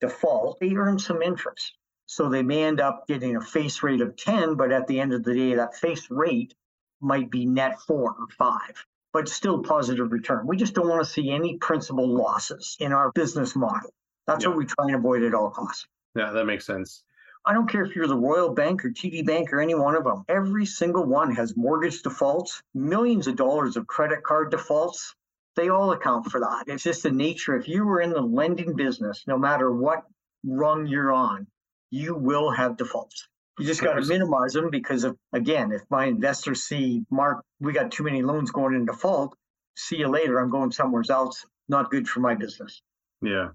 default, 0.00 0.60
they 0.60 0.74
earned 0.74 1.00
some 1.00 1.22
interest. 1.22 1.74
So 2.06 2.28
they 2.28 2.42
may 2.42 2.64
end 2.64 2.80
up 2.80 3.06
getting 3.08 3.36
a 3.36 3.40
face 3.40 3.82
rate 3.82 4.00
of 4.00 4.16
10, 4.16 4.54
but 4.54 4.72
at 4.72 4.86
the 4.86 5.00
end 5.00 5.12
of 5.14 5.24
the 5.24 5.34
day, 5.34 5.54
that 5.54 5.74
face 5.74 6.10
rate 6.10 6.54
might 7.00 7.30
be 7.30 7.44
net 7.44 7.80
four 7.80 8.14
or 8.18 8.26
five 8.36 8.84
but 9.12 9.28
still 9.28 9.62
positive 9.62 10.12
return. 10.12 10.46
We 10.46 10.56
just 10.56 10.74
don't 10.74 10.88
want 10.88 11.04
to 11.04 11.10
see 11.10 11.30
any 11.30 11.56
principal 11.56 12.08
losses 12.08 12.76
in 12.80 12.92
our 12.92 13.10
business 13.12 13.56
model. 13.56 13.90
That's 14.26 14.44
yeah. 14.44 14.50
what 14.50 14.58
we 14.58 14.66
try 14.66 14.86
and 14.86 14.94
avoid 14.94 15.22
at 15.22 15.34
all 15.34 15.50
costs. 15.50 15.86
Yeah, 16.14 16.32
that 16.32 16.44
makes 16.44 16.66
sense. 16.66 17.02
I 17.46 17.54
don't 17.54 17.68
care 17.68 17.82
if 17.82 17.96
you're 17.96 18.06
the 18.06 18.16
Royal 18.16 18.52
Bank 18.52 18.84
or 18.84 18.90
TD 18.90 19.24
Bank 19.24 19.52
or 19.52 19.60
any 19.60 19.74
one 19.74 19.94
of 19.94 20.04
them. 20.04 20.24
Every 20.28 20.66
single 20.66 21.04
one 21.04 21.34
has 21.34 21.56
mortgage 21.56 22.02
defaults, 22.02 22.62
millions 22.74 23.26
of 23.26 23.36
dollars 23.36 23.76
of 23.76 23.86
credit 23.86 24.22
card 24.22 24.50
defaults. 24.50 25.14
They 25.56 25.70
all 25.70 25.92
account 25.92 26.30
for 26.30 26.40
that. 26.40 26.64
It's 26.66 26.82
just 26.82 27.02
the 27.02 27.10
nature. 27.10 27.56
If 27.56 27.66
you 27.66 27.86
were 27.86 28.00
in 28.00 28.10
the 28.10 28.20
lending 28.20 28.76
business, 28.76 29.24
no 29.26 29.38
matter 29.38 29.72
what 29.72 30.04
rung 30.44 30.86
you're 30.86 31.12
on, 31.12 31.46
you 31.90 32.14
will 32.14 32.50
have 32.50 32.76
defaults. 32.76 33.28
You 33.58 33.66
just 33.66 33.82
got 33.82 33.94
to 33.94 34.04
minimize 34.04 34.52
them 34.52 34.70
because 34.70 35.04
of 35.04 35.16
again, 35.32 35.72
if 35.72 35.82
my 35.90 36.06
investors 36.06 36.64
see 36.64 37.04
Mark, 37.10 37.44
we 37.60 37.72
got 37.72 37.90
too 37.90 38.04
many 38.04 38.22
loans 38.22 38.50
going 38.50 38.74
in 38.74 38.86
default. 38.86 39.36
See 39.76 39.96
you 39.96 40.08
later. 40.08 40.38
I'm 40.38 40.50
going 40.50 40.70
somewhere 40.70 41.02
else. 41.10 41.44
Not 41.68 41.90
good 41.90 42.08
for 42.08 42.20
my 42.20 42.34
business. 42.34 42.82
Yeah, 43.20 43.48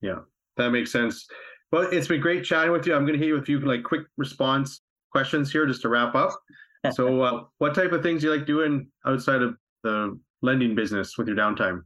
yeah, 0.00 0.20
that 0.56 0.70
makes 0.70 0.90
sense. 0.90 1.26
Well, 1.72 1.88
it's 1.92 2.08
been 2.08 2.20
great 2.20 2.44
chatting 2.44 2.72
with 2.72 2.86
you. 2.86 2.94
I'm 2.94 3.02
going 3.02 3.12
to 3.12 3.18
hit 3.18 3.28
you 3.28 3.34
with 3.34 3.42
a 3.42 3.46
few 3.46 3.60
like 3.60 3.84
quick 3.84 4.06
response 4.16 4.80
questions 5.12 5.52
here 5.52 5.66
just 5.66 5.82
to 5.82 5.88
wrap 5.88 6.14
up. 6.14 6.30
so, 6.92 7.22
uh, 7.22 7.44
what 7.58 7.74
type 7.74 7.92
of 7.92 8.02
things 8.02 8.22
do 8.22 8.28
you 8.28 8.36
like 8.36 8.46
doing 8.46 8.88
outside 9.06 9.42
of 9.42 9.56
the 9.84 10.18
lending 10.42 10.74
business 10.74 11.16
with 11.18 11.28
your 11.28 11.36
downtime? 11.36 11.82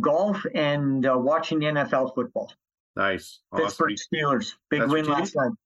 Golf 0.00 0.44
and 0.54 1.06
uh, 1.06 1.16
watching 1.16 1.60
NFL 1.60 2.14
football. 2.14 2.52
Nice. 2.96 3.40
Pittsburgh. 3.54 3.94
Steelers. 3.94 4.54
Big 4.70 4.80
That's 4.80 4.92
win 4.92 5.06
last 5.06 5.32
time. 5.32 5.56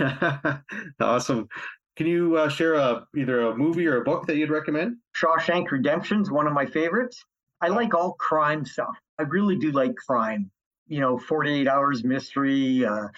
awesome. 1.00 1.48
Can 1.96 2.06
you 2.06 2.36
uh, 2.36 2.48
share 2.48 2.74
a 2.74 3.06
either 3.16 3.48
a 3.48 3.56
movie 3.56 3.86
or 3.86 4.00
a 4.00 4.04
book 4.04 4.26
that 4.26 4.36
you'd 4.36 4.50
recommend? 4.50 4.96
Shawshank 5.16 5.70
Redemption 5.70 6.20
is 6.20 6.30
one 6.30 6.46
of 6.46 6.52
my 6.52 6.66
favorites. 6.66 7.24
I 7.60 7.68
like 7.68 7.94
all 7.94 8.12
crime 8.14 8.64
stuff. 8.64 8.94
I 9.18 9.22
really 9.22 9.56
do 9.56 9.70
like 9.72 9.94
crime. 9.96 10.50
you 10.88 11.00
know, 11.00 11.18
48 11.18 11.66
Hours 11.66 12.04
Mystery, 12.04 12.84
uh, 12.84 13.08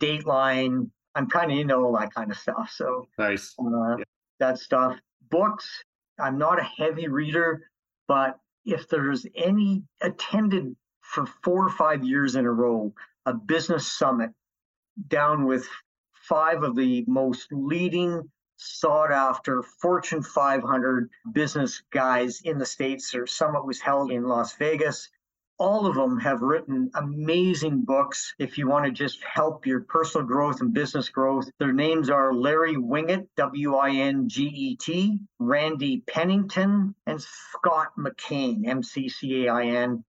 Dateline. 0.00 0.90
I'm 1.14 1.28
kind 1.28 1.52
of 1.52 1.58
into 1.58 1.76
all 1.76 1.96
that 1.98 2.12
kind 2.12 2.30
of 2.30 2.36
stuff. 2.36 2.70
So 2.74 3.06
nice. 3.18 3.54
Uh, 3.58 3.96
yeah. 3.98 4.04
That 4.40 4.58
stuff. 4.58 4.98
Books. 5.30 5.84
I'm 6.18 6.38
not 6.38 6.60
a 6.60 6.64
heavy 6.64 7.08
reader, 7.08 7.68
but 8.08 8.38
if 8.64 8.88
there's 8.88 9.26
any 9.34 9.82
attended 10.00 10.74
for 11.00 11.26
four 11.42 11.66
or 11.66 11.70
five 11.70 12.04
years 12.04 12.34
in 12.36 12.44
a 12.46 12.52
row 12.52 12.92
a 13.26 13.34
business 13.34 13.86
summit 13.90 14.30
down 15.08 15.44
with 15.46 15.66
five 16.28 16.62
of 16.62 16.74
the 16.76 17.04
most 17.06 17.48
leading 17.52 18.30
sought 18.56 19.10
after 19.10 19.62
Fortune 19.62 20.22
500 20.22 21.10
business 21.32 21.82
guys 21.90 22.40
in 22.42 22.58
the 22.58 22.66
States. 22.66 23.10
Their 23.10 23.26
summit 23.26 23.66
was 23.66 23.80
held 23.80 24.10
in 24.10 24.24
Las 24.24 24.54
Vegas. 24.56 25.10
All 25.58 25.86
of 25.86 25.94
them 25.94 26.18
have 26.18 26.42
written 26.42 26.90
amazing 26.94 27.84
books 27.84 28.34
if 28.38 28.58
you 28.58 28.68
want 28.68 28.86
to 28.86 28.90
just 28.90 29.22
help 29.22 29.66
your 29.66 29.82
personal 29.82 30.26
growth 30.26 30.60
and 30.60 30.72
business 30.72 31.08
growth. 31.08 31.48
Their 31.58 31.72
names 31.72 32.10
are 32.10 32.32
Larry 32.32 32.74
Winget, 32.74 33.28
W 33.36 33.76
I 33.76 33.90
N 33.90 34.28
G 34.28 34.46
E 34.46 34.76
T, 34.76 35.20
Randy 35.38 36.02
Pennington, 36.08 36.94
and 37.06 37.22
Scott 37.22 37.92
McCain, 37.96 38.66
M 38.66 38.82
C 38.82 39.08
C 39.08 39.46
A 39.46 39.52
I 39.52 39.64
N. 39.66 40.04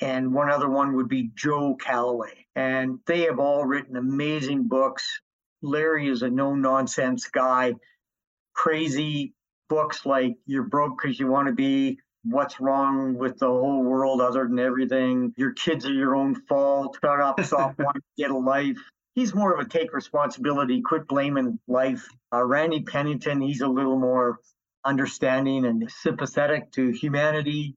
And 0.00 0.32
one 0.32 0.50
other 0.50 0.68
one 0.68 0.94
would 0.94 1.08
be 1.08 1.30
Joe 1.34 1.74
Calloway. 1.74 2.46
And 2.54 3.00
they 3.06 3.22
have 3.22 3.38
all 3.38 3.64
written 3.64 3.96
amazing 3.96 4.68
books. 4.68 5.20
Larry 5.64 6.08
is 6.08 6.22
a 6.22 6.30
no 6.30 6.54
nonsense 6.54 7.28
guy. 7.28 7.74
Crazy 8.54 9.32
books 9.68 10.04
like 10.04 10.36
You're 10.46 10.64
Broke 10.64 11.00
Because 11.00 11.18
You 11.18 11.26
Want 11.26 11.48
to 11.48 11.54
Be, 11.54 11.98
What's 12.24 12.60
Wrong 12.60 13.14
with 13.14 13.38
the 13.38 13.46
Whole 13.46 13.82
World 13.82 14.20
Other 14.20 14.46
Than 14.46 14.58
Everything, 14.58 15.32
Your 15.36 15.52
Kids 15.52 15.86
Are 15.86 15.92
Your 15.92 16.14
Own 16.14 16.34
Fault, 16.48 16.98
Shut 17.02 17.20
Up, 17.20 17.40
Stop 17.42 17.78
Wanting 17.78 18.02
to 18.18 18.22
Get 18.22 18.30
a 18.30 18.36
Life. 18.36 18.78
He's 19.14 19.34
more 19.34 19.54
of 19.54 19.64
a 19.64 19.68
take 19.68 19.94
responsibility, 19.94 20.82
quit 20.82 21.08
blaming 21.08 21.58
life. 21.66 22.06
Uh, 22.32 22.44
Randy 22.44 22.82
Pennington, 22.82 23.40
he's 23.40 23.60
a 23.60 23.68
little 23.68 23.98
more 23.98 24.38
understanding 24.84 25.64
and 25.64 25.90
sympathetic 25.90 26.72
to 26.72 26.90
humanity. 26.90 27.74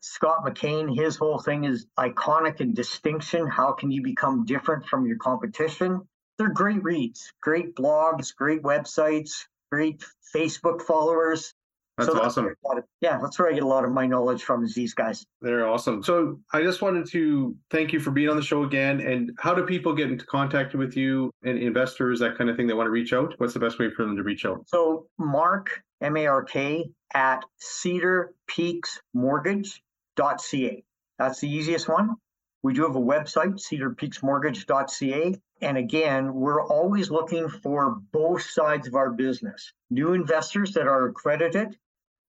Scott 0.00 0.44
McCain, 0.44 0.94
his 0.94 1.16
whole 1.16 1.38
thing 1.38 1.64
is 1.64 1.86
iconic 1.98 2.60
and 2.60 2.74
distinction. 2.74 3.46
How 3.46 3.72
can 3.72 3.90
you 3.90 4.02
become 4.02 4.44
different 4.44 4.86
from 4.86 5.06
your 5.06 5.16
competition? 5.16 6.02
They're 6.38 6.48
great 6.48 6.82
reads, 6.82 7.32
great 7.40 7.74
blogs, 7.76 8.34
great 8.34 8.62
websites, 8.62 9.46
great 9.70 10.04
Facebook 10.34 10.82
followers. 10.82 11.54
That's 11.96 12.10
so 12.10 12.20
awesome. 12.20 12.46
That's 12.46 12.78
of, 12.78 12.84
yeah, 13.00 13.18
that's 13.22 13.38
where 13.38 13.48
I 13.48 13.52
get 13.52 13.62
a 13.62 13.68
lot 13.68 13.84
of 13.84 13.92
my 13.92 14.04
knowledge 14.04 14.42
from 14.42 14.64
is 14.64 14.74
these 14.74 14.94
guys. 14.94 15.24
They're 15.40 15.68
awesome. 15.68 16.02
So 16.02 16.40
I 16.52 16.60
just 16.62 16.82
wanted 16.82 17.06
to 17.10 17.54
thank 17.70 17.92
you 17.92 18.00
for 18.00 18.10
being 18.10 18.28
on 18.28 18.34
the 18.34 18.42
show 18.42 18.64
again. 18.64 19.00
And 19.00 19.30
how 19.38 19.54
do 19.54 19.64
people 19.64 19.94
get 19.94 20.10
into 20.10 20.26
contact 20.26 20.74
with 20.74 20.96
you 20.96 21.30
and 21.44 21.56
investors, 21.56 22.18
that 22.18 22.36
kind 22.36 22.50
of 22.50 22.56
thing, 22.56 22.66
They 22.66 22.74
want 22.74 22.88
to 22.88 22.90
reach 22.90 23.12
out? 23.12 23.34
What's 23.38 23.54
the 23.54 23.60
best 23.60 23.78
way 23.78 23.90
for 23.90 24.04
them 24.04 24.16
to 24.16 24.24
reach 24.24 24.44
out? 24.44 24.64
So 24.66 25.06
Mark, 25.18 25.82
M 26.00 26.16
A 26.16 26.26
R 26.26 26.42
K, 26.42 26.90
at 27.14 27.44
Cedar 27.58 28.34
Peaks 28.48 29.00
Mortgage.ca. 29.14 30.84
That's 31.18 31.38
the 31.38 31.48
easiest 31.48 31.88
one. 31.88 32.16
We 32.64 32.72
do 32.72 32.82
have 32.82 32.96
a 32.96 33.00
website, 33.00 33.60
cedarpeaksmortgage.ca. 33.60 35.36
And 35.64 35.78
again, 35.78 36.34
we're 36.34 36.62
always 36.62 37.10
looking 37.10 37.48
for 37.48 37.98
both 38.12 38.42
sides 38.42 38.86
of 38.86 38.94
our 38.94 39.10
business 39.10 39.72
new 39.90 40.12
investors 40.12 40.74
that 40.74 40.86
are 40.86 41.06
accredited. 41.06 41.78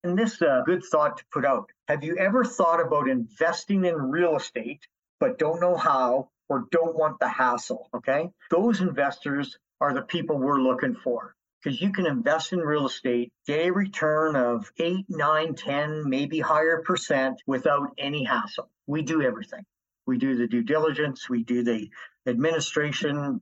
And 0.02 0.18
this 0.18 0.36
is 0.36 0.40
a 0.40 0.62
good 0.64 0.82
thought 0.82 1.18
to 1.18 1.24
put 1.30 1.44
out. 1.44 1.70
Have 1.86 2.02
you 2.02 2.16
ever 2.16 2.44
thought 2.44 2.80
about 2.80 3.10
investing 3.10 3.84
in 3.84 3.94
real 3.94 4.36
estate, 4.36 4.86
but 5.20 5.38
don't 5.38 5.60
know 5.60 5.76
how 5.76 6.30
or 6.48 6.66
don't 6.70 6.96
want 6.96 7.18
the 7.20 7.28
hassle? 7.28 7.90
Okay. 7.94 8.30
Those 8.50 8.80
investors 8.80 9.58
are 9.82 9.92
the 9.92 10.00
people 10.00 10.38
we're 10.38 10.62
looking 10.62 10.94
for 10.94 11.34
because 11.62 11.78
you 11.82 11.92
can 11.92 12.06
invest 12.06 12.54
in 12.54 12.60
real 12.60 12.86
estate, 12.86 13.30
get 13.46 13.66
a 13.66 13.70
return 13.70 14.34
of 14.34 14.72
eight, 14.78 15.04
nine, 15.10 15.54
10, 15.54 16.08
maybe 16.08 16.40
higher 16.40 16.80
percent 16.80 17.42
without 17.46 17.90
any 17.98 18.24
hassle. 18.24 18.70
We 18.86 19.02
do 19.02 19.20
everything. 19.20 19.66
We 20.06 20.16
do 20.16 20.36
the 20.36 20.46
due 20.46 20.62
diligence, 20.62 21.28
we 21.28 21.42
do 21.42 21.64
the 21.64 21.90
administration. 22.26 23.40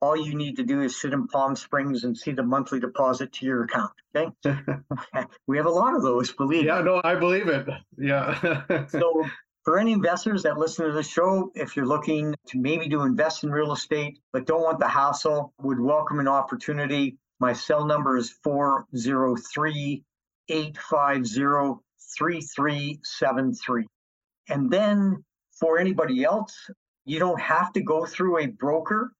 All 0.00 0.16
you 0.16 0.34
need 0.34 0.56
to 0.56 0.64
do 0.64 0.80
is 0.82 1.00
sit 1.00 1.12
in 1.12 1.28
Palm 1.28 1.54
Springs 1.54 2.04
and 2.04 2.16
see 2.16 2.32
the 2.32 2.42
monthly 2.42 2.80
deposit 2.80 3.32
to 3.34 3.46
your 3.46 3.64
account. 3.64 3.92
Okay. 4.16 4.32
we 5.46 5.56
have 5.56 5.66
a 5.66 5.70
lot 5.70 5.94
of 5.94 6.02
those, 6.02 6.32
believe 6.32 6.64
Yeah, 6.64 6.80
no, 6.80 7.00
I 7.04 7.14
believe 7.14 7.48
it. 7.48 7.68
Yeah. 7.96 8.86
so 8.88 9.24
for 9.64 9.78
any 9.78 9.92
investors 9.92 10.42
that 10.42 10.58
listen 10.58 10.86
to 10.86 10.92
the 10.92 11.04
show, 11.04 11.52
if 11.54 11.76
you're 11.76 11.86
looking 11.86 12.34
to 12.48 12.58
maybe 12.58 12.88
to 12.88 13.02
invest 13.02 13.44
in 13.44 13.50
real 13.50 13.72
estate 13.72 14.18
but 14.32 14.46
don't 14.46 14.62
want 14.62 14.80
the 14.80 14.88
hassle, 14.88 15.52
would 15.62 15.78
welcome 15.78 16.18
an 16.18 16.26
opportunity. 16.28 17.16
My 17.38 17.52
cell 17.52 17.86
number 17.86 18.16
is 18.16 18.30
403 18.42 20.02
850 20.48 21.80
3373. 22.18 23.86
And 24.48 24.70
then 24.70 25.24
for 25.58 25.78
anybody 25.78 26.24
else. 26.24 26.70
You 27.04 27.18
don't 27.18 27.40
have 27.40 27.72
to 27.72 27.80
go 27.80 28.06
through 28.06 28.38
a 28.38 28.46
broker 28.46 29.12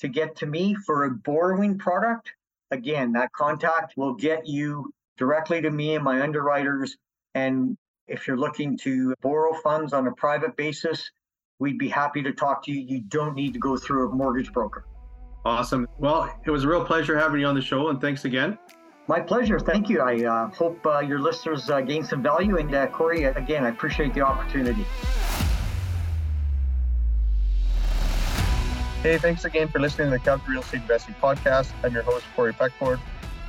to 0.00 0.08
get 0.08 0.36
to 0.36 0.46
me 0.46 0.74
for 0.86 1.04
a 1.04 1.10
borrowing 1.10 1.78
product. 1.78 2.32
Again, 2.70 3.12
that 3.12 3.32
contact 3.32 3.96
will 3.96 4.14
get 4.14 4.46
you 4.46 4.92
directly 5.16 5.60
to 5.60 5.70
me 5.70 5.94
and 5.94 6.04
my 6.04 6.22
underwriters. 6.22 6.96
And 7.34 7.76
if 8.08 8.26
you're 8.26 8.36
looking 8.36 8.76
to 8.78 9.14
borrow 9.22 9.54
funds 9.62 9.92
on 9.92 10.06
a 10.06 10.12
private 10.12 10.56
basis, 10.56 11.10
we'd 11.58 11.78
be 11.78 11.88
happy 11.88 12.22
to 12.22 12.32
talk 12.32 12.64
to 12.64 12.72
you. 12.72 12.80
You 12.80 13.02
don't 13.02 13.34
need 13.34 13.52
to 13.52 13.58
go 13.58 13.76
through 13.76 14.10
a 14.10 14.14
mortgage 14.14 14.52
broker. 14.52 14.84
Awesome. 15.44 15.86
Well, 15.98 16.34
it 16.44 16.50
was 16.50 16.64
a 16.64 16.68
real 16.68 16.84
pleasure 16.84 17.18
having 17.18 17.40
you 17.40 17.46
on 17.46 17.54
the 17.54 17.62
show, 17.62 17.88
and 17.88 18.00
thanks 18.00 18.24
again. 18.24 18.58
My 19.08 19.20
pleasure. 19.20 19.58
Thank 19.58 19.88
you. 19.88 20.00
I 20.00 20.24
uh, 20.24 20.50
hope 20.50 20.84
uh, 20.86 21.00
your 21.00 21.18
listeners 21.18 21.68
uh, 21.70 21.80
gain 21.80 22.04
some 22.04 22.22
value. 22.22 22.58
And 22.58 22.72
uh, 22.74 22.86
Corey, 22.88 23.24
again, 23.24 23.64
I 23.64 23.70
appreciate 23.70 24.14
the 24.14 24.20
opportunity. 24.20 24.84
Hey, 29.02 29.16
thanks 29.16 29.46
again 29.46 29.66
for 29.68 29.80
listening 29.80 30.08
to 30.08 30.18
the 30.18 30.22
Calgary 30.22 30.56
Real 30.56 30.60
Estate 30.60 30.82
Investing 30.82 31.14
Podcast. 31.22 31.72
I'm 31.82 31.94
your 31.94 32.02
host, 32.02 32.26
Corey 32.36 32.52
Peckford. 32.52 33.00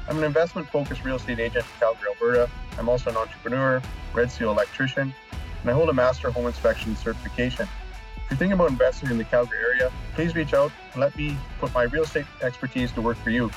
I'm 0.07 0.17
an 0.17 0.23
investment 0.23 0.69
focused 0.69 1.03
real 1.03 1.17
estate 1.17 1.41
agent 1.41 1.65
in 1.65 1.71
Calgary, 1.77 2.07
Alberta. 2.07 2.49
I'm 2.79 2.87
also 2.87 3.09
an 3.09 3.17
entrepreneur, 3.17 3.81
Red 4.13 4.31
Seal 4.31 4.49
electrician, 4.49 5.13
and 5.61 5.69
I 5.69 5.73
hold 5.73 5.89
a 5.89 5.93
Master 5.93 6.31
Home 6.31 6.47
Inspection 6.47 6.95
certification. 6.95 7.67
If 8.15 8.29
you're 8.29 8.37
thinking 8.37 8.53
about 8.53 8.69
investing 8.69 9.11
in 9.11 9.17
the 9.17 9.25
Calgary 9.25 9.57
area, 9.59 9.91
please 10.15 10.35
reach 10.35 10.53
out 10.53 10.71
and 10.93 11.01
let 11.01 11.17
me 11.17 11.35
put 11.59 11.73
my 11.73 11.83
real 11.83 12.03
estate 12.03 12.27
expertise 12.41 12.93
to 12.93 13.01
work 13.01 13.17
for 13.17 13.31
you. 13.31 13.51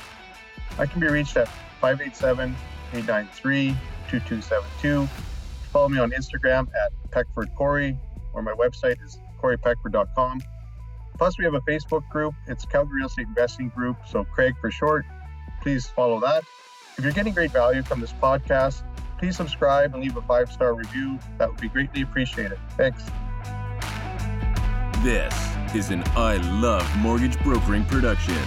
I 0.77 0.87
can 0.87 0.99
be 0.99 1.07
reached 1.07 1.37
at 1.37 1.47
587 1.79 2.57
893 2.91 3.69
2272. 4.09 5.07
Follow 5.71 5.87
me 5.87 5.99
on 5.99 6.11
Instagram 6.11 6.67
at 6.75 6.91
Peckford 7.11 7.55
Corey, 7.55 7.97
or 8.33 8.41
my 8.41 8.51
website 8.51 9.01
is 9.01 9.17
coreypeckford.com. 9.41 10.41
Plus, 11.17 11.37
we 11.37 11.45
have 11.45 11.53
a 11.53 11.61
Facebook 11.61 12.07
group. 12.09 12.33
It's 12.47 12.65
Calgary 12.65 12.97
Real 12.97 13.07
Estate 13.07 13.27
Investing 13.27 13.69
Group, 13.69 13.97
so 14.07 14.23
Craig 14.25 14.53
for 14.59 14.69
short. 14.69 15.05
Please 15.61 15.87
follow 15.87 16.19
that. 16.19 16.43
If 16.97 17.03
you're 17.03 17.13
getting 17.13 17.33
great 17.33 17.51
value 17.51 17.83
from 17.83 18.01
this 18.01 18.13
podcast, 18.13 18.83
please 19.17 19.35
subscribe 19.35 19.93
and 19.93 20.03
leave 20.03 20.17
a 20.17 20.21
five 20.21 20.51
star 20.51 20.73
review. 20.73 21.19
That 21.37 21.49
would 21.49 21.61
be 21.61 21.69
greatly 21.69 22.01
appreciated. 22.01 22.59
Thanks. 22.71 23.03
This 25.03 25.33
is 25.75 25.91
an 25.91 26.03
I 26.15 26.37
Love 26.59 26.87
Mortgage 26.97 27.37
Brokering 27.43 27.85
production. 27.85 28.41